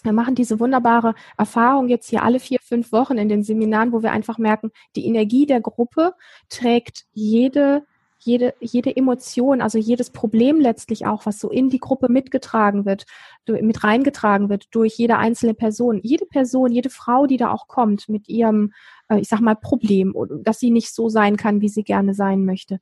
wir 0.04 0.12
machen 0.12 0.34
diese 0.34 0.60
wunderbare 0.60 1.14
Erfahrung 1.36 1.88
jetzt 1.88 2.08
hier 2.08 2.22
alle 2.22 2.38
vier, 2.38 2.58
fünf 2.62 2.92
Wochen 2.92 3.18
in 3.18 3.28
den 3.28 3.42
Seminaren, 3.42 3.92
wo 3.92 4.02
wir 4.02 4.12
einfach 4.12 4.38
merken, 4.38 4.70
die 4.94 5.06
Energie 5.06 5.46
der 5.46 5.60
Gruppe 5.60 6.14
trägt 6.48 7.06
jede 7.12 7.84
jede, 8.24 8.54
jede 8.60 8.96
Emotion, 8.96 9.60
also 9.60 9.78
jedes 9.78 10.10
Problem 10.10 10.58
letztlich 10.58 11.06
auch, 11.06 11.26
was 11.26 11.38
so 11.38 11.50
in 11.50 11.68
die 11.68 11.78
Gruppe 11.78 12.10
mitgetragen 12.10 12.86
wird, 12.86 13.04
mit 13.46 13.84
reingetragen 13.84 14.48
wird 14.48 14.68
durch 14.70 14.94
jede 14.94 15.18
einzelne 15.18 15.54
Person. 15.54 16.00
Jede 16.02 16.24
Person, 16.24 16.72
jede 16.72 16.90
Frau, 16.90 17.26
die 17.26 17.36
da 17.36 17.50
auch 17.50 17.68
kommt 17.68 18.08
mit 18.08 18.28
ihrem, 18.28 18.72
äh, 19.08 19.18
ich 19.18 19.28
sag 19.28 19.40
mal, 19.40 19.56
Problem, 19.56 20.14
dass 20.42 20.58
sie 20.58 20.70
nicht 20.70 20.94
so 20.94 21.08
sein 21.08 21.36
kann, 21.36 21.60
wie 21.60 21.68
sie 21.68 21.84
gerne 21.84 22.14
sein 22.14 22.44
möchte. 22.44 22.80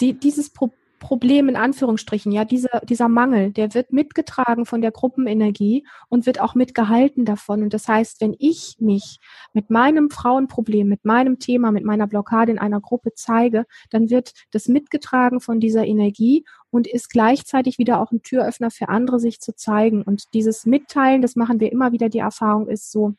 Die, 0.00 0.12
dieses 0.12 0.50
Problem 0.50 0.81
Problem 1.02 1.48
in 1.48 1.56
Anführungsstrichen, 1.56 2.30
ja, 2.30 2.44
dieser, 2.44 2.80
dieser 2.84 3.08
Mangel, 3.08 3.50
der 3.50 3.74
wird 3.74 3.92
mitgetragen 3.92 4.64
von 4.66 4.80
der 4.80 4.92
Gruppenenergie 4.92 5.84
und 6.08 6.26
wird 6.26 6.40
auch 6.40 6.54
mitgehalten 6.54 7.24
davon. 7.24 7.64
Und 7.64 7.74
das 7.74 7.88
heißt, 7.88 8.20
wenn 8.20 8.36
ich 8.38 8.76
mich 8.78 9.18
mit 9.52 9.68
meinem 9.68 10.10
Frauenproblem, 10.10 10.88
mit 10.88 11.04
meinem 11.04 11.40
Thema, 11.40 11.72
mit 11.72 11.84
meiner 11.84 12.06
Blockade 12.06 12.52
in 12.52 12.60
einer 12.60 12.80
Gruppe 12.80 13.14
zeige, 13.14 13.66
dann 13.90 14.10
wird 14.10 14.32
das 14.52 14.68
mitgetragen 14.68 15.40
von 15.40 15.58
dieser 15.58 15.84
Energie 15.84 16.44
und 16.70 16.86
ist 16.86 17.10
gleichzeitig 17.10 17.78
wieder 17.78 18.00
auch 18.00 18.12
ein 18.12 18.22
Türöffner 18.22 18.70
für 18.70 18.88
andere, 18.88 19.18
sich 19.18 19.40
zu 19.40 19.56
zeigen. 19.56 20.02
Und 20.02 20.32
dieses 20.34 20.66
Mitteilen, 20.66 21.20
das 21.20 21.34
machen 21.34 21.58
wir 21.58 21.72
immer 21.72 21.90
wieder, 21.90 22.08
die 22.10 22.20
Erfahrung 22.20 22.68
ist 22.68 22.92
so, 22.92 23.14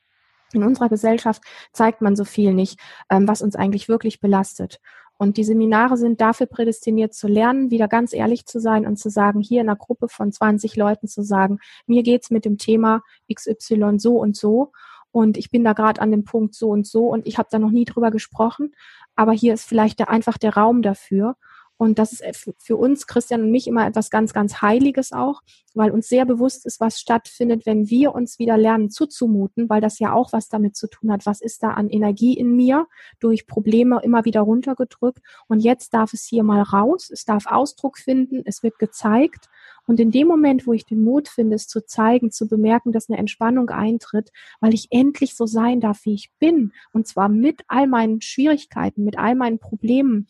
in 0.53 0.63
unserer 0.63 0.89
Gesellschaft 0.89 1.41
zeigt 1.73 2.01
man 2.01 2.15
so 2.15 2.25
viel 2.25 2.53
nicht, 2.53 2.79
ähm, 3.09 3.27
was 3.27 3.41
uns 3.41 3.55
eigentlich 3.55 3.89
wirklich 3.89 4.21
belastet. 4.21 4.79
Und 5.17 5.37
die 5.37 5.43
Seminare 5.43 5.95
sind 5.97 6.21
dafür 6.21 6.47
prädestiniert 6.47 7.13
zu 7.13 7.27
lernen, 7.27 7.71
wieder 7.71 7.87
ganz 7.87 8.13
ehrlich 8.13 8.45
zu 8.45 8.59
sein 8.59 8.85
und 8.85 8.97
zu 8.97 9.09
sagen, 9.09 9.41
hier 9.41 9.61
in 9.61 9.69
einer 9.69 9.77
Gruppe 9.77 10.09
von 10.09 10.31
20 10.31 10.75
Leuten 10.75 11.07
zu 11.07 11.23
sagen, 11.23 11.59
mir 11.85 12.03
geht's 12.03 12.31
mit 12.31 12.45
dem 12.45 12.57
Thema 12.57 13.01
XY 13.33 13.99
so 13.99 14.17
und 14.17 14.35
so. 14.35 14.71
Und 15.11 15.37
ich 15.37 15.51
bin 15.51 15.63
da 15.63 15.73
gerade 15.73 16.01
an 16.01 16.11
dem 16.11 16.23
Punkt 16.23 16.55
so 16.55 16.69
und 16.69 16.87
so. 16.87 17.07
Und 17.07 17.27
ich 17.27 17.37
habe 17.37 17.47
da 17.51 17.59
noch 17.59 17.69
nie 17.69 17.85
drüber 17.85 18.09
gesprochen, 18.09 18.73
aber 19.15 19.31
hier 19.31 19.53
ist 19.53 19.65
vielleicht 19.65 19.99
der, 19.99 20.09
einfach 20.09 20.37
der 20.37 20.55
Raum 20.55 20.81
dafür. 20.81 21.35
Und 21.83 21.99
das 21.99 22.13
ist 22.13 22.53
für 22.59 22.77
uns, 22.77 23.07
Christian 23.07 23.41
und 23.41 23.51
mich, 23.51 23.67
immer 23.67 23.85
etwas 23.85 24.09
ganz, 24.09 24.31
ganz 24.31 24.61
Heiliges 24.61 25.11
auch, 25.11 25.41
weil 25.73 25.91
uns 25.91 26.07
sehr 26.07 26.23
bewusst 26.23 26.65
ist, 26.65 26.79
was 26.79 26.97
stattfindet, 26.97 27.65
wenn 27.65 27.89
wir 27.89 28.15
uns 28.15 28.39
wieder 28.39 28.55
lernen 28.55 28.89
zuzumuten, 28.89 29.67
weil 29.69 29.81
das 29.81 29.99
ja 29.99 30.13
auch 30.13 30.31
was 30.31 30.47
damit 30.47 30.77
zu 30.77 30.87
tun 30.87 31.11
hat. 31.11 31.25
Was 31.25 31.41
ist 31.41 31.61
da 31.61 31.71
an 31.71 31.89
Energie 31.89 32.37
in 32.37 32.55
mir 32.55 32.87
durch 33.19 33.47
Probleme 33.47 33.99
immer 34.01 34.23
wieder 34.23 34.39
runtergedrückt? 34.39 35.19
Und 35.49 35.59
jetzt 35.59 35.93
darf 35.93 36.13
es 36.13 36.23
hier 36.23 36.43
mal 36.43 36.61
raus. 36.61 37.09
Es 37.11 37.25
darf 37.25 37.47
Ausdruck 37.47 37.97
finden. 37.97 38.43
Es 38.45 38.63
wird 38.63 38.79
gezeigt. 38.79 39.49
Und 39.85 39.99
in 39.99 40.09
dem 40.09 40.29
Moment, 40.29 40.65
wo 40.65 40.71
ich 40.71 40.85
den 40.85 41.03
Mut 41.03 41.27
finde, 41.27 41.55
es 41.55 41.67
zu 41.67 41.85
zeigen, 41.85 42.31
zu 42.31 42.47
bemerken, 42.47 42.93
dass 42.93 43.09
eine 43.09 43.17
Entspannung 43.17 43.69
eintritt, 43.71 44.31
weil 44.61 44.73
ich 44.73 44.87
endlich 44.89 45.35
so 45.35 45.45
sein 45.45 45.81
darf, 45.81 46.05
wie 46.05 46.13
ich 46.13 46.31
bin, 46.39 46.71
und 46.93 47.07
zwar 47.07 47.27
mit 47.27 47.63
all 47.67 47.87
meinen 47.87 48.21
Schwierigkeiten, 48.21 49.03
mit 49.03 49.17
all 49.17 49.35
meinen 49.35 49.59
Problemen, 49.59 50.27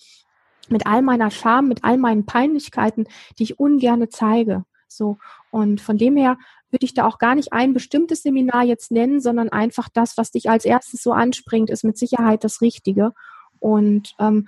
mit 0.69 0.85
all 0.85 1.01
meiner 1.01 1.31
Scham, 1.31 1.67
mit 1.67 1.83
all 1.83 1.97
meinen 1.97 2.25
Peinlichkeiten, 2.25 3.07
die 3.37 3.43
ich 3.43 3.59
ungerne 3.59 4.09
zeige. 4.09 4.65
So. 4.87 5.17
Und 5.51 5.81
von 5.81 5.97
dem 5.97 6.15
her 6.15 6.37
würde 6.71 6.85
ich 6.85 6.93
da 6.93 7.05
auch 7.05 7.19
gar 7.19 7.35
nicht 7.35 7.53
ein 7.53 7.73
bestimmtes 7.73 8.23
Seminar 8.23 8.63
jetzt 8.63 8.91
nennen, 8.91 9.19
sondern 9.21 9.49
einfach 9.49 9.89
das, 9.93 10.17
was 10.17 10.31
dich 10.31 10.49
als 10.49 10.65
erstes 10.65 11.03
so 11.03 11.13
anspringt, 11.13 11.69
ist 11.69 11.83
mit 11.83 11.97
Sicherheit 11.97 12.43
das 12.43 12.61
Richtige. 12.61 13.11
Und 13.59 14.13
ähm, 14.19 14.47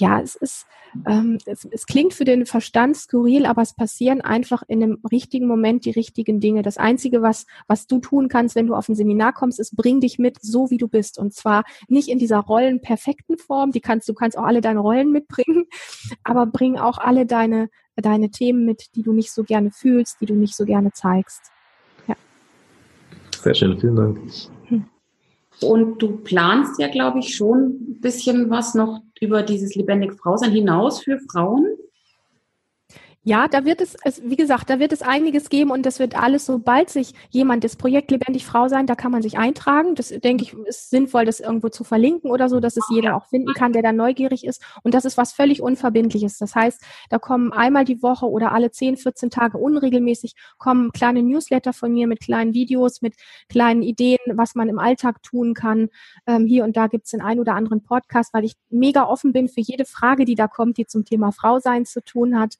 ja, 0.00 0.20
es 0.20 0.34
ist, 0.34 0.66
ähm, 1.06 1.38
es, 1.46 1.66
es, 1.70 1.86
klingt 1.86 2.14
für 2.14 2.24
den 2.24 2.46
Verstand 2.46 2.96
skurril, 2.96 3.46
aber 3.46 3.62
es 3.62 3.74
passieren 3.74 4.20
einfach 4.20 4.62
in 4.66 4.80
dem 4.80 4.98
richtigen 5.10 5.46
Moment 5.46 5.84
die 5.84 5.90
richtigen 5.90 6.40
Dinge. 6.40 6.62
Das 6.62 6.78
Einzige, 6.78 7.22
was, 7.22 7.46
was 7.68 7.86
du 7.86 8.00
tun 8.00 8.28
kannst, 8.28 8.56
wenn 8.56 8.66
du 8.66 8.74
auf 8.74 8.88
ein 8.88 8.94
Seminar 8.94 9.32
kommst, 9.32 9.60
ist, 9.60 9.76
bring 9.76 10.00
dich 10.00 10.18
mit, 10.18 10.38
so 10.40 10.70
wie 10.70 10.78
du 10.78 10.88
bist. 10.88 11.18
Und 11.18 11.34
zwar 11.34 11.64
nicht 11.88 12.08
in 12.08 12.18
dieser 12.18 12.38
rollenperfekten 12.38 13.38
Form, 13.38 13.70
die 13.70 13.80
kannst, 13.80 14.08
du 14.08 14.14
kannst 14.14 14.36
auch 14.36 14.44
alle 14.44 14.60
deine 14.60 14.80
Rollen 14.80 15.12
mitbringen, 15.12 15.66
aber 16.24 16.46
bring 16.46 16.76
auch 16.76 16.98
alle 16.98 17.26
deine, 17.26 17.68
deine 17.96 18.30
Themen 18.30 18.64
mit, 18.64 18.94
die 18.96 19.02
du 19.02 19.12
nicht 19.12 19.32
so 19.32 19.44
gerne 19.44 19.70
fühlst, 19.70 20.20
die 20.20 20.26
du 20.26 20.34
nicht 20.34 20.56
so 20.56 20.64
gerne 20.64 20.92
zeigst. 20.92 21.42
Ja. 22.08 22.16
Sehr 23.42 23.54
schön, 23.54 23.78
vielen 23.78 23.96
Dank. 23.96 24.18
Hm. 24.64 24.86
Und 25.62 25.98
du 25.98 26.18
planst 26.18 26.80
ja, 26.80 26.88
glaube 26.88 27.18
ich, 27.18 27.36
schon 27.36 27.58
ein 27.58 28.00
bisschen 28.00 28.50
was 28.50 28.74
noch 28.74 29.02
über 29.20 29.42
dieses 29.42 29.74
lebendig 29.74 30.14
Frausein 30.14 30.52
hinaus 30.52 31.02
für 31.02 31.18
Frauen. 31.30 31.66
Ja, 33.30 33.46
da 33.46 33.64
wird 33.64 33.80
es, 33.80 33.96
wie 34.24 34.34
gesagt, 34.34 34.70
da 34.70 34.80
wird 34.80 34.90
es 34.90 35.02
einiges 35.02 35.50
geben 35.50 35.70
und 35.70 35.86
das 35.86 36.00
wird 36.00 36.20
alles, 36.20 36.46
sobald 36.46 36.90
sich 36.90 37.14
jemand 37.28 37.62
das 37.62 37.76
Projekt 37.76 38.10
Lebendig 38.10 38.44
Frau 38.44 38.66
sein, 38.66 38.88
da 38.88 38.96
kann 38.96 39.12
man 39.12 39.22
sich 39.22 39.38
eintragen. 39.38 39.94
Das 39.94 40.08
denke 40.08 40.42
ich, 40.42 40.52
ist 40.66 40.90
sinnvoll, 40.90 41.26
das 41.26 41.38
irgendwo 41.38 41.68
zu 41.68 41.84
verlinken 41.84 42.28
oder 42.32 42.48
so, 42.48 42.58
dass 42.58 42.76
es 42.76 42.84
jeder 42.90 43.14
auch 43.14 43.26
finden 43.26 43.54
kann, 43.54 43.72
der 43.72 43.82
da 43.82 43.92
neugierig 43.92 44.44
ist. 44.44 44.60
Und 44.82 44.94
das 44.94 45.04
ist 45.04 45.16
was 45.16 45.32
völlig 45.32 45.62
Unverbindliches. 45.62 46.38
Das 46.38 46.56
heißt, 46.56 46.82
da 47.08 47.20
kommen 47.20 47.52
einmal 47.52 47.84
die 47.84 48.02
Woche 48.02 48.28
oder 48.28 48.50
alle 48.50 48.72
10, 48.72 48.96
14 48.96 49.30
Tage 49.30 49.58
unregelmäßig 49.58 50.34
kommen 50.58 50.90
kleine 50.90 51.22
Newsletter 51.22 51.72
von 51.72 51.92
mir 51.92 52.08
mit 52.08 52.18
kleinen 52.18 52.52
Videos, 52.52 53.00
mit 53.00 53.14
kleinen 53.48 53.82
Ideen, 53.82 54.18
was 54.34 54.56
man 54.56 54.68
im 54.68 54.80
Alltag 54.80 55.22
tun 55.22 55.54
kann. 55.54 55.90
Ähm, 56.26 56.46
hier 56.46 56.64
und 56.64 56.76
da 56.76 56.88
gibt 56.88 57.04
es 57.04 57.12
den 57.12 57.20
einen 57.20 57.38
oder 57.38 57.54
anderen 57.54 57.84
Podcast, 57.84 58.34
weil 58.34 58.44
ich 58.44 58.54
mega 58.70 59.04
offen 59.04 59.32
bin 59.32 59.46
für 59.48 59.60
jede 59.60 59.84
Frage, 59.84 60.24
die 60.24 60.34
da 60.34 60.48
kommt, 60.48 60.78
die 60.78 60.86
zum 60.86 61.04
Thema 61.04 61.30
Frau 61.30 61.60
sein 61.60 61.84
zu 61.86 62.02
tun 62.02 62.36
hat 62.36 62.56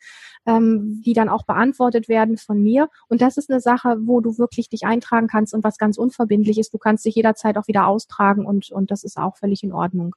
ähm, 0.47 0.60
die 0.61 1.13
dann 1.13 1.29
auch 1.29 1.45
beantwortet 1.45 2.09
werden 2.09 2.37
von 2.37 2.63
mir. 2.63 2.89
Und 3.09 3.23
das 3.23 3.37
ist 3.37 3.51
eine 3.51 3.61
Sache, 3.61 3.97
wo 4.03 4.21
du 4.21 4.39
wirklich 4.39 4.69
dich 4.69 4.85
eintragen 4.85 5.27
kannst 5.27 5.55
und 5.55 5.65
was 5.65 5.79
ganz 5.79 5.99
unverbindlich 5.99 6.59
ist. 6.59 6.73
Du 6.73 6.79
kannst 6.79 7.05
dich 7.05 7.15
jederzeit 7.15 7.57
auch 7.57 7.69
wieder 7.69 7.87
austragen 7.87 8.47
und, 8.47 8.71
und 8.71 8.91
das 8.91 9.05
ist 9.05 9.17
auch 9.17 9.37
völlig 9.37 9.63
in 9.63 9.73
Ordnung. 9.73 10.15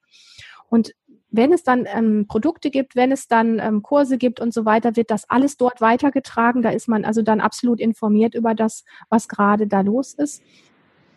Und 0.69 0.93
wenn 1.35 1.51
es 1.51 1.63
dann 1.63 1.87
ähm, 1.87 2.27
Produkte 2.27 2.69
gibt, 2.69 2.95
wenn 2.95 3.11
es 3.11 3.27
dann 3.27 3.57
ähm, 3.59 3.81
Kurse 3.81 4.19
gibt 4.19 4.39
und 4.39 4.53
so 4.53 4.65
weiter, 4.65 4.95
wird 4.95 5.09
das 5.09 5.27
alles 5.29 5.57
dort 5.57 5.81
weitergetragen. 5.81 6.61
Da 6.61 6.69
ist 6.69 6.87
man 6.87 7.05
also 7.05 7.23
dann 7.23 7.41
absolut 7.41 7.79
informiert 7.79 8.35
über 8.35 8.53
das, 8.53 8.85
was 9.09 9.27
gerade 9.27 9.65
da 9.65 9.81
los 9.81 10.13
ist. 10.13 10.43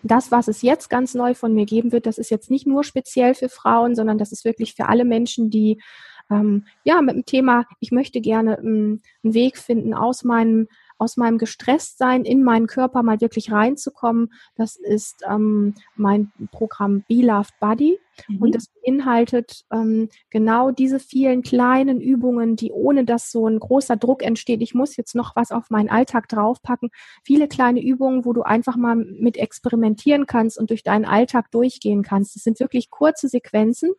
Das, 0.02 0.30
was 0.30 0.48
es 0.48 0.62
jetzt 0.62 0.88
ganz 0.88 1.14
neu 1.14 1.34
von 1.34 1.52
mir 1.52 1.66
geben 1.66 1.92
wird, 1.92 2.06
das 2.06 2.16
ist 2.16 2.30
jetzt 2.30 2.50
nicht 2.50 2.66
nur 2.66 2.82
speziell 2.82 3.34
für 3.34 3.50
Frauen, 3.50 3.94
sondern 3.94 4.16
das 4.16 4.32
ist 4.32 4.46
wirklich 4.46 4.74
für 4.74 4.88
alle 4.88 5.04
Menschen, 5.04 5.50
die 5.50 5.82
ähm, 6.30 6.64
ja, 6.84 7.00
mit 7.02 7.14
dem 7.14 7.24
Thema, 7.24 7.64
ich 7.80 7.92
möchte 7.92 8.20
gerne 8.20 8.58
ähm, 8.58 9.00
einen 9.22 9.34
Weg 9.34 9.58
finden 9.58 9.94
aus 9.94 10.24
meinem 10.24 10.68
aus 10.98 11.16
meinem 11.16 11.36
Gestresstsein 11.38 12.24
in 12.24 12.42
meinen 12.42 12.66
Körper 12.66 13.02
mal 13.02 13.20
wirklich 13.20 13.52
reinzukommen. 13.52 14.32
Das 14.54 14.76
ist 14.76 15.22
ähm, 15.28 15.74
mein 15.94 16.32
Programm 16.52 17.04
Be 17.06 17.16
Loved 17.16 17.52
Body. 17.60 17.98
Mhm. 18.28 18.42
Und 18.42 18.54
das 18.54 18.68
beinhaltet 18.68 19.64
ähm, 19.72 20.08
genau 20.30 20.70
diese 20.70 20.98
vielen 20.98 21.42
kleinen 21.42 22.00
Übungen, 22.00 22.56
die 22.56 22.72
ohne 22.72 23.04
dass 23.04 23.30
so 23.30 23.46
ein 23.46 23.58
großer 23.58 23.96
Druck 23.96 24.22
entsteht, 24.22 24.62
ich 24.62 24.74
muss 24.74 24.96
jetzt 24.96 25.14
noch 25.14 25.36
was 25.36 25.50
auf 25.50 25.70
meinen 25.70 25.88
Alltag 25.88 26.28
draufpacken. 26.28 26.90
Viele 27.22 27.48
kleine 27.48 27.82
Übungen, 27.82 28.24
wo 28.24 28.32
du 28.32 28.42
einfach 28.42 28.76
mal 28.76 28.96
mit 28.96 29.36
experimentieren 29.36 30.26
kannst 30.26 30.58
und 30.58 30.70
durch 30.70 30.82
deinen 30.82 31.04
Alltag 31.04 31.50
durchgehen 31.50 32.02
kannst. 32.02 32.36
Das 32.36 32.44
sind 32.44 32.60
wirklich 32.60 32.90
kurze 32.90 33.28
Sequenzen, 33.28 33.92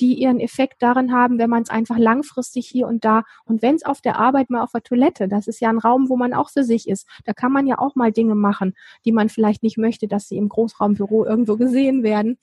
die 0.00 0.14
ihren 0.14 0.40
Effekt 0.40 0.82
darin 0.82 1.12
haben, 1.12 1.38
wenn 1.38 1.50
man 1.50 1.62
es 1.62 1.70
einfach 1.70 1.98
langfristig 1.98 2.66
hier 2.66 2.86
und 2.86 3.04
da 3.04 3.24
und 3.44 3.62
wenn 3.62 3.74
es 3.74 3.84
auf 3.84 4.00
der 4.00 4.18
Arbeit 4.18 4.50
mal 4.50 4.62
auf 4.62 4.72
der 4.72 4.82
Toilette, 4.82 5.28
das 5.28 5.46
ist 5.46 5.60
ja 5.60 5.70
ein 5.70 5.78
Raum, 5.78 6.08
wo 6.08 6.16
man 6.16 6.34
auch 6.34 6.50
für 6.50 6.64
sich 6.64 6.88
ist. 6.88 7.06
Da 7.24 7.32
kann 7.32 7.52
man 7.52 7.66
ja 7.66 7.78
auch 7.78 7.94
mal 7.94 8.12
Dinge 8.12 8.34
machen, 8.34 8.74
die 9.04 9.12
man 9.12 9.28
vielleicht 9.28 9.62
nicht 9.62 9.78
möchte, 9.78 10.08
dass 10.08 10.28
sie 10.28 10.36
im 10.36 10.48
Großraumbüro 10.48 11.24
irgendwo 11.24 11.56
gesehen 11.56 12.02
werden 12.02 12.38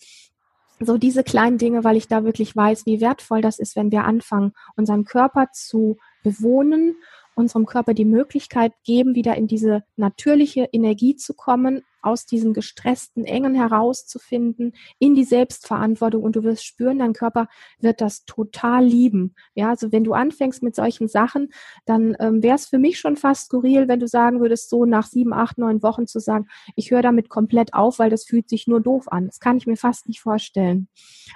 so 0.79 0.97
diese 0.97 1.23
kleinen 1.23 1.57
Dinge, 1.57 1.83
weil 1.83 1.97
ich 1.97 2.07
da 2.07 2.23
wirklich 2.23 2.55
weiß, 2.55 2.85
wie 2.85 3.01
wertvoll 3.01 3.41
das 3.41 3.59
ist, 3.59 3.75
wenn 3.75 3.91
wir 3.91 4.03
anfangen, 4.03 4.53
unseren 4.75 5.05
Körper 5.05 5.47
zu 5.53 5.97
bewohnen, 6.23 6.95
unserem 7.35 7.65
Körper 7.65 7.93
die 7.93 8.05
Möglichkeit 8.05 8.73
geben, 8.83 9.15
wieder 9.15 9.35
in 9.35 9.47
diese 9.47 9.83
natürliche 9.95 10.69
Energie 10.71 11.15
zu 11.15 11.33
kommen, 11.33 11.83
aus 12.05 12.25
diesem 12.25 12.53
gestressten 12.53 13.25
Engen 13.25 13.55
herauszufinden, 13.55 14.73
in 14.99 15.15
die 15.15 15.23
Selbstverantwortung 15.23 16.23
und 16.23 16.35
du 16.35 16.43
wirst 16.43 16.65
spüren, 16.65 16.99
dein 16.99 17.13
Körper 17.13 17.47
wird 17.79 18.01
das 18.01 18.25
total 18.25 18.85
lieben. 18.85 19.35
Ja, 19.55 19.69
also 19.69 19.91
wenn 19.91 20.03
du 20.03 20.13
anfängst 20.13 20.63
mit 20.63 20.75
solchen 20.75 21.07
Sachen, 21.07 21.49
dann 21.85 22.15
ähm, 22.19 22.43
wäre 22.43 22.55
es 22.55 22.67
für 22.67 22.77
mich 22.77 22.99
schon 22.99 23.15
fast 23.15 23.45
skurril, 23.45 23.87
wenn 23.87 23.99
du 23.99 24.07
sagen 24.07 24.39
würdest, 24.39 24.69
so 24.69 24.85
nach 24.85 25.07
sieben, 25.07 25.33
acht, 25.33 25.57
neun 25.57 25.81
Wochen 25.83 26.07
zu 26.07 26.19
sagen, 26.19 26.47
ich 26.75 26.91
höre 26.91 27.01
damit 27.01 27.29
komplett 27.29 27.73
auf, 27.73 27.99
weil 27.99 28.09
das 28.09 28.25
fühlt 28.25 28.49
sich 28.49 28.67
nur 28.67 28.81
doof 28.81 29.11
an. 29.11 29.25
Das 29.25 29.39
kann 29.39 29.57
ich 29.57 29.67
mir 29.67 29.77
fast 29.77 30.07
nicht 30.07 30.21
vorstellen. 30.21 30.87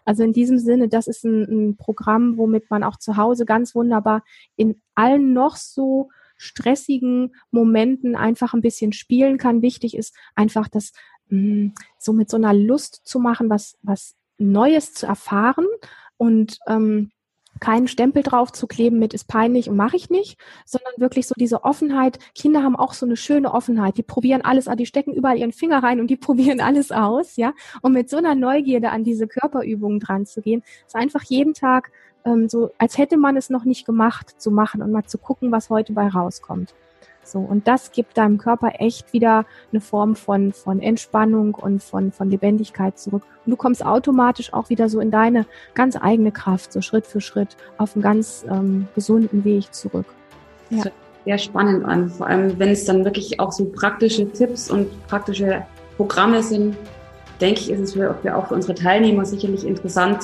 Also 0.05 0.23
in 0.23 0.33
diesem 0.33 0.59
Sinne, 0.59 0.87
das 0.87 1.07
ist 1.07 1.23
ein, 1.25 1.43
ein 1.43 1.77
Programm, 1.77 2.37
womit 2.37 2.69
man 2.69 2.83
auch 2.83 2.97
zu 2.97 3.17
Hause 3.17 3.45
ganz 3.45 3.75
wunderbar 3.75 4.23
in 4.55 4.81
allen 4.95 5.33
noch 5.33 5.55
so 5.55 6.09
stressigen 6.39 7.35
Momenten 7.51 8.15
einfach 8.15 8.53
ein 8.53 8.61
bisschen 8.61 8.93
spielen 8.93 9.37
kann. 9.37 9.61
Wichtig 9.61 9.95
ist 9.95 10.15
einfach, 10.35 10.67
das 10.67 10.93
mh, 11.27 11.39
mm, 11.39 11.73
so 11.99 12.13
mit 12.13 12.29
so 12.29 12.37
einer 12.37 12.53
Lust 12.53 13.01
zu 13.03 13.19
machen, 13.19 13.49
was, 13.49 13.77
was 13.83 14.15
Neues 14.37 14.93
zu 14.93 15.05
erfahren 15.05 15.67
und 16.17 16.59
ähm, 16.67 17.11
keinen 17.59 17.87
Stempel 17.87 18.23
drauf 18.23 18.51
zu 18.51 18.67
kleben 18.67 18.99
mit 18.99 19.13
ist 19.13 19.27
peinlich 19.27 19.69
und 19.69 19.75
mache 19.75 19.97
ich 19.97 20.09
nicht, 20.09 20.39
sondern 20.65 20.93
wirklich 20.97 21.27
so 21.27 21.35
diese 21.37 21.63
Offenheit. 21.63 22.19
Kinder 22.33 22.63
haben 22.63 22.75
auch 22.75 22.93
so 22.93 23.05
eine 23.05 23.17
schöne 23.17 23.53
Offenheit. 23.53 23.97
Die 23.97 24.03
probieren 24.03 24.41
alles, 24.43 24.69
die 24.77 24.85
stecken 24.85 25.13
überall 25.13 25.37
ihren 25.37 25.51
Finger 25.51 25.83
rein 25.83 25.99
und 25.99 26.07
die 26.07 26.15
probieren 26.17 26.61
alles 26.61 26.91
aus, 26.91 27.35
ja. 27.35 27.53
Und 27.81 27.93
mit 27.93 28.09
so 28.09 28.17
einer 28.17 28.35
Neugierde 28.35 28.91
an 28.91 29.03
diese 29.03 29.27
Körperübungen 29.27 29.99
dran 29.99 30.25
zu 30.25 30.41
gehen, 30.41 30.63
ist 30.85 30.95
einfach 30.95 31.23
jeden 31.23 31.53
Tag 31.53 31.91
ähm, 32.25 32.49
so, 32.49 32.71
als 32.77 32.97
hätte 32.97 33.17
man 33.17 33.37
es 33.37 33.49
noch 33.49 33.65
nicht 33.65 33.85
gemacht, 33.85 34.39
zu 34.39 34.51
machen 34.51 34.81
und 34.81 34.91
mal 34.91 35.05
zu 35.05 35.17
gucken, 35.17 35.51
was 35.51 35.69
heute 35.69 35.93
bei 35.93 36.07
rauskommt. 36.07 36.73
So, 37.23 37.39
und 37.39 37.67
das 37.67 37.91
gibt 37.91 38.17
deinem 38.17 38.37
Körper 38.37 38.71
echt 38.79 39.13
wieder 39.13 39.45
eine 39.71 39.81
Form 39.81 40.15
von, 40.15 40.51
von 40.51 40.81
Entspannung 40.81 41.53
und 41.53 41.83
von, 41.83 42.11
von 42.11 42.29
Lebendigkeit 42.29 42.97
zurück. 42.97 43.23
Und 43.45 43.51
du 43.51 43.55
kommst 43.55 43.85
automatisch 43.85 44.51
auch 44.51 44.69
wieder 44.69 44.89
so 44.89 44.99
in 44.99 45.11
deine 45.11 45.45
ganz 45.75 45.95
eigene 45.95 46.31
Kraft, 46.31 46.73
so 46.73 46.81
Schritt 46.81 47.05
für 47.05 47.21
Schritt 47.21 47.55
auf 47.77 47.95
einen 47.95 48.01
ganz 48.01 48.45
ähm, 48.49 48.87
gesunden 48.95 49.43
Weg 49.43 49.73
zurück. 49.73 50.07
Ja. 50.71 50.83
Sehr 51.25 51.37
spannend 51.37 51.85
an, 51.85 52.09
vor 52.09 52.27
allem 52.27 52.57
wenn 52.57 52.69
es 52.69 52.85
dann 52.85 53.05
wirklich 53.05 53.39
auch 53.39 53.51
so 53.51 53.65
praktische 53.65 54.31
Tipps 54.31 54.71
und 54.71 54.89
praktische 55.07 55.63
Programme 55.97 56.41
sind, 56.41 56.75
denke 57.39 57.59
ich, 57.59 57.69
ist 57.69 57.79
es 57.79 57.93
für, 57.93 58.15
für 58.21 58.35
auch 58.35 58.47
für 58.47 58.55
unsere 58.55 58.73
Teilnehmer 58.73 59.25
sicherlich 59.25 59.67
interessant, 59.67 60.23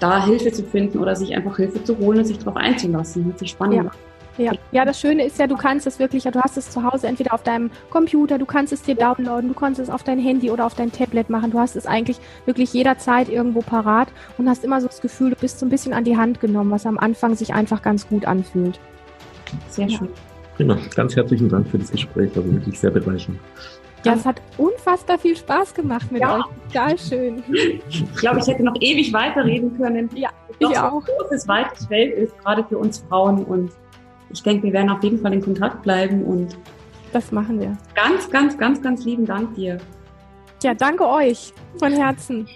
da 0.00 0.24
Hilfe 0.24 0.52
zu 0.52 0.62
finden 0.62 0.98
oder 0.98 1.16
sich 1.16 1.34
einfach 1.34 1.56
Hilfe 1.56 1.82
zu 1.82 1.98
holen 1.98 2.18
und 2.18 2.24
sich 2.24 2.38
darauf 2.38 2.56
einzulassen. 2.56 3.24
Hört 3.24 3.38
sich 3.38 3.50
spannend 3.50 3.84
ja. 3.84 3.90
Ja. 4.38 4.52
ja, 4.70 4.84
das 4.84 5.00
Schöne 5.00 5.26
ist 5.26 5.38
ja, 5.38 5.48
du 5.48 5.56
kannst 5.56 5.86
es 5.88 5.98
wirklich, 5.98 6.22
du 6.22 6.40
hast 6.40 6.56
es 6.56 6.70
zu 6.70 6.84
Hause 6.84 7.08
entweder 7.08 7.34
auf 7.34 7.42
deinem 7.42 7.70
Computer, 7.90 8.38
du 8.38 8.46
kannst 8.46 8.72
es 8.72 8.82
dir 8.82 8.94
downloaden, 8.94 9.48
du 9.48 9.54
kannst 9.54 9.80
es 9.80 9.90
auf 9.90 10.04
dein 10.04 10.20
Handy 10.20 10.50
oder 10.50 10.64
auf 10.64 10.74
dein 10.74 10.92
Tablet 10.92 11.28
machen. 11.28 11.50
Du 11.50 11.58
hast 11.58 11.74
es 11.74 11.86
eigentlich 11.86 12.18
wirklich 12.46 12.72
jederzeit 12.72 13.28
irgendwo 13.28 13.60
parat 13.60 14.08
und 14.38 14.48
hast 14.48 14.64
immer 14.64 14.80
so 14.80 14.86
das 14.86 15.00
Gefühl, 15.00 15.30
du 15.30 15.36
bist 15.36 15.58
so 15.58 15.66
ein 15.66 15.70
bisschen 15.70 15.92
an 15.92 16.04
die 16.04 16.16
Hand 16.16 16.40
genommen, 16.40 16.70
was 16.70 16.86
am 16.86 16.98
Anfang 16.98 17.34
sich 17.34 17.52
einfach 17.52 17.82
ganz 17.82 18.08
gut 18.08 18.26
anfühlt. 18.26 18.78
Sehr 19.68 19.88
schön. 19.88 20.08
Prima. 20.56 20.78
Ganz 20.94 21.16
herzlichen 21.16 21.48
Dank 21.48 21.68
für 21.68 21.78
das 21.78 21.90
Gespräch, 21.90 22.30
also 22.36 22.52
wirklich 22.52 22.78
sehr 22.78 22.90
bereichernd. 22.90 23.38
Ja, 24.04 24.14
es 24.14 24.24
hat 24.24 24.40
unfassbar 24.56 25.18
viel 25.18 25.36
Spaß 25.36 25.74
gemacht 25.74 26.10
mit 26.12 26.22
ja. 26.22 26.36
euch. 26.36 26.44
Total 26.72 26.98
schön. 26.98 27.42
Ich 27.88 28.14
glaube, 28.16 28.38
ich 28.40 28.46
hätte 28.46 28.62
noch 28.62 28.74
ewig 28.80 29.12
weiterreden 29.12 29.76
können. 29.76 30.08
Ja, 30.14 30.30
ich 30.58 30.66
so 30.66 30.74
auch. 30.74 31.04
großes, 31.04 31.48
weites 31.48 31.86
Feld 31.86 32.14
ist, 32.14 32.38
gerade 32.38 32.64
für 32.64 32.78
uns 32.78 33.04
Frauen. 33.08 33.44
Und 33.44 33.72
ich 34.30 34.42
denke, 34.42 34.64
wir 34.64 34.72
werden 34.72 34.90
auf 34.90 35.02
jeden 35.02 35.20
Fall 35.20 35.32
in 35.32 35.42
Kontakt 35.42 35.82
bleiben. 35.82 36.24
Und 36.24 36.56
das 37.12 37.32
machen 37.32 37.60
wir. 37.60 37.76
Ganz, 37.94 38.30
ganz, 38.30 38.56
ganz, 38.56 38.80
ganz 38.80 39.04
lieben 39.04 39.26
Dank 39.26 39.54
dir. 39.54 39.78
Ja, 40.62 40.74
danke 40.74 41.06
euch 41.06 41.52
von 41.78 41.92
Herzen. 41.92 42.48